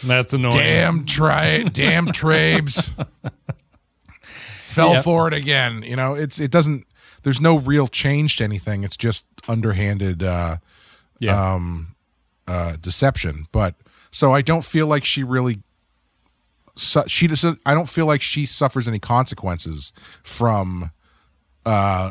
that's 0.05 0.33
annoying. 0.33 0.51
Damn 0.51 1.05
try 1.05 1.63
damn 1.71 2.07
trabes 2.07 2.89
fell 4.31 4.93
Yep. 4.93 5.03
for 5.03 5.27
it 5.27 5.33
again 5.33 5.83
you 5.83 5.95
know? 5.95 6.13
It's 6.13 6.39
it 6.39 6.51
doesn't 6.51 6.85
there's 7.23 7.41
no 7.41 7.57
real 7.59 7.87
change 7.87 8.37
to 8.37 8.43
anything. 8.45 8.83
It's 8.83 8.95
just 8.97 9.25
underhanded 9.47 10.23
uh 10.23 10.57
yeah. 11.19 11.53
um 11.53 11.95
uh 12.47 12.77
deception. 12.79 13.47
But 13.51 13.75
so 14.11 14.33
i 14.33 14.41
don't 14.41 14.63
feel 14.63 14.87
like 14.87 15.05
she 15.05 15.21
really 15.23 15.61
su- 16.75 17.03
she 17.07 17.27
doesn't 17.27 17.59
i 17.65 17.75
don't 17.75 17.87
feel 17.89 18.07
like 18.07 18.21
she 18.23 18.43
suffers 18.45 18.87
any 18.87 18.97
consequences 18.97 19.93
from 20.23 20.89
uh 21.65 22.09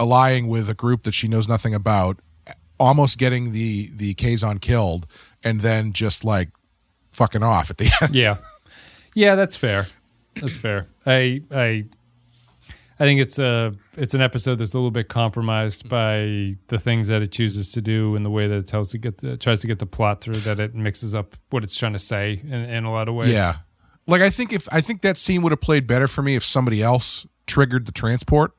allying 0.00 0.48
with 0.48 0.68
a 0.68 0.74
group 0.74 1.02
that 1.04 1.12
she 1.12 1.28
knows 1.28 1.46
nothing 1.46 1.74
about 1.74 2.18
almost 2.80 3.18
getting 3.18 3.52
the 3.52 3.90
the 3.94 4.14
kazon 4.14 4.58
killed 4.58 5.06
and 5.44 5.60
then 5.60 5.92
just 5.92 6.24
like 6.24 6.48
fucking 7.12 7.42
off 7.42 7.70
at 7.70 7.76
the 7.76 7.90
end. 8.02 8.14
Yeah. 8.14 8.36
Yeah 9.14 9.34
that's 9.34 9.54
fair. 9.54 9.86
That's 10.40 10.56
fair. 10.56 10.88
I 11.06 11.42
i 11.52 11.84
i 12.98 13.04
think 13.04 13.20
it's 13.20 13.38
a 13.38 13.74
it's 13.96 14.14
an 14.14 14.20
episode 14.20 14.56
that's 14.56 14.74
a 14.74 14.76
little 14.76 14.90
bit 14.90 15.08
compromised 15.08 15.88
by 15.88 16.52
the 16.68 16.78
things 16.78 17.08
that 17.08 17.22
it 17.22 17.32
chooses 17.32 17.72
to 17.72 17.80
do 17.80 18.14
and 18.16 18.24
the 18.24 18.30
way 18.30 18.46
that 18.46 18.56
it 18.56 18.66
tells 18.66 18.90
to 18.90 18.98
get 18.98 19.18
the, 19.18 19.36
tries 19.36 19.60
to 19.60 19.66
get 19.66 19.78
the 19.78 19.86
plot 19.86 20.20
through 20.20 20.40
that 20.40 20.58
it 20.58 20.74
mixes 20.74 21.14
up 21.14 21.36
what 21.50 21.62
it's 21.62 21.76
trying 21.76 21.92
to 21.92 21.98
say 21.98 22.40
in, 22.42 22.52
in 22.52 22.84
a 22.84 22.92
lot 22.92 23.08
of 23.08 23.14
ways. 23.14 23.30
Yeah. 23.30 23.56
Like 24.06 24.22
I 24.22 24.30
think 24.30 24.52
if 24.52 24.66
I 24.72 24.80
think 24.80 25.02
that 25.02 25.18
scene 25.18 25.42
would 25.42 25.52
have 25.52 25.60
played 25.60 25.86
better 25.86 26.08
for 26.08 26.22
me 26.22 26.34
if 26.36 26.44
somebody 26.44 26.82
else 26.82 27.26
triggered 27.46 27.86
the 27.86 27.92
transport. 27.92 28.52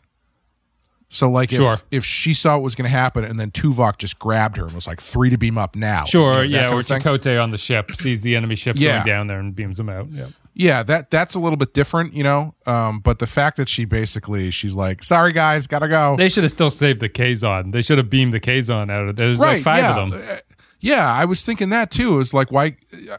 So 1.13 1.29
like 1.29 1.51
if 1.51 1.59
Sure. 1.59 1.75
if 1.91 2.05
she 2.05 2.33
saw 2.33 2.53
what 2.55 2.63
was 2.63 2.73
going 2.75 2.89
to 2.89 2.95
happen 2.97 3.25
and 3.25 3.37
then 3.37 3.51
Tuvok 3.51 3.97
just 3.97 4.17
grabbed 4.17 4.55
her 4.55 4.63
and 4.65 4.73
was 4.73 4.87
like 4.87 5.01
three 5.01 5.29
to 5.29 5.37
beam 5.37 5.57
up 5.57 5.75
now. 5.75 6.05
sure 6.05 6.43
You 6.43 6.51
know, 6.51 6.57
yeah 6.59 6.67
kind 6.67 6.79
or. 6.79 7.17
Chakotay 7.17 7.43
on 7.43 7.51
the 7.51 7.57
ship 7.57 7.91
sees 7.95 8.21
the 8.21 8.35
enemy 8.37 8.55
ship 8.55 8.77
Yeah. 8.79 8.97
going 9.03 9.05
down 9.07 9.27
there 9.27 9.39
and 9.39 9.53
beams 9.53 9.75
them 9.77 9.89
out 9.89 10.09
yeah 10.09 10.27
Yeah, 10.53 10.83
that 10.83 11.11
that's 11.11 11.33
a 11.35 11.39
little 11.39 11.57
bit 11.57 11.73
different, 11.73 12.13
you 12.13 12.23
know. 12.23 12.55
Um, 12.65 12.99
but 12.99 13.19
the 13.19 13.27
fact 13.27 13.57
that 13.57 13.67
she 13.69 13.83
basically 13.85 14.51
she's 14.51 14.73
like, 14.73 15.01
"Sorry 15.03 15.31
guys, 15.33 15.67
gotta 15.67 15.87
go." 15.89 16.15
they 16.17 16.29
should 16.29 16.43
have 16.43 16.51
still 16.51 16.69
saved 16.71 16.99
the 17.01 17.07
Kazon. 17.09 17.71
They 17.71 17.81
should 17.81 17.97
have 17.97 18.09
beamed 18.09 18.31
the 18.33 18.39
Kazon 18.39 18.89
out 18.91 19.07
of 19.09 19.15
There's 19.17 19.39
like 19.39 19.61
five 19.61 19.83
yeah. 19.83 20.01
of 20.01 20.11
them. 20.11 20.21
Uh, 20.21 20.37
Yeah, 20.79 21.09
I 21.11 21.25
was 21.25 21.43
thinking 21.43 21.69
that 21.69 21.91
too. 21.91 22.15
It 22.15 22.17
was 22.17 22.33
like 22.33 22.51
why 22.51 22.75
uh, 23.11 23.17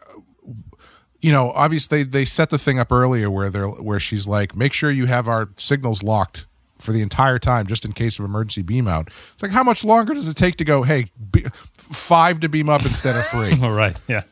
you 1.21 1.31
know, 1.31 1.53
obviously 1.53 2.03
they, 2.03 2.11
they 2.21 2.25
set 2.25 2.51
the 2.51 2.59
thing 2.59 2.79
up 2.79 2.91
earlier 2.91 3.31
where 3.31 3.49
they're 3.51 3.69
where 3.69 4.01
she's 4.01 4.27
like, 4.27 4.57
make 4.57 4.73
sure 4.73 4.91
you 4.91 5.07
have 5.07 5.29
our 5.29 5.51
signals 5.57 6.03
locked 6.03 6.47
for 6.83 6.92
the 6.92 7.03
entire 7.03 7.38
time 7.38 7.66
just 7.66 7.85
in 7.85 7.92
case 7.92 8.18
of 8.18 8.25
emergency 8.25 8.62
beam 8.62 8.88
out. 8.88 9.09
It's 9.35 9.42
like 9.42 9.53
how 9.53 9.64
much 9.64 9.85
longer 9.85 10.14
does 10.14 10.29
it 10.29 10.37
take 10.37 10.57
to 10.57 10.64
go, 10.64 10.83
hey, 10.83 11.07
be, 11.31 11.45
five 11.77 12.40
to 12.40 12.49
beam 12.49 12.68
up 12.68 12.85
instead 12.85 13.16
of 13.16 13.27
three? 13.27 13.59
All 13.62 13.73
right, 13.73 13.97
yeah. 14.09 14.23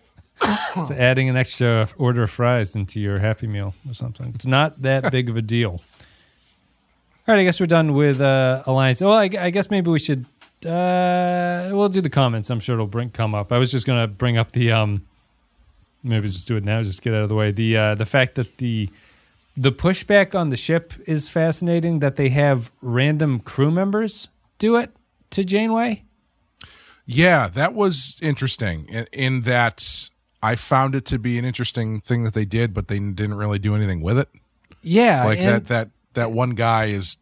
so 0.75 0.95
adding 0.95 1.29
an 1.29 1.37
extra 1.37 1.89
order 1.97 2.23
of 2.23 2.31
fries 2.31 2.75
into 2.75 3.01
your 3.01 3.19
Happy 3.19 3.47
Meal 3.47 3.75
or 3.89 3.95
something. 3.95 4.33
It's 4.35 4.47
not 4.47 4.81
that 4.83 5.11
big 5.13 5.29
of 5.29 5.37
a 5.37 5.43
deal. 5.43 5.83
All 7.29 7.35
right, 7.35 7.41
I 7.41 7.45
guess 7.45 7.61
we're 7.61 7.67
done 7.67 7.95
with 7.95 8.21
uh, 8.21 8.63
Alliance. 8.67 9.01
Well, 9.01 9.13
I, 9.13 9.31
I 9.39 9.51
guess 9.51 9.71
maybe 9.71 9.91
we 9.91 9.99
should. 9.99 10.25
Uh, 10.65 11.71
we'll 11.73 11.89
do 11.89 12.01
the 12.01 12.11
comments. 12.11 12.51
I'm 12.51 12.61
sure 12.61 12.75
it'll 12.75 12.87
bring 12.87 13.11
come 13.11 13.35
up. 13.35 13.53
I 13.53 13.59
was 13.59 13.71
just 13.71 13.87
gonna 13.87 14.07
bring 14.07 14.37
up 14.37 14.53
the 14.53 14.73
um, 14.73 15.07
maybe 16.03 16.29
just 16.29 16.49
do 16.49 16.57
it 16.57 16.65
now. 16.65 16.83
Just 16.83 17.03
get 17.03 17.15
out 17.15 17.23
of 17.23 17.29
the 17.29 17.35
way. 17.35 17.53
The 17.53 17.77
uh, 17.77 17.95
the 17.95 18.07
fact 18.07 18.35
that 18.35 18.59
the 18.59 18.89
the 19.61 19.71
pushback 19.71 20.35
on 20.35 20.49
the 20.49 20.57
ship 20.57 20.95
is 21.07 21.29
fascinating. 21.29 21.99
That 21.99 22.17
they 22.17 22.31
have 22.31 22.73
random 22.81 23.41
crew 23.41 23.71
members 23.71 24.29
do 24.59 24.77
it 24.77 24.97
to 25.31 25.45
Janeway. 25.45 26.05
Yeah, 27.05 27.49
that 27.49 27.75
was 27.75 28.19
interesting 28.23 28.87
in, 28.89 29.07
in 29.13 29.41
that 29.43 30.09
I 30.43 30.55
found 30.55 30.95
it 30.95 31.05
to 31.07 31.19
be 31.19 31.39
an 31.39 31.45
interesting 31.45 32.01
thing 32.01 32.25
that 32.25 32.33
they 32.33 32.47
did, 32.47 32.73
but 32.73 32.89
they 32.89 32.99
didn't 32.99 33.35
really 33.35 33.59
do 33.59 33.75
anything 33.75 34.01
with 34.01 34.19
it. 34.19 34.29
Yeah, 34.83 35.25
Like 35.27 35.41
that 35.41 35.67
that 35.67 35.91
that 36.15 36.33
one 36.33 36.51
guy 36.51 36.87
is 36.87 37.19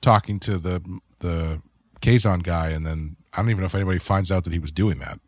talking 0.00 0.38
to 0.40 0.58
the 0.58 1.00
the 1.18 1.60
Kazon 2.00 2.44
guy, 2.44 2.68
and 2.68 2.86
then 2.86 3.16
I 3.34 3.38
don't 3.38 3.50
even 3.50 3.60
know 3.60 3.66
if 3.66 3.74
anybody 3.74 3.98
finds 3.98 4.30
out 4.30 4.44
that 4.44 4.52
he 4.52 4.60
was 4.60 4.70
doing 4.70 4.98
that. 4.98 5.18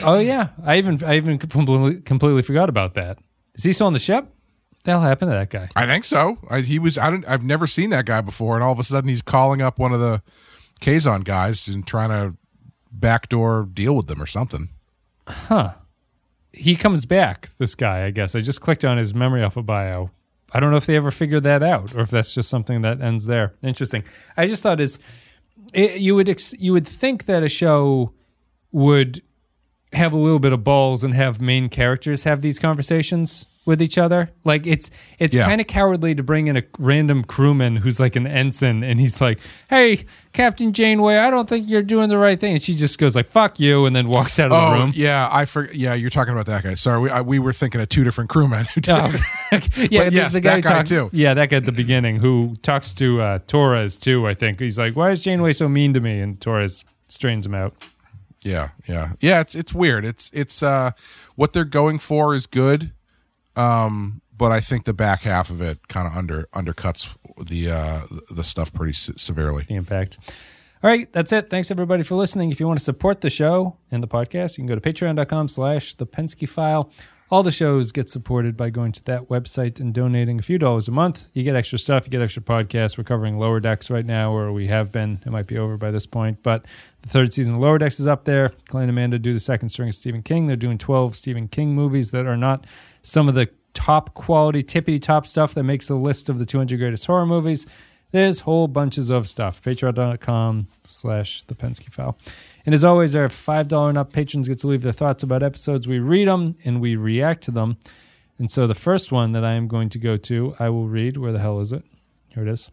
Oh 0.00 0.20
yeah, 0.20 0.50
I 0.64 0.78
even 0.78 1.02
I 1.02 1.16
even 1.16 1.38
completely, 1.38 2.02
completely 2.02 2.42
forgot 2.42 2.68
about 2.68 2.94
that. 2.94 3.18
Is 3.56 3.64
he 3.64 3.72
still 3.72 3.88
on 3.88 3.92
the 3.94 3.98
ship? 3.98 4.32
The 4.88 4.92
hell 4.92 5.02
happened 5.02 5.30
to 5.32 5.34
that 5.34 5.50
guy? 5.50 5.68
I 5.76 5.84
think 5.84 6.06
so. 6.06 6.38
I, 6.48 6.62
he 6.62 6.78
was. 6.78 6.96
I 6.96 7.10
don't. 7.10 7.28
I've 7.28 7.44
never 7.44 7.66
seen 7.66 7.90
that 7.90 8.06
guy 8.06 8.22
before, 8.22 8.54
and 8.54 8.64
all 8.64 8.72
of 8.72 8.78
a 8.78 8.82
sudden 8.82 9.10
he's 9.10 9.20
calling 9.20 9.60
up 9.60 9.78
one 9.78 9.92
of 9.92 10.00
the 10.00 10.22
Kazon 10.80 11.24
guys 11.24 11.68
and 11.68 11.86
trying 11.86 12.08
to 12.08 12.38
backdoor 12.90 13.68
deal 13.70 13.94
with 13.94 14.06
them 14.06 14.22
or 14.22 14.24
something. 14.24 14.70
Huh. 15.26 15.72
He 16.54 16.74
comes 16.74 17.04
back. 17.04 17.50
This 17.58 17.74
guy, 17.74 18.06
I 18.06 18.12
guess. 18.12 18.34
I 18.34 18.40
just 18.40 18.62
clicked 18.62 18.82
on 18.82 18.96
his 18.96 19.14
memory 19.14 19.42
alpha 19.42 19.62
bio. 19.62 20.10
I 20.54 20.60
don't 20.60 20.70
know 20.70 20.78
if 20.78 20.86
they 20.86 20.96
ever 20.96 21.10
figured 21.10 21.42
that 21.42 21.62
out, 21.62 21.94
or 21.94 22.00
if 22.00 22.08
that's 22.08 22.32
just 22.32 22.48
something 22.48 22.80
that 22.80 23.02
ends 23.02 23.26
there. 23.26 23.52
Interesting. 23.62 24.04
I 24.38 24.46
just 24.46 24.62
thought 24.62 24.80
is 24.80 24.98
you 25.74 26.14
would 26.14 26.30
ex, 26.30 26.54
you 26.54 26.72
would 26.72 26.88
think 26.88 27.26
that 27.26 27.42
a 27.42 27.50
show 27.50 28.14
would 28.72 29.20
have 29.92 30.14
a 30.14 30.18
little 30.18 30.38
bit 30.38 30.54
of 30.54 30.64
balls 30.64 31.04
and 31.04 31.12
have 31.12 31.42
main 31.42 31.68
characters 31.68 32.24
have 32.24 32.40
these 32.40 32.58
conversations 32.58 33.44
with 33.68 33.80
each 33.82 33.98
other. 33.98 34.30
Like 34.44 34.66
it's 34.66 34.90
it's 35.20 35.36
Yeah. 35.36 35.44
kind 35.46 35.60
of 35.60 35.66
cowardly 35.68 36.14
to 36.16 36.22
bring 36.24 36.48
in 36.48 36.56
a 36.56 36.62
random 36.78 37.22
crewman 37.22 37.76
who's 37.76 38.00
like 38.00 38.16
an 38.16 38.26
ensign 38.26 38.82
and 38.82 38.98
he's 38.98 39.20
like, 39.20 39.38
"Hey, 39.68 40.06
Captain 40.32 40.72
Janeway, 40.72 41.16
I 41.18 41.30
don't 41.30 41.48
think 41.48 41.68
you're 41.68 41.82
doing 41.82 42.08
the 42.08 42.16
right 42.18 42.40
thing." 42.40 42.54
And 42.54 42.62
she 42.62 42.74
just 42.74 42.98
goes 42.98 43.14
like, 43.14 43.28
"Fuck 43.28 43.60
you," 43.60 43.84
and 43.84 43.94
then 43.94 44.08
walks 44.08 44.38
out 44.40 44.50
of 44.50 44.52
the 44.52 44.66
Oh 44.66 44.72
room. 44.80 44.92
yeah, 44.96 45.28
I 45.30 45.44
for, 45.44 45.70
Yeah, 45.72 45.92
you're 45.94 46.08
talking 46.10 46.32
about 46.32 46.46
that 46.46 46.64
guy. 46.64 46.74
Sorry, 46.74 46.98
we 46.98 47.10
I, 47.10 47.20
we 47.20 47.38
were 47.38 47.52
thinking 47.52 47.80
of 47.80 47.88
two 47.90 48.02
different 48.04 48.30
crewmen. 48.30 48.66
Oh, 48.88 49.12
yeah, 49.76 50.08
yes, 50.10 50.32
the 50.32 50.40
guy, 50.40 50.56
that 50.56 50.62
guy 50.64 50.70
talk- 50.78 50.86
too. 50.86 51.10
Yeah, 51.12 51.34
that 51.34 51.50
guy 51.50 51.58
at 51.58 51.64
the 51.66 51.72
beginning 51.72 52.16
who 52.16 52.56
talks 52.62 52.94
to 52.94 53.20
uh, 53.20 53.38
Torres 53.46 53.98
too. 53.98 54.26
I 54.26 54.32
think 54.34 54.60
he's 54.60 54.78
like, 54.78 54.96
"Why 54.96 55.10
is 55.10 55.20
Janeway 55.20 55.52
so 55.52 55.68
mean 55.68 55.92
to 55.94 56.00
me?" 56.00 56.20
And 56.20 56.40
Torres 56.40 56.84
strains 57.08 57.44
him 57.44 57.54
out. 57.54 57.74
Yeah, 58.42 58.68
yeah, 58.86 59.12
yeah. 59.20 59.40
It's 59.40 59.54
it's 59.54 59.74
weird. 59.74 60.04
It's 60.04 60.30
it's 60.32 60.62
uh, 60.62 60.92
what 61.34 61.52
they're 61.52 61.64
going 61.64 61.98
for 61.98 62.34
is 62.34 62.46
good, 62.46 62.92
um, 63.58 64.22
but 64.36 64.52
I 64.52 64.60
think 64.60 64.84
the 64.84 64.94
back 64.94 65.22
half 65.22 65.50
of 65.50 65.60
it 65.60 65.88
kind 65.88 66.06
of 66.06 66.16
under 66.16 66.44
undercuts 66.54 67.08
the 67.44 67.70
uh, 67.70 68.00
the 68.34 68.44
stuff 68.44 68.72
pretty 68.72 68.92
se- 68.92 69.14
severely. 69.16 69.64
the 69.64 69.74
impact. 69.74 70.18
All 70.82 70.88
right, 70.88 71.12
that's 71.12 71.32
it. 71.32 71.50
Thanks 71.50 71.72
everybody 71.72 72.04
for 72.04 72.14
listening. 72.14 72.52
If 72.52 72.60
you 72.60 72.68
want 72.68 72.78
to 72.78 72.84
support 72.84 73.20
the 73.20 73.30
show 73.30 73.76
and 73.90 74.00
the 74.00 74.06
podcast, 74.06 74.56
you 74.56 74.62
can 74.62 74.66
go 74.66 74.76
to 74.76 74.80
patreon.com 74.80 75.48
slash 75.48 75.94
the 75.94 76.06
Pensky 76.06 76.48
file. 76.48 76.92
All 77.30 77.42
the 77.42 77.50
shows 77.50 77.92
get 77.92 78.08
supported 78.08 78.56
by 78.56 78.70
going 78.70 78.92
to 78.92 79.04
that 79.04 79.28
website 79.28 79.80
and 79.80 79.92
donating 79.92 80.38
a 80.38 80.42
few 80.42 80.56
dollars 80.56 80.88
a 80.88 80.92
month. 80.92 81.24
You 81.34 81.42
get 81.42 81.56
extra 81.56 81.78
stuff, 81.78 82.06
you 82.06 82.10
get 82.10 82.22
extra 82.22 82.40
podcasts. 82.42 82.96
We're 82.96 83.04
covering 83.04 83.38
Lower 83.38 83.60
Decks 83.60 83.90
right 83.90 84.06
now, 84.06 84.32
or 84.32 84.50
we 84.52 84.68
have 84.68 84.92
been. 84.92 85.20
It 85.26 85.30
might 85.30 85.46
be 85.48 85.58
over 85.58 85.76
by 85.76 85.90
this 85.90 86.06
point, 86.06 86.42
but 86.42 86.64
the 87.02 87.08
third 87.10 87.34
season 87.34 87.56
of 87.56 87.60
Lower 87.60 87.76
Decks 87.78 87.98
is 88.00 88.06
up 88.06 88.24
there. 88.24 88.50
Clay 88.68 88.82
and 88.82 88.90
Amanda 88.90 89.18
do 89.18 89.32
the 89.34 89.40
second 89.40 89.68
string 89.68 89.88
of 89.88 89.94
Stephen 89.94 90.22
King. 90.22 90.46
They're 90.46 90.56
doing 90.56 90.78
12 90.78 91.16
Stephen 91.16 91.48
King 91.48 91.74
movies 91.74 92.12
that 92.12 92.24
are 92.24 92.36
not 92.36 92.64
some 93.02 93.28
of 93.28 93.34
the 93.34 93.48
top 93.74 94.14
quality, 94.14 94.62
tippity 94.62 95.00
top 95.00 95.26
stuff 95.26 95.54
that 95.54 95.62
makes 95.62 95.88
a 95.88 95.94
list 95.94 96.28
of 96.28 96.38
the 96.38 96.46
200 96.46 96.78
greatest 96.78 97.06
horror 97.06 97.26
movies. 97.26 97.66
There's 98.10 98.40
whole 98.40 98.68
bunches 98.68 99.10
of 99.10 99.28
stuff. 99.28 99.62
Patreon.com 99.62 100.66
slash 100.84 101.42
the 101.42 101.54
Pensky 101.54 101.92
file. 101.92 102.18
And 102.64 102.74
as 102.74 102.84
always, 102.84 103.14
our 103.14 103.28
$5 103.28 103.88
and 103.88 103.98
up 103.98 104.12
patrons 104.12 104.48
get 104.48 104.58
to 104.60 104.66
leave 104.66 104.82
their 104.82 104.92
thoughts 104.92 105.22
about 105.22 105.42
episodes. 105.42 105.86
We 105.86 105.98
read 105.98 106.28
them 106.28 106.56
and 106.64 106.80
we 106.80 106.96
react 106.96 107.42
to 107.44 107.50
them. 107.50 107.76
And 108.38 108.50
so 108.50 108.66
the 108.66 108.74
first 108.74 109.12
one 109.12 109.32
that 109.32 109.44
I 109.44 109.52
am 109.52 109.68
going 109.68 109.88
to 109.90 109.98
go 109.98 110.16
to, 110.16 110.54
I 110.58 110.70
will 110.70 110.88
read. 110.88 111.16
Where 111.16 111.32
the 111.32 111.38
hell 111.38 111.60
is 111.60 111.72
it? 111.72 111.82
Here 112.28 112.46
it 112.46 112.48
is. 112.48 112.70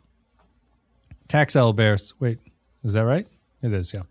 Tax 1.28 1.56
L 1.56 1.74
Bears. 1.74 2.14
Wait, 2.20 2.40
is 2.84 2.94
that 2.94 3.06
right? 3.06 3.28
It 3.62 3.74
is, 3.74 3.94
yeah. 3.94 4.04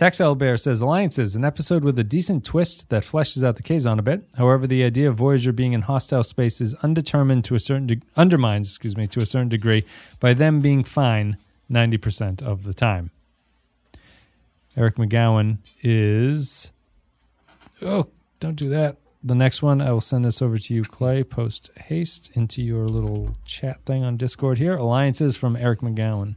Tax 0.00 0.18
Bear 0.18 0.56
says 0.56 0.80
Alliances, 0.80 1.36
an 1.36 1.44
episode 1.44 1.84
with 1.84 1.98
a 1.98 2.02
decent 2.02 2.42
twist 2.42 2.88
that 2.88 3.02
fleshes 3.02 3.44
out 3.44 3.56
the 3.56 3.62
Kazon 3.62 3.98
a 3.98 4.02
bit. 4.02 4.26
However, 4.34 4.66
the 4.66 4.82
idea 4.82 5.10
of 5.10 5.16
Voyager 5.16 5.52
being 5.52 5.74
in 5.74 5.82
hostile 5.82 6.22
space 6.22 6.62
is 6.62 6.72
undetermined 6.76 7.44
to 7.44 7.54
a 7.54 7.60
certain 7.60 7.86
de- 7.86 8.00
undermined, 8.16 8.64
excuse 8.64 8.96
me, 8.96 9.06
to 9.08 9.20
a 9.20 9.26
certain 9.26 9.50
degree 9.50 9.84
by 10.18 10.32
them 10.32 10.60
being 10.60 10.84
fine 10.84 11.36
90% 11.70 12.40
of 12.40 12.64
the 12.64 12.72
time. 12.72 13.10
Eric 14.74 14.94
McGowan 14.94 15.58
is 15.82 16.72
Oh, 17.82 18.06
don't 18.38 18.56
do 18.56 18.70
that. 18.70 18.96
The 19.22 19.34
next 19.34 19.60
one, 19.60 19.82
I 19.82 19.92
will 19.92 20.00
send 20.00 20.24
this 20.24 20.40
over 20.40 20.56
to 20.56 20.74
you, 20.74 20.82
Clay, 20.82 21.22
post 21.22 21.68
haste 21.76 22.30
into 22.32 22.62
your 22.62 22.88
little 22.88 23.36
chat 23.44 23.84
thing 23.84 24.02
on 24.02 24.16
Discord 24.16 24.56
here. 24.56 24.76
Alliances 24.76 25.36
from 25.36 25.56
Eric 25.56 25.80
McGowan. 25.80 26.36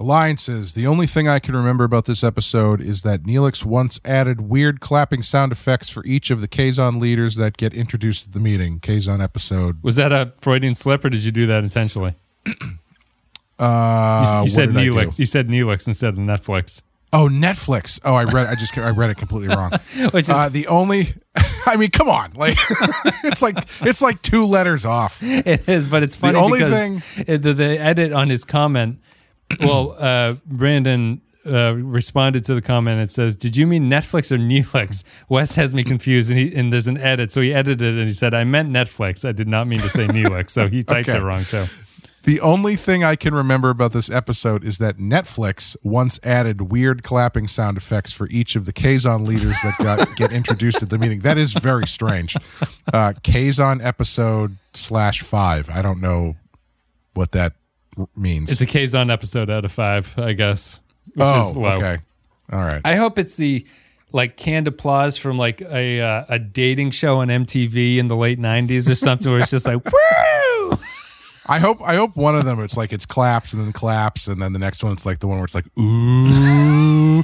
Alliances. 0.00 0.72
The 0.72 0.86
only 0.86 1.06
thing 1.06 1.28
I 1.28 1.38
can 1.38 1.54
remember 1.54 1.84
about 1.84 2.04
this 2.06 2.24
episode 2.24 2.80
is 2.80 3.02
that 3.02 3.22
Neelix 3.22 3.64
once 3.64 4.00
added 4.04 4.40
weird 4.42 4.80
clapping 4.80 5.22
sound 5.22 5.52
effects 5.52 5.88
for 5.88 6.04
each 6.04 6.30
of 6.30 6.40
the 6.40 6.48
Kazon 6.48 7.00
leaders 7.00 7.36
that 7.36 7.56
get 7.56 7.72
introduced 7.74 8.26
at 8.26 8.32
the 8.32 8.40
meeting. 8.40 8.80
Kazon 8.80 9.22
episode. 9.22 9.82
Was 9.82 9.96
that 9.96 10.10
a 10.10 10.32
Freudian 10.40 10.74
slip 10.74 11.04
or 11.04 11.10
did 11.10 11.22
you 11.24 11.30
do 11.30 11.46
that 11.46 11.62
intentionally? 11.62 12.14
Uh, 13.56 14.32
you 14.38 14.40
what 14.42 14.50
said 14.50 14.66
did 14.66 14.76
I 14.78 14.84
do? 14.84 14.94
Neelix. 14.94 15.18
You 15.18 15.26
said 15.26 15.46
Neelix 15.48 15.86
instead 15.86 16.08
of 16.08 16.16
Netflix. 16.18 16.82
Oh, 17.12 17.28
Netflix. 17.28 18.00
Oh, 18.04 18.14
I 18.14 18.24
read. 18.24 18.48
I 18.48 18.56
just 18.56 18.76
I 18.76 18.90
read 18.90 19.10
it 19.10 19.16
completely 19.16 19.54
wrong. 19.54 19.70
Which 20.10 20.24
is 20.24 20.30
Uh, 20.30 20.48
the 20.48 20.66
only, 20.66 21.14
I 21.66 21.76
mean, 21.76 21.92
come 21.92 22.08
on, 22.08 22.32
like 22.34 22.56
it's 23.22 23.42
like 23.42 23.56
it's 23.82 24.02
like 24.02 24.20
two 24.22 24.44
letters 24.44 24.84
off. 24.84 25.22
it 25.22 25.68
is, 25.68 25.86
but 25.86 26.02
it's 26.02 26.16
funny 26.16 26.32
The 26.32 26.38
only 26.40 26.58
because 26.58 26.74
thing- 26.74 27.02
the, 27.40 27.54
the 27.54 27.78
edit 27.78 28.12
on 28.12 28.28
his 28.28 28.44
comment. 28.44 28.98
Well, 29.60 29.94
uh, 29.98 30.34
Brandon 30.46 31.20
uh, 31.46 31.74
responded 31.74 32.44
to 32.46 32.54
the 32.54 32.62
comment. 32.62 33.00
It 33.00 33.12
says, 33.12 33.36
"Did 33.36 33.56
you 33.56 33.66
mean 33.66 33.90
Netflix 33.90 34.32
or 34.32 34.38
Neelix?" 34.38 35.04
Wes 35.28 35.54
has 35.56 35.74
me 35.74 35.84
confused, 35.84 36.30
and, 36.30 36.38
he, 36.40 36.54
and 36.54 36.72
there's 36.72 36.88
an 36.88 36.96
edit, 36.96 37.30
so 37.32 37.40
he 37.40 37.52
edited 37.52 37.94
it 37.94 37.98
and 37.98 38.06
he 38.08 38.14
said, 38.14 38.32
"I 38.34 38.44
meant 38.44 38.70
Netflix. 38.70 39.26
I 39.28 39.32
did 39.32 39.46
not 39.48 39.66
mean 39.68 39.80
to 39.80 39.88
say 39.88 40.06
Neelix." 40.06 40.50
So 40.50 40.68
he 40.68 40.82
typed 40.82 41.08
Okay. 41.08 41.18
it 41.18 41.22
wrong 41.22 41.44
too. 41.44 41.66
The 42.22 42.40
only 42.40 42.74
thing 42.76 43.04
I 43.04 43.16
can 43.16 43.34
remember 43.34 43.68
about 43.68 43.92
this 43.92 44.08
episode 44.08 44.64
is 44.64 44.78
that 44.78 44.96
Netflix 44.96 45.76
once 45.82 46.18
added 46.22 46.72
weird 46.72 47.02
clapping 47.02 47.46
sound 47.46 47.76
effects 47.76 48.14
for 48.14 48.26
each 48.30 48.56
of 48.56 48.64
the 48.64 48.72
Kazon 48.72 49.26
leaders 49.26 49.56
that 49.62 49.74
got 49.76 50.16
get 50.16 50.32
introduced 50.32 50.82
at 50.82 50.88
the 50.88 50.96
meeting. 50.96 51.20
That 51.20 51.36
is 51.36 51.52
very 51.52 51.86
strange. 51.86 52.34
Uh, 52.90 53.12
Kazon 53.22 53.84
episode 53.84 54.56
slash 54.72 55.20
five. 55.20 55.68
I 55.68 55.82
don't 55.82 56.00
know 56.00 56.36
what 57.12 57.32
that 57.32 57.52
means. 58.16 58.52
It's 58.52 58.60
a 58.60 58.66
Kazon 58.66 59.12
episode 59.12 59.50
out 59.50 59.64
of 59.64 59.72
five, 59.72 60.14
I 60.18 60.32
guess, 60.32 60.80
which 61.14 61.26
oh, 61.28 61.48
is 61.48 61.56
low. 61.56 61.72
okay. 61.72 61.98
All 62.52 62.60
right. 62.60 62.80
I 62.84 62.96
hope 62.96 63.18
it's 63.18 63.36
the 63.36 63.66
like 64.12 64.36
canned 64.36 64.68
applause 64.68 65.16
from 65.16 65.36
like 65.36 65.60
a 65.60 66.00
uh, 66.00 66.24
a 66.28 66.38
dating 66.38 66.90
show 66.90 67.18
on 67.18 67.28
MTV 67.28 67.98
in 67.98 68.08
the 68.08 68.16
late 68.16 68.38
'90s 68.38 68.88
or 68.88 68.94
something, 68.94 69.30
where 69.30 69.40
it's 69.40 69.50
just 69.50 69.66
like 69.66 69.84
woo. 69.84 70.78
I 71.46 71.58
hope 71.58 71.82
I 71.82 71.96
hope 71.96 72.16
one 72.16 72.36
of 72.36 72.44
them 72.44 72.60
it's 72.60 72.76
like 72.76 72.92
it's 72.92 73.06
claps 73.06 73.52
and 73.52 73.62
then 73.62 73.72
claps 73.72 74.28
and 74.28 74.40
then 74.40 74.52
the 74.52 74.58
next 74.58 74.82
one 74.82 74.92
it's 74.92 75.04
like 75.04 75.18
the 75.18 75.26
one 75.26 75.38
where 75.38 75.44
it's 75.44 75.54
like 75.54 75.66
ooh 75.78 77.22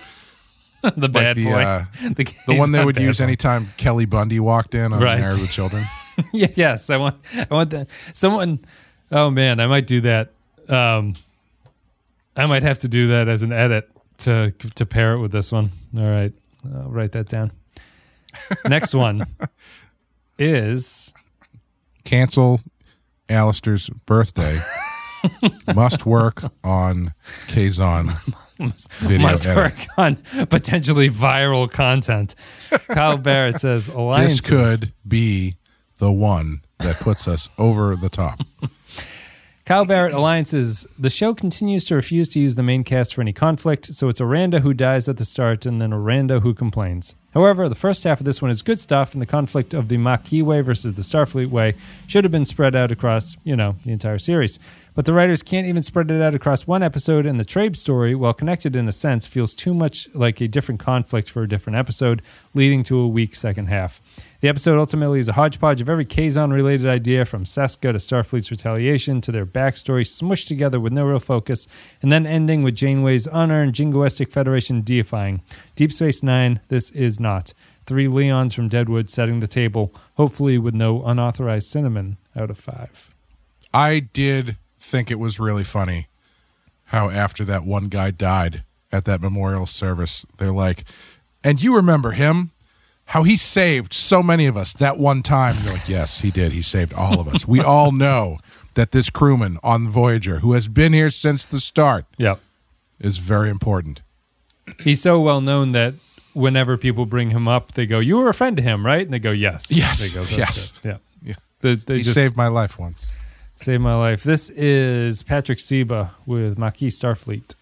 the 0.97 1.09
bad 1.09 1.37
the, 1.37 1.45
boy, 1.45 1.63
uh, 1.63 1.85
the, 2.15 2.35
the 2.47 2.57
one 2.57 2.73
they 2.73 2.85
would 2.85 2.99
use 2.99 3.19
boy. 3.19 3.25
anytime 3.25 3.69
Kelly 3.77 4.05
Bundy 4.05 4.41
walked 4.41 4.75
in 4.75 4.93
on 4.93 5.01
Right. 5.01 5.21
Married 5.21 5.41
with 5.41 5.51
Children. 5.51 5.85
yes, 6.33 6.91
I 6.91 6.97
want, 6.97 7.17
I 7.35 7.47
want 7.55 7.71
that. 7.71 7.89
Someone, 8.15 8.61
oh 9.11 9.31
man, 9.31 9.61
I 9.61 9.67
might 9.67 9.87
do 9.87 10.03
that. 10.03 10.33
Um, 10.71 11.15
I 12.37 12.47
might 12.47 12.63
have 12.63 12.79
to 12.79 12.89
do 12.89 13.09
that 13.09 13.29
as 13.29 13.43
an 13.43 13.53
edit 13.53 13.91
to 14.19 14.53
to 14.77 14.87
pair 14.87 15.15
it 15.15 15.21
with 15.21 15.33
this 15.33 15.51
one. 15.53 15.71
All 15.97 16.09
right, 16.09 16.33
I'll 16.75 16.91
write 16.91 17.13
that 17.13 17.29
down. 17.29 17.53
Next 18.69 18.95
one 18.95 19.27
is 20.39 21.13
Cancel 22.05 22.61
Alistair's 23.29 23.89
birthday. 24.07 24.59
Must 25.75 26.07
work 26.07 26.43
on 26.65 27.13
Kazon 27.49 28.17
video 28.99 29.29
must 29.29 29.47
work 29.47 29.75
on 29.97 30.17
potentially 30.49 31.09
viral 31.09 31.71
content. 31.71 32.35
Kyle 32.89 33.17
Barrett 33.17 33.61
says 33.61 33.87
This 33.87 34.41
could 34.41 34.93
be 35.07 35.57
the 35.99 36.13
one 36.13 36.63
that 36.79 36.97
puts 36.97 37.29
us 37.29 37.49
over 37.59 37.97
the 37.97 38.09
top. 38.09 38.41
Kyle 39.71 39.85
Barrett 39.85 40.15
alliances. 40.15 40.85
The 40.99 41.09
show 41.09 41.33
continues 41.33 41.85
to 41.85 41.95
refuse 41.95 42.29
to 42.31 42.41
use 42.41 42.57
the 42.57 42.63
main 42.65 42.83
cast 42.83 43.15
for 43.15 43.21
any 43.21 43.33
conflict, 43.33 43.95
so 43.95 44.09
it's 44.09 44.21
Aranda 44.21 44.59
who 44.59 44.75
dies 44.75 45.09
at 45.09 45.17
the 45.17 45.25
start 45.25 45.65
and 45.65 45.81
then 45.81 45.93
Aranda 45.93 46.41
who 46.41 46.55
complains. 46.55 47.15
However, 47.33 47.69
the 47.69 47.75
first 47.75 48.05
half 48.05 48.21
of 48.21 48.27
this 48.27 48.43
one 48.43 48.51
is 48.51 48.63
good 48.63 48.81
stuff, 48.81 49.13
and 49.13 49.23
the 49.23 49.27
conflict 49.27 49.73
of 49.73 49.89
the 49.89 49.97
Maquis 49.97 50.43
way 50.43 50.61
versus 50.63 50.95
the 50.95 51.03
Starfleet 51.03 51.51
way 51.51 51.75
should 52.07 52.25
have 52.25 52.33
been 52.33 52.45
spread 52.45 52.75
out 52.75 52.91
across, 52.91 53.37
you 53.45 53.55
know, 53.55 53.77
the 53.85 53.93
entire 53.93 54.19
series. 54.19 54.59
But 54.95 55.05
the 55.05 55.13
writers 55.13 55.43
can't 55.43 55.69
even 55.69 55.85
spread 55.85 56.11
it 56.11 56.21
out 56.21 56.35
across 56.35 56.67
one 56.67 56.83
episode, 56.83 57.27
and 57.27 57.39
the 57.39 57.45
Trabe 57.45 57.77
story, 57.77 58.15
while 58.15 58.35
connected 58.35 58.75
in 58.75 58.89
a 58.89 58.93
sense, 58.93 59.27
feels 59.27 59.55
too 59.55 59.73
much 59.73 60.09
like 60.15 60.41
a 60.41 60.49
different 60.49 60.81
conflict 60.81 61.31
for 61.31 61.43
a 61.43 61.49
different 61.49 61.79
episode, 61.79 62.23
leading 62.55 62.83
to 62.85 62.99
a 62.99 63.07
weak 63.09 63.37
second 63.37 63.67
half. 63.67 64.01
The 64.41 64.49
episode 64.49 64.79
ultimately 64.79 65.21
is 65.21 65.29
a 65.29 65.35
hodgepodge 65.35 65.81
of 65.81 65.89
every 65.89 66.07
Kazon 66.07 66.53
related 66.53 66.87
idea 66.87 67.25
from 67.25 67.45
Seska 67.45 67.93
to 67.93 67.99
Starfleet's 67.99 68.51
retaliation 68.51 69.21
to 69.21 69.33
their 69.33 69.47
backstory 69.47 70.03
smushed 70.03 70.49
together 70.49 70.81
with 70.81 70.93
no 70.93 71.05
real 71.05 71.21
focus, 71.21 71.69
and 72.03 72.11
then 72.11 72.27
ending 72.27 72.63
with 72.63 72.75
Janeway's 72.75 73.29
unearned 73.31 73.75
jingoistic 73.75 74.33
Federation 74.33 74.81
deifying. 74.81 75.43
Deep 75.81 75.95
Space 75.95 76.23
Nine, 76.23 76.61
this 76.69 76.91
is 76.91 77.19
not. 77.19 77.55
Three 77.87 78.07
Leons 78.07 78.53
from 78.53 78.69
Deadwood 78.69 79.09
setting 79.09 79.41
the 79.41 79.47
table, 79.47 79.95
hopefully 80.17 80.59
with 80.59 80.75
no 80.75 81.03
unauthorized 81.03 81.69
cinnamon 81.69 82.19
out 82.37 82.51
of 82.51 82.59
five. 82.59 83.15
I 83.73 84.01
did 84.01 84.59
think 84.79 85.11
it 85.11 85.19
was 85.19 85.41
really 85.41 85.65
funny 85.65 86.09
how 86.89 87.09
after 87.09 87.47
that 87.47 87.65
one 87.65 87.89
guy 87.89 88.11
died 88.11 88.63
at 88.93 89.07
that 89.07 89.23
memorial 89.23 89.65
service, 89.65 90.27
they're 90.37 90.53
like, 90.53 90.85
and 91.43 91.63
you 91.63 91.75
remember 91.75 92.11
him? 92.11 92.51
How 93.07 93.23
he 93.23 93.39
saved 93.39 93.95
so 93.95 94.23
many 94.23 94.45
of 94.45 94.59
us 94.59 94.75
that 94.75 94.99
one 94.99 95.23
time. 95.23 95.57
And 95.57 95.65
you're 95.65 95.73
like, 95.73 95.89
yes, 95.89 96.19
he 96.21 96.31
did. 96.31 96.53
He 96.53 96.61
saved 96.61 96.93
all 96.93 97.21
of 97.21 97.27
us. 97.29 97.49
We 97.49 97.61
all 97.65 97.91
know 97.91 98.37
that 98.75 98.91
this 98.91 99.09
crewman 99.09 99.57
on 99.63 99.85
the 99.85 99.91
Voyager, 99.91 100.41
who 100.41 100.53
has 100.53 100.69
been 100.69 100.93
here 100.93 101.09
since 101.09 101.47
the 101.47 101.59
start, 101.59 102.05
Yep. 102.19 102.39
is 103.01 103.17
very 103.17 103.49
important. 103.49 104.03
He's 104.79 105.01
so 105.03 105.21
well 105.21 105.41
known 105.41 105.73
that 105.73 105.95
whenever 106.35 106.77
people 106.77 107.07
bring 107.07 107.31
him 107.31 107.49
up, 107.49 107.73
they 107.73 107.87
go, 107.87 107.99
"You 107.99 108.17
were 108.19 108.29
a 108.29 108.35
friend 108.35 108.57
to 108.57 108.63
him, 108.63 108.85
right?" 108.87 109.03
And 109.03 109.13
they 109.13 109.19
go, 109.19 109.31
"Yes." 109.33 109.71
Yes. 109.71 109.99
They 110.01 110.09
go, 110.11 110.23
Yes. 110.29 110.73
it." 110.83 110.89
Yeah. 110.89 110.97
Yeah. 111.23 111.35
They, 111.61 111.75
they 111.77 111.97
he 111.99 112.03
just 112.03 112.15
saved 112.15 112.37
my 112.37 112.49
life 112.49 112.79
once. 112.79 113.07
saved 113.57 113.83
my 113.83 113.95
life. 113.97 114.23
This 114.23 114.49
is 114.51 115.23
Patrick 115.23 115.61
Seba 115.61 116.13
with 116.27 116.57
Maquis 116.59 116.99
Starfleet. 116.99 117.55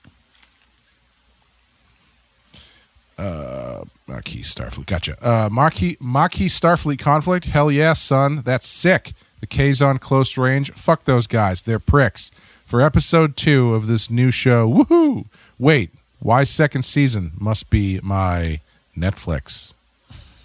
Uh, 3.18 3.84
Marquis 4.06 4.42
Starfleet. 4.42 4.86
Gotcha. 4.86 5.16
Uh, 5.26 5.48
Marquis, 5.50 5.96
Marquis 6.00 6.46
Starfleet 6.46 6.98
conflict? 7.00 7.46
Hell 7.46 7.70
yeah, 7.70 7.92
son. 7.94 8.42
That's 8.44 8.66
sick. 8.66 9.12
The 9.40 9.46
Kazon 9.48 9.98
close 10.00 10.36
range? 10.36 10.70
Fuck 10.72 11.04
those 11.04 11.26
guys. 11.26 11.62
They're 11.62 11.78
pricks. 11.80 12.30
For 12.64 12.80
episode 12.80 13.36
two 13.36 13.74
of 13.74 13.86
this 13.86 14.10
new 14.10 14.30
show, 14.30 14.68
woohoo! 14.72 15.26
Wait, 15.58 15.90
why 16.20 16.44
second 16.44 16.82
season? 16.82 17.32
Must 17.38 17.70
be 17.70 18.00
my 18.02 18.60
Netflix. 18.96 19.72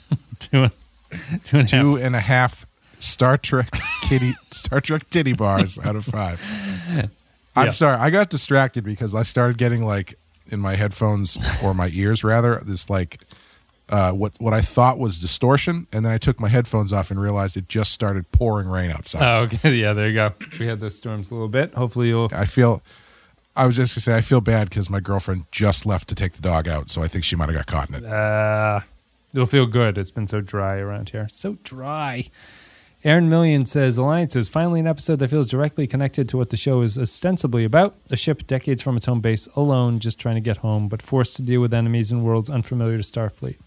Two, 0.39 0.69
two 1.43 1.57
and 1.57 1.65
a 1.65 1.69
half. 1.69 1.69
Two 1.69 1.95
and 1.97 2.15
a 2.15 2.19
half 2.19 2.65
Star 2.99 3.37
Trek 3.37 3.69
kitty 4.03 4.33
Star 4.51 4.81
Trek 4.81 5.09
titty 5.09 5.33
bars 5.33 5.79
out 5.79 5.95
of 5.95 6.05
five. 6.05 6.41
I'm 7.55 7.65
Yeah. 7.67 7.71
sorry, 7.71 7.97
I 7.97 8.09
got 8.09 8.29
distracted 8.29 8.83
because 8.83 9.13
I 9.15 9.21
started 9.23 9.57
getting 9.57 9.85
like 9.85 10.17
in 10.51 10.59
my 10.59 10.75
headphones 10.75 11.37
or 11.63 11.73
my 11.73 11.89
ears 11.93 12.23
rather 12.23 12.61
this 12.65 12.89
like 12.89 13.19
uh, 13.89 14.11
what 14.11 14.33
what 14.39 14.53
I 14.53 14.61
thought 14.61 14.97
was 14.97 15.19
distortion, 15.19 15.85
and 15.91 16.05
then 16.05 16.11
I 16.11 16.17
took 16.17 16.39
my 16.39 16.47
headphones 16.47 16.91
off 16.93 17.11
and 17.11 17.21
realized 17.21 17.57
it 17.57 17.67
just 17.67 17.91
started 17.91 18.31
pouring 18.31 18.67
rain 18.69 18.89
outside. 18.91 19.21
Oh, 19.21 19.43
okay. 19.43 19.75
Yeah, 19.75 19.93
there 19.93 20.07
you 20.07 20.13
go. 20.15 20.31
We 20.57 20.65
had 20.67 20.79
those 20.79 20.95
storms 20.95 21.29
a 21.31 21.33
little 21.33 21.49
bit. 21.49 21.73
Hopefully, 21.73 22.07
you'll. 22.07 22.29
I 22.33 22.45
feel. 22.45 22.81
I 23.55 23.65
was 23.65 23.75
just 23.75 23.93
gonna 23.93 24.01
say 24.01 24.15
I 24.15 24.21
feel 24.21 24.41
bad 24.41 24.69
because 24.69 24.89
my 24.89 24.99
girlfriend 24.99 25.45
just 25.51 25.85
left 25.85 26.09
to 26.09 26.15
take 26.15 26.33
the 26.33 26.41
dog 26.41 26.67
out, 26.67 26.89
so 26.89 27.03
I 27.03 27.07
think 27.07 27.23
she 27.23 27.35
might 27.35 27.49
have 27.49 27.55
got 27.55 27.67
caught 27.67 27.89
in 27.89 27.95
it. 27.95 28.05
Uh, 28.05 28.81
you'll 29.31 29.45
feel 29.45 29.67
good. 29.67 29.97
It's 29.97 30.11
been 30.11 30.27
so 30.27 30.41
dry 30.41 30.77
around 30.77 31.09
here. 31.09 31.27
So 31.31 31.57
dry. 31.63 32.29
Aaron 33.05 33.27
Million 33.27 33.65
says 33.65 33.97
Alliances 33.97 34.47
finally 34.47 34.79
an 34.79 34.87
episode 34.87 35.19
that 35.19 35.27
feels 35.27 35.47
directly 35.47 35.85
connected 35.87 36.29
to 36.29 36.37
what 36.37 36.51
the 36.51 36.55
show 36.57 36.81
is 36.81 36.97
ostensibly 36.97 37.65
about. 37.65 37.95
A 38.09 38.15
ship 38.15 38.47
decades 38.47 38.81
from 38.81 38.95
its 38.95 39.07
home 39.07 39.19
base, 39.19 39.45
alone, 39.57 39.99
just 39.99 40.17
trying 40.17 40.35
to 40.35 40.41
get 40.41 40.55
home, 40.57 40.87
but 40.87 41.01
forced 41.01 41.35
to 41.35 41.41
deal 41.41 41.59
with 41.59 41.73
enemies 41.73 42.13
in 42.13 42.23
worlds 42.23 42.49
unfamiliar 42.49 42.95
to 42.95 43.03
Starfleet. 43.03 43.57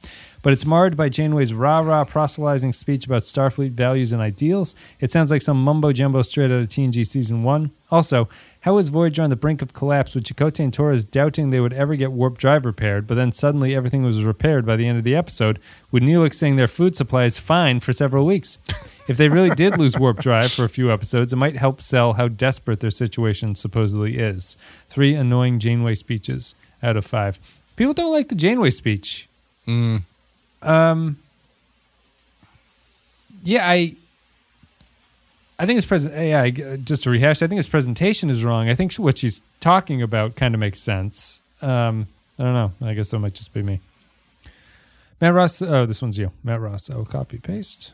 But 0.40 0.54
it's 0.54 0.64
marred 0.64 0.96
by 0.96 1.10
Janeway's 1.10 1.52
rah 1.52 1.80
rah 1.80 2.04
proselytizing 2.04 2.72
speech 2.72 3.04
about 3.04 3.22
Starfleet 3.22 3.72
values 3.72 4.12
and 4.12 4.22
ideals. 4.22 4.74
It 5.00 5.12
sounds 5.12 5.30
like 5.30 5.42
some 5.42 5.62
mumbo 5.62 5.92
jumbo 5.92 6.22
straight 6.22 6.50
out 6.50 6.62
of 6.62 6.68
TNG 6.68 7.06
season 7.06 7.42
one. 7.42 7.72
Also, 7.90 8.28
how 8.60 8.78
is 8.78 8.88
Voyager 8.88 9.22
on 9.22 9.30
the 9.30 9.36
brink 9.36 9.62
of 9.62 9.72
collapse 9.72 10.14
with 10.14 10.24
Chakotay 10.24 10.64
and 10.64 10.74
Torres 10.74 11.04
doubting 11.04 11.50
they 11.50 11.60
would 11.60 11.72
ever 11.72 11.94
get 11.94 12.10
warp 12.10 12.36
drive 12.36 12.64
repaired, 12.64 13.06
but 13.06 13.14
then 13.14 13.30
suddenly 13.30 13.74
everything 13.74 14.02
was 14.02 14.24
repaired 14.24 14.66
by 14.66 14.74
the 14.76 14.88
end 14.88 14.98
of 14.98 15.04
the 15.04 15.14
episode, 15.14 15.60
with 15.90 16.02
Neelix 16.02 16.34
saying 16.34 16.56
their 16.56 16.66
food 16.66 16.96
supply 16.96 17.24
is 17.24 17.38
fine 17.38 17.80
for 17.80 17.92
several 17.92 18.26
weeks? 18.26 18.58
If 19.08 19.18
they 19.18 19.28
really 19.28 19.54
did 19.54 19.78
lose 19.78 19.96
warp 19.96 20.18
drive 20.18 20.50
for 20.50 20.64
a 20.64 20.68
few 20.68 20.92
episodes, 20.92 21.32
it 21.32 21.36
might 21.36 21.56
help 21.56 21.80
sell 21.80 22.14
how 22.14 22.26
desperate 22.26 22.80
their 22.80 22.90
situation 22.90 23.54
supposedly 23.54 24.18
is. 24.18 24.56
Three 24.88 25.14
annoying 25.14 25.60
Janeway 25.60 25.94
speeches 25.94 26.56
out 26.82 26.96
of 26.96 27.06
five. 27.06 27.38
People 27.76 27.94
don't 27.94 28.10
like 28.10 28.28
the 28.28 28.34
Janeway 28.34 28.70
speech. 28.70 29.28
Mm. 29.68 30.02
Um, 30.62 31.18
yeah, 33.44 33.68
I, 33.68 33.94
I 35.58 35.64
think 35.64 35.76
his 35.76 35.86
present. 35.86 36.14
Yeah, 36.14 36.48
just 36.76 37.04
to 37.04 37.10
rehash, 37.10 37.42
I 37.42 37.46
think 37.46 37.58
his 37.58 37.68
presentation 37.68 38.28
is 38.28 38.44
wrong. 38.44 38.68
I 38.68 38.74
think 38.74 38.92
what 38.94 39.18
she's 39.18 39.40
talking 39.60 40.02
about 40.02 40.36
kind 40.36 40.54
of 40.54 40.60
makes 40.60 40.80
sense. 40.80 41.42
Um, 41.62 42.08
I 42.38 42.42
don't 42.42 42.54
know. 42.54 42.72
I 42.82 42.94
guess 42.94 43.10
that 43.10 43.18
might 43.18 43.34
just 43.34 43.54
be 43.54 43.62
me. 43.62 43.80
Matt 45.20 45.32
Ross. 45.32 45.62
Oh, 45.62 45.86
this 45.86 46.02
one's 46.02 46.18
you, 46.18 46.30
Matt 46.44 46.60
Ross. 46.60 46.90
Oh, 46.90 47.04
copy 47.04 47.38
paste. 47.38 47.92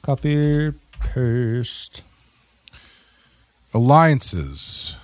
Copy 0.00 0.72
paste. 1.00 2.02
Alliances. 3.74 4.96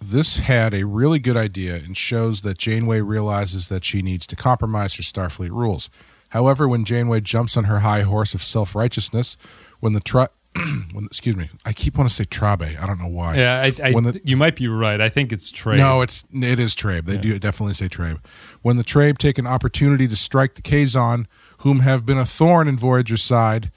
This 0.00 0.36
had 0.36 0.72
a 0.72 0.84
really 0.84 1.18
good 1.18 1.36
idea 1.36 1.76
and 1.76 1.96
shows 1.96 2.42
that 2.42 2.58
Janeway 2.58 3.00
realizes 3.00 3.68
that 3.68 3.84
she 3.84 4.02
needs 4.02 4.26
to 4.28 4.36
compromise 4.36 4.94
her 4.94 5.02
Starfleet 5.02 5.50
rules. 5.50 5.90
However, 6.30 6.68
when 6.68 6.84
Janeway 6.84 7.20
jumps 7.20 7.56
on 7.56 7.64
her 7.64 7.80
high 7.80 8.02
horse 8.02 8.34
of 8.34 8.42
self 8.42 8.74
righteousness, 8.74 9.36
when 9.80 9.92
the 9.92 10.00
tri- 10.00 10.28
when 10.92 11.04
excuse 11.06 11.36
me, 11.36 11.50
I 11.64 11.72
keep 11.72 11.96
wanting 11.96 12.08
to 12.08 12.14
say 12.14 12.24
Trabe. 12.24 12.80
I 12.82 12.86
don't 12.86 12.98
know 13.00 13.08
why. 13.08 13.36
Yeah, 13.36 13.60
I, 13.60 13.66
I, 13.88 13.92
the- 13.92 14.20
you 14.24 14.36
might 14.36 14.56
be 14.56 14.68
right. 14.68 15.00
I 15.00 15.08
think 15.08 15.32
it's 15.32 15.50
Trey. 15.50 15.76
No, 15.76 16.00
it's 16.00 16.24
it 16.32 16.58
is 16.58 16.74
Trabe. 16.74 17.04
They 17.04 17.16
do 17.18 17.38
definitely 17.38 17.74
say 17.74 17.88
Trabe. 17.88 18.20
When 18.62 18.76
the 18.76 18.84
Trabe 18.84 19.18
take 19.18 19.38
an 19.38 19.46
opportunity 19.46 20.08
to 20.08 20.16
strike 20.16 20.54
the 20.54 20.62
Kazon, 20.62 21.26
whom 21.58 21.80
have 21.80 22.04
been 22.06 22.18
a 22.18 22.26
thorn 22.26 22.68
in 22.68 22.76
Voyager's 22.76 23.22
side, 23.22 23.70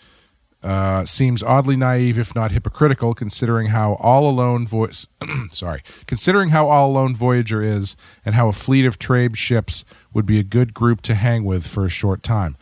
uh, 0.61 1.05
seems 1.05 1.41
oddly 1.41 1.77
naive, 1.77 2.19
if 2.19 2.35
not 2.35 2.51
hypocritical, 2.51 3.13
considering 3.13 3.67
how 3.67 3.93
all 3.95 4.29
alone 4.29 4.67
voice. 4.67 5.07
sorry, 5.51 5.81
considering 6.05 6.49
how 6.49 6.67
all 6.67 6.91
alone 6.91 7.15
Voyager 7.15 7.61
is, 7.61 7.95
and 8.25 8.35
how 8.35 8.47
a 8.49 8.53
fleet 8.53 8.85
of 8.85 8.99
Trabe 8.99 9.35
ships 9.35 9.85
would 10.13 10.25
be 10.25 10.39
a 10.39 10.43
good 10.43 10.73
group 10.73 11.01
to 11.01 11.15
hang 11.15 11.45
with 11.45 11.65
for 11.65 11.85
a 11.85 11.89
short 11.89 12.23
time. 12.23 12.57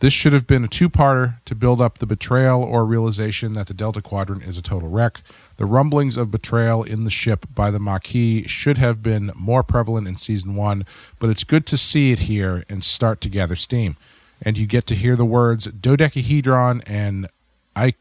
This 0.00 0.12
should 0.12 0.34
have 0.34 0.46
been 0.46 0.62
a 0.62 0.68
two 0.68 0.90
parter 0.90 1.38
to 1.46 1.54
build 1.54 1.80
up 1.80 1.98
the 1.98 2.06
betrayal 2.06 2.62
or 2.62 2.84
realization 2.84 3.54
that 3.54 3.66
the 3.66 3.72
Delta 3.72 4.02
Quadrant 4.02 4.42
is 4.42 4.58
a 4.58 4.62
total 4.62 4.90
wreck. 4.90 5.22
The 5.56 5.64
rumblings 5.64 6.18
of 6.18 6.30
betrayal 6.30 6.82
in 6.82 7.04
the 7.04 7.10
ship 7.10 7.46
by 7.54 7.70
the 7.70 7.78
Maquis 7.78 8.50
should 8.50 8.76
have 8.76 9.02
been 9.02 9.32
more 9.34 9.62
prevalent 9.62 10.06
in 10.06 10.16
season 10.16 10.54
one, 10.54 10.84
but 11.18 11.30
it's 11.30 11.44
good 11.44 11.64
to 11.66 11.78
see 11.78 12.12
it 12.12 12.20
here 12.20 12.62
and 12.68 12.84
start 12.84 13.22
to 13.22 13.30
gather 13.30 13.56
steam. 13.56 13.96
And 14.42 14.58
you 14.58 14.66
get 14.66 14.86
to 14.88 14.94
hear 14.94 15.16
the 15.16 15.24
words 15.24 15.64
dodecahedron 15.66 16.82
and 16.86 17.26
I- 17.74 17.94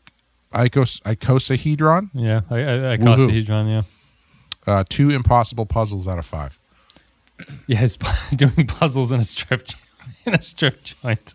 icos- 0.54 1.02
icosahedron, 1.04 2.10
Yeah, 2.14 2.42
I, 2.50 2.56
I, 2.56 2.60
I 2.94 2.98
Woohoo. 2.98 3.30
Hedron, 3.32 3.70
yeah. 4.68 4.72
uh, 4.74 4.84
two 4.90 5.10
impossible 5.10 5.66
puzzles 5.66 6.08
out 6.08 6.18
of 6.20 6.26
five. 6.26 6.60
Yeah, 7.68 7.78
he's 7.80 7.98
doing 8.36 8.68
puzzles 8.68 9.12
in 9.12 9.20
a 9.20 9.24
strip 9.24 9.64
in 10.26 10.34
a 10.34 10.42
strip 10.42 10.84
joint. 10.84 11.34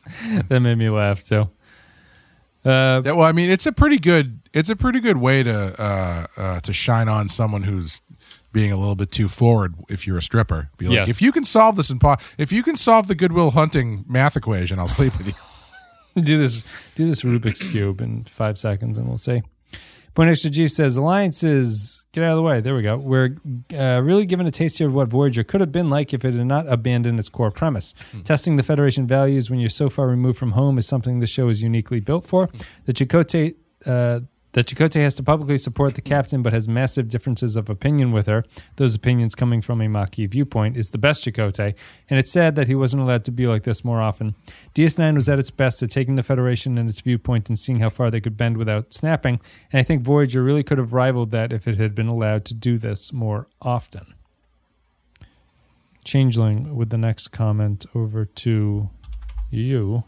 That 0.49 0.61
made 0.61 0.77
me 0.79 0.89
laugh 0.91 1.25
too. 1.27 1.49
Uh, 2.65 3.01
Yeah, 3.05 3.13
well, 3.13 3.23
I 3.23 3.33
mean, 3.33 3.51
it's 3.51 3.67
a 3.67 3.73
pretty 3.73 3.99
good 3.99 4.41
it's 4.53 4.69
a 4.69 4.77
pretty 4.77 5.01
good 5.01 5.17
way 5.17 5.43
to 5.43 5.83
uh, 5.83 6.27
uh, 6.37 6.61
to 6.61 6.73
shine 6.73 7.09
on 7.09 7.29
someone 7.29 7.63
who's 7.63 8.03
being 8.53 8.73
a 8.73 8.77
little 8.77 8.95
bit 8.97 9.11
too 9.13 9.29
forward. 9.29 9.75
If 9.89 10.07
you're 10.07 10.19
a 10.19 10.23
stripper, 10.23 10.71
be 10.77 10.87
like, 10.89 10.95
Yes. 10.95 11.09
if 11.09 11.23
you 11.23 11.33
can 11.33 11.45
solve 11.45 11.77
this 11.77 11.91
impo- 11.91 12.21
if 12.39 12.53
you 12.53 12.63
can 12.63 12.77
solve 12.77 13.07
the 13.07 13.15
Good 13.15 13.33
Will 13.33 13.53
Hunting 13.53 14.05
math 14.09 14.37
equation, 14.37 14.79
I'll 14.79 14.89
sleep 14.89 15.17
with 15.19 15.29
you. 15.29 16.23
do 16.23 16.39
this 16.39 16.65
do 16.97 17.07
this 17.07 17.23
Rubik's 17.23 17.65
cube 17.67 18.01
in 18.01 18.25
five 18.25 18.59
seconds, 18.59 18.99
and 18.99 19.07
we'll 19.09 19.19
see. 19.19 19.43
Point 20.15 20.29
extra 20.31 20.51
G 20.51 20.67
says 20.67 20.97
alliances. 20.97 22.03
Get 22.13 22.25
out 22.25 22.33
of 22.33 22.37
the 22.39 22.43
way. 22.43 22.61
There 22.61 22.75
we 22.75 22.83
go. 22.83 22.97
We're 22.97 23.37
uh, 23.73 24.01
really 24.03 24.27
given 24.27 24.45
a 24.45 24.51
taste 24.51 24.79
here 24.79 24.89
of 24.89 24.95
what 24.95 25.07
Voyager 25.07 25.45
could 25.45 25.61
have 25.61 25.71
been 25.71 25.89
like 25.89 26.13
if 26.13 26.25
it 26.25 26.35
had 26.35 26.45
not 26.47 26.67
abandoned 26.69 27.21
its 27.21 27.29
core 27.29 27.53
premise. 27.53 27.95
Testing 28.25 28.57
the 28.57 28.65
Federation 28.65 29.07
values 29.07 29.49
when 29.49 29.61
you're 29.61 29.69
so 29.71 29.89
far 29.89 30.09
removed 30.09 30.37
from 30.37 30.51
home 30.53 30.77
is 30.79 30.87
something 30.89 31.21
the 31.21 31.29
show 31.29 31.49
is 31.49 31.63
uniquely 31.63 32.01
built 32.01 32.25
for. 32.25 32.49
The 32.87 32.93
Chakotay, 32.93 33.55
uh, 33.87 34.21
that 34.53 34.67
Chakotay 34.67 35.03
has 35.03 35.15
to 35.15 35.23
publicly 35.23 35.59
support 35.59 35.95
the 35.95 36.01
captain 36.01 36.43
but 36.43 36.53
has 36.53 36.69
massive 36.69 37.09
differences 37.09 37.57
of 37.57 37.71
opinion 37.71 38.13
with 38.13 38.27
her, 38.27 38.45
those 38.77 38.95
opinions 38.95 39.35
coming 39.35 39.61
from 39.61 39.81
a 39.81 39.89
Maquis 39.89 40.27
viewpoint, 40.27 40.77
is 40.77 40.91
the 40.91 40.99
best 40.99 41.25
Chakotay, 41.25 41.75
and 42.09 42.19
it's 42.19 42.31
sad 42.31 42.57
that 42.57 42.67
he 42.67 42.75
wasn't 42.75 43.03
allowed 43.03 43.25
to 43.25 43.31
be 43.31 43.47
like 43.47 43.63
this 43.63 43.85
more 43.85 44.01
often. 44.01 44.35
DS9 44.75 45.15
was 45.15 45.29
at 45.29 45.39
its 45.39 45.51
best 45.51 45.83
at 45.83 45.91
taking 45.91 46.17
the 46.17 46.23
Federation 46.23 46.79
and 46.79 46.89
its 46.89 47.01
viewpoint 47.01 47.49
and 47.49 47.59
seeing 47.59 47.81
how 47.81 47.91
far 47.91 48.11
they 48.11 48.21
could 48.21 48.37
bend 48.37 48.57
without 48.57 48.93
snapping, 48.93 49.41
and 49.73 49.81
I 49.81 49.83
think 49.83 50.03
Voyager 50.03 50.43
really 50.43 50.63
could 50.63 50.79
have 50.79 50.93
rivaled 50.93 51.31
that 51.31 51.53
if 51.53 51.69
it 51.69 51.79
had 51.79 51.95
been 51.95 52.09
allowed 52.09 52.45
to 52.47 52.55
do 52.55 52.79
this 52.79 53.13
more 53.13 53.47
often. 53.63 54.15
Changeling 56.05 56.75
with 56.75 56.91
the 56.91 56.99
next 56.99 57.29
comment 57.29 57.85
over 57.95 58.25
to 58.25 58.89
you. 59.51 60.05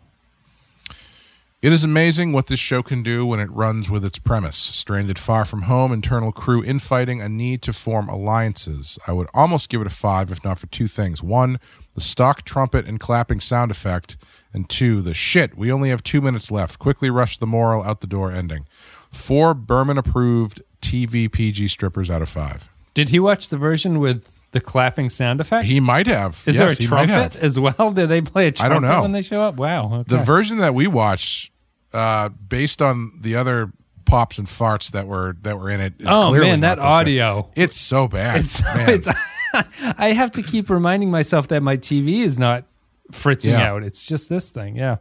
It 1.62 1.72
is 1.72 1.84
amazing 1.84 2.32
what 2.32 2.48
this 2.48 2.58
show 2.58 2.82
can 2.82 3.04
do 3.04 3.24
when 3.24 3.38
it 3.38 3.48
runs 3.52 3.88
with 3.88 4.04
its 4.04 4.18
premise. 4.18 4.56
Stranded 4.56 5.16
far 5.16 5.44
from 5.44 5.62
home, 5.62 5.92
internal 5.92 6.32
crew 6.32 6.64
infighting, 6.64 7.22
a 7.22 7.28
need 7.28 7.62
to 7.62 7.72
form 7.72 8.08
alliances. 8.08 8.98
I 9.06 9.12
would 9.12 9.28
almost 9.32 9.68
give 9.68 9.80
it 9.80 9.86
a 9.86 9.90
five 9.90 10.32
if 10.32 10.42
not 10.42 10.58
for 10.58 10.66
two 10.66 10.88
things. 10.88 11.22
One, 11.22 11.60
the 11.94 12.00
stock 12.00 12.42
trumpet 12.42 12.84
and 12.86 12.98
clapping 12.98 13.38
sound 13.38 13.70
effect, 13.70 14.16
and 14.52 14.68
two, 14.68 15.02
the 15.02 15.14
shit, 15.14 15.56
we 15.56 15.70
only 15.70 15.90
have 15.90 16.02
two 16.02 16.20
minutes 16.20 16.50
left. 16.50 16.80
Quickly 16.80 17.10
rush 17.10 17.38
the 17.38 17.46
moral 17.46 17.84
out 17.84 18.00
the 18.00 18.08
door 18.08 18.32
ending. 18.32 18.66
Four 19.12 19.54
Berman 19.54 19.98
approved 19.98 20.62
TV 20.80 21.30
PG 21.30 21.68
strippers 21.68 22.10
out 22.10 22.22
of 22.22 22.28
five. 22.28 22.68
Did 22.92 23.10
he 23.10 23.20
watch 23.20 23.50
the 23.50 23.56
version 23.56 24.00
with 24.00 24.42
the 24.50 24.60
clapping 24.60 25.10
sound 25.10 25.40
effect? 25.40 25.66
He 25.66 25.78
might 25.78 26.08
have. 26.08 26.42
Is 26.44 26.56
yes, 26.56 26.76
there 26.76 26.86
a 26.86 26.88
trumpet 26.88 27.36
as 27.36 27.56
well? 27.58 27.92
Do 27.92 28.08
they 28.08 28.20
play 28.20 28.48
a 28.48 28.50
trumpet 28.50 28.66
I 28.66 28.68
don't 28.68 28.82
know. 28.82 29.02
when 29.02 29.12
they 29.12 29.22
show 29.22 29.40
up? 29.42 29.54
Wow. 29.54 29.84
Okay. 29.84 30.16
The 30.16 30.22
version 30.22 30.58
that 30.58 30.74
we 30.74 30.88
watched, 30.88 31.51
uh, 31.92 32.28
based 32.30 32.80
on 32.82 33.12
the 33.20 33.36
other 33.36 33.72
pops 34.04 34.38
and 34.38 34.46
farts 34.48 34.90
that 34.92 35.06
were 35.06 35.36
that 35.42 35.58
were 35.58 35.70
in 35.70 35.80
it, 35.80 35.94
Oh, 36.06 36.32
man, 36.32 36.60
that 36.60 36.78
audio. 36.78 37.50
It's 37.54 37.76
so 37.76 38.08
bad. 38.08 38.40
It's, 38.40 38.60
man. 38.74 38.88
it's, 38.90 39.08
I 39.98 40.12
have 40.12 40.32
to 40.32 40.42
keep 40.42 40.70
reminding 40.70 41.10
myself 41.10 41.48
that 41.48 41.62
my 41.62 41.76
TV 41.76 42.22
is 42.22 42.38
not 42.38 42.64
fritzing 43.10 43.52
Yeah. 43.52 43.70
out. 43.72 43.82
It's 43.82 44.02
just 44.02 44.28
this 44.28 44.50
thing. 44.50 44.76
Yeah. 44.76 44.96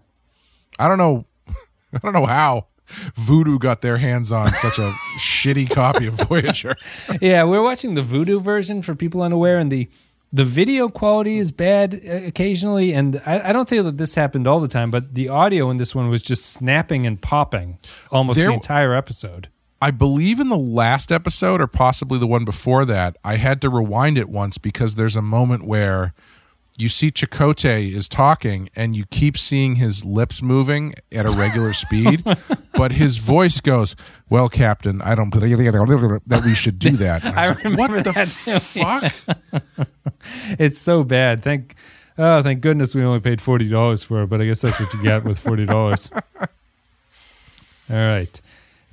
I 0.79 0.87
don't 0.87 0.97
know. 0.97 1.25
I 1.93 1.97
don't 2.01 2.13
know 2.13 2.25
how 2.25 2.67
Vudu 3.15 3.57
got 3.59 3.81
their 3.81 3.97
hands 3.97 4.31
on 4.31 4.53
such 4.53 4.77
a 4.77 4.91
shitty 5.17 5.69
copy 5.69 6.07
of 6.07 6.15
Voyager. 6.15 6.75
Yeah, 7.21 7.43
we're 7.45 7.61
watching 7.63 7.93
the 7.95 8.01
Vudu 8.01 8.41
version 8.41 8.81
for 8.81 8.95
people 8.95 9.21
unaware, 9.21 9.57
and 9.57 9.71
the 9.71 9.89
the 10.33 10.45
video 10.45 10.89
quality 10.89 11.37
is 11.37 11.51
bad 11.51 11.93
uh, 11.95 12.25
occasionally, 12.25 12.93
and 12.93 13.21
I, 13.25 13.49
I 13.49 13.53
don't 13.53 13.67
think 13.67 13.83
that 13.83 13.97
this 13.97 14.15
happened 14.15 14.47
all 14.47 14.59
the 14.59 14.67
time, 14.67 14.91
but 14.91 15.13
the 15.15 15.29
audio 15.29 15.69
in 15.69 15.77
this 15.77 15.93
one 15.93 16.09
was 16.09 16.21
just 16.21 16.45
snapping 16.45 17.05
and 17.05 17.21
popping 17.21 17.79
almost 18.11 18.37
There- 18.37 18.47
the 18.47 18.53
entire 18.53 18.93
episode. 18.93 19.49
I 19.83 19.89
believe 19.89 20.39
in 20.39 20.49
the 20.49 20.59
last 20.59 21.11
episode, 21.11 21.59
or 21.59 21.65
possibly 21.65 22.19
the 22.19 22.27
one 22.27 22.45
before 22.45 22.85
that, 22.85 23.17
I 23.23 23.37
had 23.37 23.61
to 23.61 23.69
rewind 23.69 24.15
it 24.15 24.29
once 24.29 24.59
because 24.59 24.93
there's 24.93 25.15
a 25.15 25.23
moment 25.23 25.65
where 25.65 26.13
you 26.77 26.89
see 26.89 27.11
Chakotay 27.11 27.93
is 27.93 28.07
talking 28.07 28.69
and 28.75 28.95
you 28.95 29.05
keep 29.05 29.37
seeing 29.37 29.75
his 29.75 30.05
lips 30.05 30.41
moving 30.41 30.93
at 31.11 31.25
a 31.25 31.31
regular 31.31 31.73
speed, 31.73 32.23
but 32.73 32.93
his 32.93 33.17
voice 33.17 33.59
goes, 33.59 33.95
Well, 34.29 34.49
Captain, 34.49 35.01
I 35.01 35.15
don't 35.15 35.29
believe 35.29 35.57
that 35.57 36.41
we 36.43 36.55
should 36.55 36.79
do 36.79 36.91
that. 36.97 37.23
And 37.23 37.37
I, 37.37 37.43
I 37.43 37.47
like, 37.49 37.63
remember 37.63 37.97
what 37.97 38.03
the 38.05 38.13
too, 38.13 38.59
fuck? 38.59 39.87
It's 40.59 40.77
so 40.77 41.03
bad. 41.03 41.43
Thank 41.43 41.75
oh, 42.17 42.43
thank 42.43 42.61
goodness 42.61 42.93
we 42.93 43.03
only 43.03 43.19
paid 43.19 43.41
forty 43.41 43.67
dollars 43.67 44.03
for 44.03 44.23
it, 44.23 44.27
but 44.27 44.39
I 44.39 44.45
guess 44.45 44.61
that's 44.61 44.79
what 44.79 44.93
you 44.93 45.01
get 45.01 45.23
with 45.23 45.39
forty 45.39 45.65
dollars. 45.65 46.09
All 47.89 47.97
right. 47.97 48.41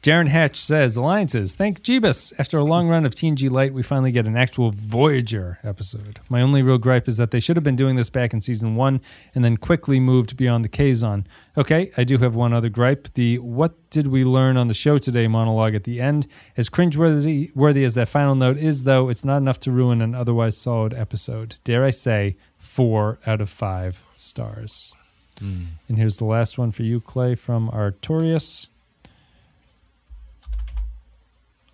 Jaron 0.03 0.29
Hatch 0.29 0.57
says 0.57 0.97
Alliances. 0.97 1.57
Thank 1.57 1.83
Jeebus. 1.83 2.33
After 2.39 2.57
a 2.57 2.65
long 2.65 2.89
run 2.89 3.05
of 3.05 3.15
TNG 3.17 3.51
Light, 3.51 3.75
we 3.75 3.83
finally 3.83 4.13
get 4.13 4.29
an 4.29 4.37
actual 4.37 4.71
Voyager 4.71 5.59
episode. 5.65 6.21
My 6.29 6.41
only 6.41 6.63
real 6.63 6.79
gripe 6.79 7.09
is 7.09 7.17
that 7.17 7.33
they 7.33 7.41
should 7.41 7.57
have 7.57 7.65
been 7.65 7.75
doing 7.75 7.97
this 7.97 8.09
back 8.09 8.33
in 8.33 8.41
season 8.41 8.77
one 8.77 9.01
and 9.35 9.45
then 9.45 9.57
quickly 9.57 9.99
moved 9.99 10.37
beyond 10.37 10.65
the 10.65 10.69
Kazon. 10.69 11.25
Okay, 11.57 11.91
I 11.97 12.05
do 12.05 12.19
have 12.19 12.37
one 12.37 12.53
other 12.53 12.69
gripe. 12.69 13.13
The 13.15 13.39
what 13.39 13.75
did 13.91 14.07
we 14.07 14.23
learn 14.23 14.57
on 14.57 14.69
the 14.69 14.75
show 14.75 14.99
today 14.99 15.27
monologue 15.27 15.75
at 15.75 15.83
the 15.83 16.01
end. 16.01 16.29
As 16.57 16.69
cringeworthy 16.69 17.55
worthy 17.57 17.83
as 17.83 17.95
that 17.95 18.09
final 18.09 18.37
note 18.37 18.57
is, 18.57 18.85
though, 18.85 19.09
it's 19.09 19.25
not 19.25 19.39
enough 19.39 19.59
to 19.61 19.73
ruin 19.73 20.01
an 20.01 20.15
otherwise 20.15 20.57
solid 20.57 20.95
episode. 20.95 21.57
Dare 21.65 21.85
I 21.85 21.91
say, 21.91 22.37
four 22.57 23.19
out 23.27 23.41
of 23.41 23.51
five 23.51 24.05
stars. 24.17 24.95
Hmm. 25.41 25.65
And 25.89 25.97
here's 25.99 26.19
the 26.19 26.25
last 26.25 26.57
one 26.57 26.71
for 26.71 26.85
you, 26.85 27.01
Clay, 27.01 27.35
from 27.35 27.69
Artorius. 27.71 28.69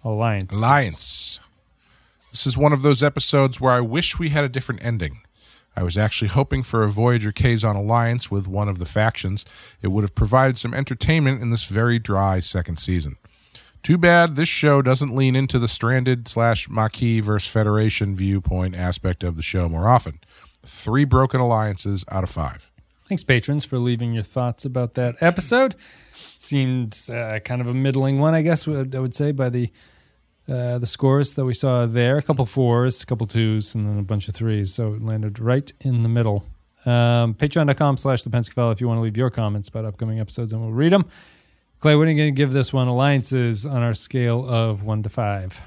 Alliance. 0.05 0.55
Alliance. 0.55 1.41
This 2.31 2.47
is 2.47 2.57
one 2.57 2.73
of 2.73 2.83
those 2.83 3.03
episodes 3.03 3.61
where 3.61 3.73
I 3.73 3.81
wish 3.81 4.19
we 4.19 4.29
had 4.29 4.45
a 4.45 4.49
different 4.49 4.85
ending. 4.85 5.21
I 5.77 5.83
was 5.83 5.97
actually 5.97 6.29
hoping 6.29 6.63
for 6.63 6.83
a 6.83 6.91
Voyager 6.91 7.33
Kazon 7.33 7.75
alliance 7.75 8.31
with 8.31 8.47
one 8.47 8.69
of 8.69 8.79
the 8.79 8.87
factions. 8.87 9.45
It 9.83 9.89
would 9.89 10.03
have 10.03 10.15
provided 10.15 10.59
some 10.59 10.75
entertainment 10.75 11.43
in 11.43 11.51
this 11.51 11.65
very 11.65 11.99
dry 11.99 12.41
second 12.41 12.79
season. 12.79 13.17
Too 13.83 13.99
bad 13.99 14.37
this 14.37 14.49
show 14.49 14.83
doesn't 14.83 15.15
lean 15.15 15.37
into 15.37 15.59
the 15.59 15.69
stranded 15.69 16.27
slash 16.29 16.69
Maquis 16.69 17.21
versus 17.21 17.51
Federation 17.51 18.15
viewpoint 18.15 18.75
aspect 18.75 19.23
of 19.25 19.37
the 19.37 19.43
show 19.43 19.69
more 19.69 19.89
often. 19.89 20.21
Three 20.65 21.05
broken 21.05 21.41
alliances 21.41 22.05
out 22.11 22.25
of 22.25 22.31
five. 22.31 22.71
Thanks, 23.09 23.23
patrons, 23.23 23.67
for 23.67 23.79
leaving 23.79 24.15
your 24.15 24.23
thoughts 24.23 24.65
about 24.65 24.95
that 24.95 25.17
episode. 25.21 25.75
Seemed 26.15 26.99
uh, 27.13 27.41
kind 27.41 27.61
of 27.61 27.67
a 27.67 27.75
middling 27.75 28.19
one, 28.19 28.35
I 28.35 28.41
guess. 28.41 28.67
I 28.67 28.83
would 28.83 29.15
say 29.15 29.33
by 29.33 29.51
the 29.51 29.71
uh, 30.49 30.79
the 30.79 30.87
scores 30.87 31.35
that 31.35 31.45
we 31.45 31.55
saw 31.55 31.87
there. 31.87 32.19
A 32.19 32.23
couple 32.23 32.47
fours, 32.47 33.03
a 33.03 33.07
couple 33.07 33.27
twos, 33.27 33.75
and 33.75 33.89
then 33.89 33.99
a 33.99 34.03
bunch 34.03 34.29
of 34.29 34.35
threes. 34.35 34.75
So 34.75 34.95
it 34.95 35.03
landed 35.03 35.39
right 35.39 35.73
in 35.81 36.03
the 36.03 36.09
middle. 36.09 36.47
Um, 36.85 37.35
Patreon.com 37.35 37.97
slash 37.97 38.23
the 38.23 38.31
Pensky 38.31 38.53
file 38.53 38.71
if 38.71 38.81
you 38.81 38.89
want 38.89 38.99
to 38.99 39.03
leave 39.03 39.17
your 39.17 39.31
comments 39.31 39.69
about 39.69 39.85
upcoming 39.85 40.21
episodes, 40.21 40.53
and 40.53 40.61
we'll 40.61 40.73
read 40.73 40.93
them. 40.93 41.07
Clay, 41.81 41.97
what 41.97 42.07
are 42.07 42.11
you 42.11 42.17
going 42.17 42.35
to 42.35 42.37
give 42.37 42.53
this 42.53 42.73
one 42.73 42.89
alliances 42.89 43.67
on 43.67 43.83
our 43.83 43.95
scale 43.95 44.49
of 44.49 44.83
one 44.83 45.03
to 45.03 45.09
five? 45.09 45.61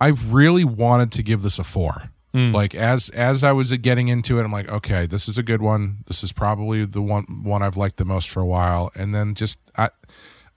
I 0.00 0.08
really 0.08 0.64
wanted 0.64 1.12
to 1.12 1.22
give 1.22 1.42
this 1.42 1.58
a 1.58 1.64
four. 1.64 2.10
Hmm. 2.32 2.52
Like 2.52 2.74
as 2.74 3.10
as 3.10 3.44
I 3.44 3.52
was 3.52 3.70
getting 3.78 4.08
into 4.08 4.40
it, 4.40 4.44
I'm 4.44 4.50
like, 4.50 4.68
okay, 4.68 5.06
this 5.06 5.28
is 5.28 5.38
a 5.38 5.42
good 5.42 5.62
one. 5.62 5.98
This 6.08 6.24
is 6.24 6.32
probably 6.32 6.84
the 6.84 7.00
one 7.00 7.42
one 7.44 7.62
I've 7.62 7.76
liked 7.76 7.96
the 7.96 8.04
most 8.04 8.28
for 8.28 8.40
a 8.40 8.46
while. 8.46 8.90
And 8.96 9.14
then 9.14 9.34
just 9.34 9.60
I 9.78 9.90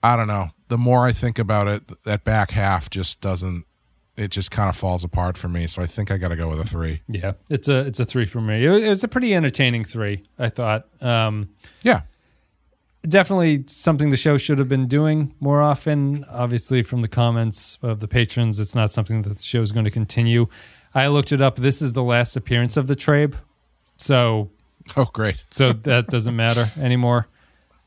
I 0.03 0.15
don't 0.15 0.27
know. 0.27 0.49
The 0.67 0.77
more 0.77 1.05
I 1.07 1.11
think 1.11 1.39
about 1.39 1.67
it, 1.67 2.03
that 2.03 2.23
back 2.23 2.51
half 2.51 2.89
just 2.89 3.21
doesn't. 3.21 3.65
It 4.15 4.31
just 4.31 4.49
kind 4.49 4.67
of 4.67 4.75
falls 4.75 5.03
apart 5.03 5.37
for 5.37 5.47
me. 5.47 5.67
So 5.67 5.81
I 5.81 5.85
think 5.85 6.09
I 6.09 6.17
got 6.17 6.29
to 6.29 6.35
go 6.35 6.49
with 6.49 6.59
a 6.59 6.65
three. 6.65 7.01
Yeah, 7.07 7.33
it's 7.49 7.67
a 7.67 7.79
it's 7.81 7.99
a 7.99 8.05
three 8.05 8.25
for 8.25 8.41
me. 8.41 8.65
It 8.65 8.89
was, 8.89 9.03
a 9.03 9.07
pretty 9.07 9.33
entertaining 9.35 9.83
three, 9.83 10.23
I 10.39 10.49
thought. 10.49 10.87
Um, 11.03 11.49
Yeah, 11.83 12.01
definitely 13.07 13.63
something 13.67 14.09
the 14.09 14.17
show 14.17 14.37
should 14.37 14.57
have 14.59 14.67
been 14.67 14.87
doing 14.87 15.33
more 15.39 15.61
often. 15.61 16.25
Obviously, 16.31 16.81
from 16.83 17.01
the 17.01 17.07
comments 17.07 17.77
of 17.81 17.99
the 17.99 18.07
patrons, 18.07 18.59
it's 18.59 18.75
not 18.75 18.91
something 18.91 19.21
that 19.23 19.37
the 19.37 19.43
show 19.43 19.61
is 19.61 19.71
going 19.71 19.85
to 19.85 19.91
continue. 19.91 20.47
I 20.95 21.07
looked 21.07 21.31
it 21.31 21.41
up. 21.41 21.57
This 21.57 21.81
is 21.81 21.93
the 21.93 22.03
last 22.03 22.35
appearance 22.35 22.75
of 22.77 22.87
the 22.87 22.95
Trabe, 22.95 23.35
so 23.97 24.49
Oh, 24.95 25.05
great. 25.13 25.43
so 25.49 25.73
that 25.83 26.07
doesn't 26.07 26.35
matter 26.35 26.71
anymore. 26.79 27.27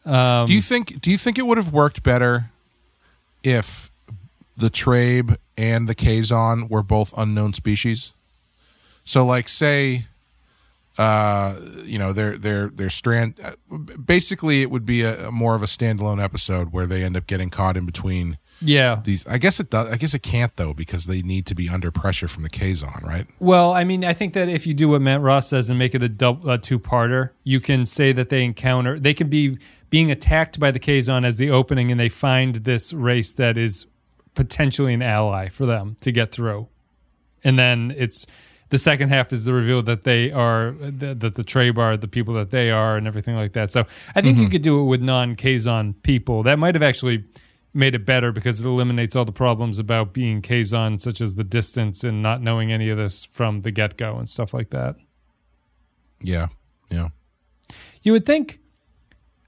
Um, 0.05 0.47
do 0.47 0.55
you 0.55 0.63
think 0.63 1.01
Do 1.01 1.11
you 1.11 1.19
think 1.19 1.39
it 1.39 1.47
would 1.47 1.59
have 1.59 1.73
worked 1.73 2.03
better 2.03 2.51
if 3.43 3.91
the 4.57 4.71
Trabe 4.71 5.37
and 5.57 5.89
the 5.89 5.95
Kazon 5.95 6.69
were 6.69 6.83
both 6.83 7.13
unknown 7.17 7.53
species? 7.53 8.13
So, 9.05 9.25
like, 9.25 9.49
say, 9.49 10.07
uh, 10.99 11.57
you 11.85 11.99
know, 11.99 12.13
they're 12.13 12.37
they're 12.39 12.69
they're 12.69 12.91
strand. 12.91 13.35
uh, 13.43 13.53
Basically, 13.77 14.63
it 14.63 14.71
would 14.71 14.87
be 14.87 15.03
a, 15.03 15.29
a 15.29 15.33
more 15.33 15.55
of 15.55 15.63
a 15.63 15.67
standalone 15.67 16.23
episode 16.23 16.73
where 16.73 16.87
they 16.87 17.03
end 17.03 17.17
up 17.17 17.27
getting 17.27 17.51
caught 17.51 17.77
in 17.77 17.87
between 17.87 18.39
yeah. 18.61 19.01
these. 19.03 19.27
I 19.27 19.39
guess 19.39 19.59
it 19.61 19.71
does. 19.71 19.89
I 19.91 19.97
guess 19.97 20.15
it 20.15 20.23
can't 20.23 20.55
though 20.57 20.75
because 20.75 21.07
they 21.07 21.23
need 21.23 21.47
to 21.47 21.55
be 21.55 21.69
under 21.69 21.91
pressure 21.91 22.29
from 22.29 22.43
the 22.43 22.51
Kazon, 22.51 23.03
right? 23.05 23.27
Well, 23.39 23.73
I 23.73 23.85
mean, 23.85 24.05
I 24.05 24.13
think 24.13 24.35
that 24.35 24.49
if 24.49 24.67
you 24.67 24.75
do 24.75 24.89
what 24.91 25.01
Matt 25.01 25.21
Ross 25.21 25.49
says 25.49 25.71
and 25.71 25.79
make 25.79 25.95
it 25.95 26.03
a, 26.03 26.09
dou- 26.09 26.41
a 26.47 26.59
two-parter, 26.59 27.31
you 27.45 27.61
can 27.61 27.87
say 27.87 28.13
that 28.13 28.29
they 28.29 28.45
encounter, 28.45 28.99
they 28.99 29.15
can 29.15 29.29
be 29.29 29.59
being 29.91 30.11
attacked 30.11 30.59
by 30.59 30.71
the 30.71 30.79
Kazon 30.79 31.25
as 31.25 31.37
the 31.37 31.51
opening, 31.51 31.91
and 31.91 32.01
they 32.01 32.09
find 32.09 32.55
this 32.57 32.93
race 32.93 33.35
that 33.35 33.59
is 33.59 33.87
potentially 34.35 34.95
an 34.95 35.03
ally 35.03 35.49
for 35.49 35.67
them 35.67 35.97
to 36.01 36.13
get 36.13 36.33
through, 36.33 36.69
and 37.45 37.59
then 37.59 37.93
it's 37.97 38.27
the 38.71 38.79
second 38.79 39.09
half 39.09 39.33
is 39.33 39.45
the 39.45 39.53
reveal 39.53 39.83
that 39.83 40.05
they 40.05 40.31
are 40.31 40.73
that, 40.79 41.35
the 41.35 41.75
are 41.77 41.97
the 41.97 42.09
people 42.09 42.35
that 42.35 42.51
they 42.51 42.71
are 42.71 42.97
and 42.97 43.07
everything 43.07 43.35
like 43.35 43.53
that. 43.53 43.71
So 43.73 43.85
I 44.15 44.23
think 44.23 44.37
you 44.37 44.45
mm-hmm. 44.45 44.53
could 44.53 44.63
do 44.63 44.81
it 44.81 44.85
with 44.85 45.03
non-Kazon 45.03 45.95
people. 46.03 46.45
That 46.45 46.59
might 46.59 46.77
have 46.77 46.83
actually 46.83 47.25
made 47.75 47.95
it 47.95 48.07
better 48.07 48.33
because 48.33 48.61
it 48.61 48.67
eliminates 48.67 49.15
all 49.15 49.25
the 49.25 49.33
problems 49.33 49.79
about 49.79 50.13
being 50.13 50.41
Kazon, 50.41 51.01
such 51.01 51.21
as 51.21 51.35
the 51.35 51.45
distance 51.45 52.05
and 52.05 52.23
not 52.23 52.41
knowing 52.41 52.73
any 52.73 52.89
of 52.89 52.97
this 52.97 53.25
from 53.25 53.63
the 53.63 53.71
get 53.71 53.97
go 53.97 54.17
and 54.17 54.29
stuff 54.29 54.55
like 54.55 54.71
that. 54.71 54.97
Yeah, 56.23 56.49
yeah. 56.91 57.09
You 58.03 58.13
would 58.13 58.25
think. 58.25 58.61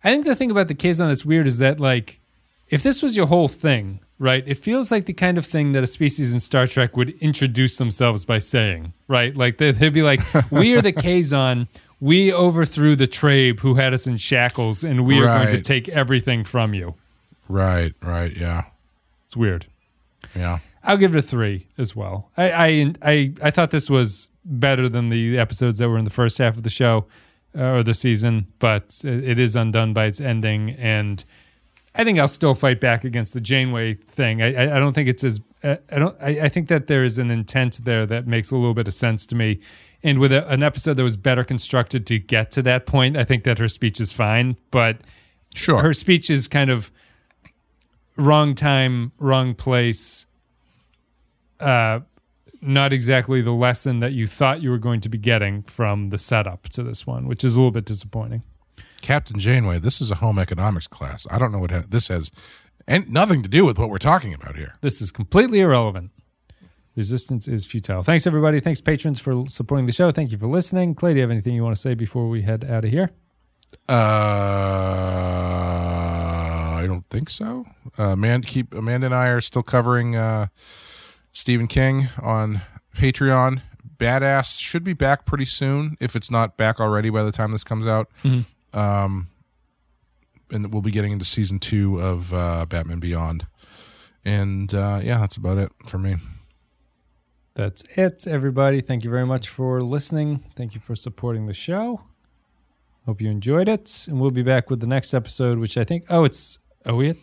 I 0.05 0.11
think 0.11 0.25
the 0.25 0.35
thing 0.35 0.51
about 0.51 0.69
the 0.69 0.75
Kazon 0.75 1.09
that's 1.09 1.25
weird 1.25 1.47
is 1.47 1.59
that 1.59 1.81
like 1.81 2.21
if 2.69 2.83
this 2.83 3.03
was 3.03 3.17
your 3.17 3.27
whole 3.27 3.49
thing, 3.49 4.01
right? 4.19 4.43
It 4.47 4.57
feels 4.57 4.91
like 4.91 5.07
the 5.07 5.13
kind 5.13 5.37
of 5.39 5.45
thing 5.47 5.73
that 5.73 5.83
a 5.83 5.87
species 5.87 6.33
in 6.33 6.41
Star 6.41 6.67
Trek 6.67 6.97
would 6.97 7.11
introduce 7.21 7.77
themselves 7.77 8.25
by 8.25 8.39
saying, 8.39 8.95
right? 9.09 9.37
Like 9.37 9.59
they, 9.59 9.71
they'd 9.73 9.93
be 9.93 10.03
like, 10.03 10.21
"We 10.51 10.75
are 10.75 10.81
the 10.83 10.93
Kazon. 10.93 11.69
We 12.01 12.33
overthrew 12.33 12.97
the 12.97 13.07
Trabe 13.07 13.61
who 13.61 13.75
had 13.75 13.93
us 13.95 14.07
in 14.07 14.17
shackles, 14.17 14.83
and 14.83 15.07
we 15.07 15.19
are 15.21 15.27
going 15.27 15.55
to 15.57 15.61
take 15.63 15.89
everything 15.91 16.45
from 16.45 16.73
you." 16.75 16.95
Right, 17.49 17.93
right, 18.03 18.35
yeah, 18.37 18.65
It's 19.27 19.37
weird. 19.37 19.67
yeah. 20.35 20.59
I'll 20.85 20.97
give 20.97 21.15
it 21.15 21.19
a 21.19 21.23
three 21.23 21.69
as 21.79 21.95
well. 21.95 22.31
I, 22.37 22.51
I 22.51 22.93
I 23.03 23.33
I 23.45 23.51
thought 23.51 23.71
this 23.71 23.89
was 23.91 24.31
better 24.45 24.89
than 24.89 25.11
the 25.11 25.39
episodes 25.39 25.79
that 25.79 25.89
were 25.89 25.99
in 25.99 26.05
the 26.05 26.11
first 26.11 26.39
half 26.39 26.57
of 26.57 26.65
the 26.65 26.71
show 26.71 27.07
or 27.55 27.83
the 27.83 27.95
season, 27.95 28.47
but 28.59 29.01
it, 29.05 29.39
is 29.39 29.57
undone 29.57 29.93
by 29.93 30.07
its 30.07 30.21
ending, 30.21 30.71
and 30.71 31.25
I 31.95 32.05
think 32.05 32.19
I'll 32.19 32.29
still 32.29 32.55
fight 32.55 32.81
back 32.81 33.05
against 33.05 33.35
the 33.35 33.41
Janeway 33.41 33.95
thing. 33.95 34.43
I 34.43 34.77
I, 34.77 34.79
don't 34.79 34.95
think 34.95 35.09
it's 35.09 35.25
as 35.25 35.41
I 35.63 35.79
I 35.91 35.99
don't 35.99 36.17
I, 36.23 36.29
I 36.43 36.49
think 36.49 36.69
that 36.69 36.87
there 36.87 37.05
is 37.05 37.19
an 37.19 37.31
intent 37.31 37.85
there 37.85 38.07
that 38.07 38.27
makes 38.27 38.51
a 38.51 38.57
little 38.57 38.75
bit 38.75 38.89
of 38.89 38.95
sense 38.95 39.27
to 39.27 39.35
me. 39.37 39.61
And 40.03 40.19
with 40.19 40.33
a, 40.33 40.49
an 40.49 40.63
episode 40.63 40.95
that 40.95 41.03
was 41.05 41.17
better 41.17 41.45
constructed 41.45 42.07
to 42.09 42.19
get 42.19 42.51
to 42.53 42.63
that 42.63 42.87
point, 42.87 43.17
I 43.17 43.25
think 43.25 43.45
that 43.45 43.59
her 43.59 43.69
speech 43.69 44.01
is 44.01 44.13
fine, 44.13 44.57
but 44.71 45.03
Sure. 45.55 45.83
her 45.83 45.93
speech 45.93 46.31
is 46.31 46.49
kind 46.49 46.71
of 46.71 46.91
wrong 48.17 48.55
time, 48.55 49.13
wrong 49.19 49.55
place. 49.55 50.27
Uh, 51.61 52.01
not 52.63 52.93
exactly 52.93 53.43
the 53.43 53.53
lesson 53.53 54.01
that 54.01 54.13
you 54.13 54.27
thought 54.27 54.63
you 54.63 54.71
were 54.71 54.79
going 54.79 55.01
to 55.01 55.09
be 55.09 55.19
getting 55.19 55.63
from 55.65 56.11
the 56.11 56.19
setup 56.19 56.69
to 56.71 56.83
this 56.83 57.07
one, 57.07 57.27
which 57.27 57.45
is 57.45 57.57
a 57.57 57.59
little 57.59 57.73
bit 57.73 57.85
disappointing. 57.85 58.45
Captain 59.01 59.39
Janeway, 59.39 59.81
this 59.81 60.01
is 60.01 60.11
a 60.11 60.17
home 60.17 60.39
economics 60.39 60.87
class. 60.87 61.27
I 61.31 61.39
don't 61.39 61.51
know 61.51 61.59
what 61.59 61.73
ha- 61.73 61.85
this 61.89 62.09
has 62.09 62.31
and 62.87 63.11
nothing 63.11 63.43
to 63.43 63.49
do 63.49 63.65
with 63.65 63.79
what 63.79 63.89
we're 63.91 63.99
talking 63.99 64.35
about 64.35 64.57
here. 64.57 64.77
This 64.81 65.01
is 65.01 65.11
completely 65.13 65.61
irrelevant. 65.61 66.11
Resistance 66.95 67.49
is 67.49 67.67
futile. 67.67 68.03
Thanks, 68.03 68.27
everybody. 68.27 68.61
Thanks, 68.61 68.81
patrons, 68.81 69.19
for 69.19 69.47
supporting 69.49 69.87
the 69.87 69.93
show. 69.93 70.13
Thank 70.13 70.31
you 70.31 70.39
for 70.39 70.47
listening. 70.47 70.95
Clay, 70.95 71.13
do 71.13 71.17
you 71.17 71.23
have 71.23 71.31
anything 71.31 71.55
you 71.55 71.65
want 71.65 71.75
to 71.75 71.81
say 71.81 71.95
before 71.95 72.29
we 72.29 72.43
head 72.43 72.65
out 72.65 72.85
of 72.85 72.91
here? 72.91 73.11
Uh, 73.89 73.95
I 76.77 76.85
don't 76.87 77.09
think 77.09 77.31
so. 77.31 77.65
Uh, 77.97 78.15
man, 78.15 78.43
keep 78.43 78.75
Amanda 78.75 79.07
and 79.07 79.15
I 79.15 79.29
are 79.29 79.41
still 79.41 79.63
covering 79.63 80.17
uh, 80.17 80.49
Stephen 81.33 81.67
King 81.67 82.09
on 82.21 82.61
Patreon. 82.97 83.63
Badass 83.97 84.61
should 84.61 84.85
be 84.85 84.93
back 84.93 85.27
pretty 85.27 85.45
soon 85.45 85.97
if 86.01 86.15
it's 86.17 86.31
not 86.31 86.57
back 86.57 86.81
already 86.81 87.11
by 87.11 87.23
the 87.23 87.33
time 87.33 87.53
this 87.53 87.65
comes 87.65 87.87
out. 87.87 88.11
Um, 88.73 89.29
and 90.51 90.73
we'll 90.73 90.83
be 90.83 90.91
getting 90.91 91.13
into 91.13 91.25
season 91.25 91.59
two 91.59 91.99
of 91.99 92.33
uh, 92.33 92.67
Batman 92.67 93.01
Beyond. 93.01 93.47
And 94.25 94.73
uh, 94.75 95.01
yeah, 95.03 95.19
that's 95.19 95.37
about 95.37 95.59
it 95.59 95.73
for 95.87 95.99
me. 95.99 96.17
That's 97.55 97.83
it, 97.97 98.27
everybody. 98.27 98.81
Thank 98.81 99.05
you 99.05 99.11
very 99.11 99.27
much 99.27 99.49
for 99.49 99.83
listening. 99.83 100.45
Thank 100.57 100.75
you 100.75 100.81
for 100.81 100.95
supporting 100.95 101.47
the 101.47 101.55
show. 101.55 102.03
Hope 103.05 103.21
you 103.21 103.31
enjoyed 103.31 103.69
it. 103.69 104.07
And 104.09 104.21
we'll 104.21 104.31
be 104.31 104.43
back 104.43 104.71
with 104.71 104.81
the 104.81 104.87
next 104.87 105.13
episode, 105.13 105.59
which 105.59 105.77
I 105.77 105.85
think, 105.85 106.05
oh, 106.09 106.25
it's, 106.25 106.59
are 106.87 106.95
we 106.95 107.11
at, 107.11 107.17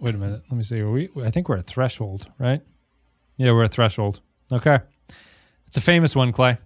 wait 0.00 0.14
a 0.14 0.18
minute. 0.18 0.42
Let 0.50 0.56
me 0.56 0.62
see. 0.62 0.80
Are 0.80 0.90
we, 0.90 1.08
I 1.22 1.30
think 1.30 1.48
we're 1.48 1.58
at 1.58 1.66
Threshold, 1.66 2.28
right? 2.38 2.62
Yeah, 3.36 3.52
we're 3.52 3.64
at 3.64 3.72
Threshold. 3.72 4.20
Okay. 4.52 4.78
It's 5.66 5.76
a 5.76 5.80
famous 5.80 6.14
one, 6.14 6.32
Clay. 6.32 6.58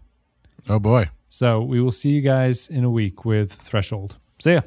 Oh 0.69 0.79
boy. 0.79 1.09
So 1.29 1.63
we 1.63 1.81
will 1.81 1.93
see 1.93 2.11
you 2.11 2.21
guys 2.21 2.69
in 2.69 2.85
a 2.85 2.91
week 2.91 3.25
with 3.25 3.53
Threshold. 3.53 4.17
See 4.39 4.53
ya. 4.55 4.61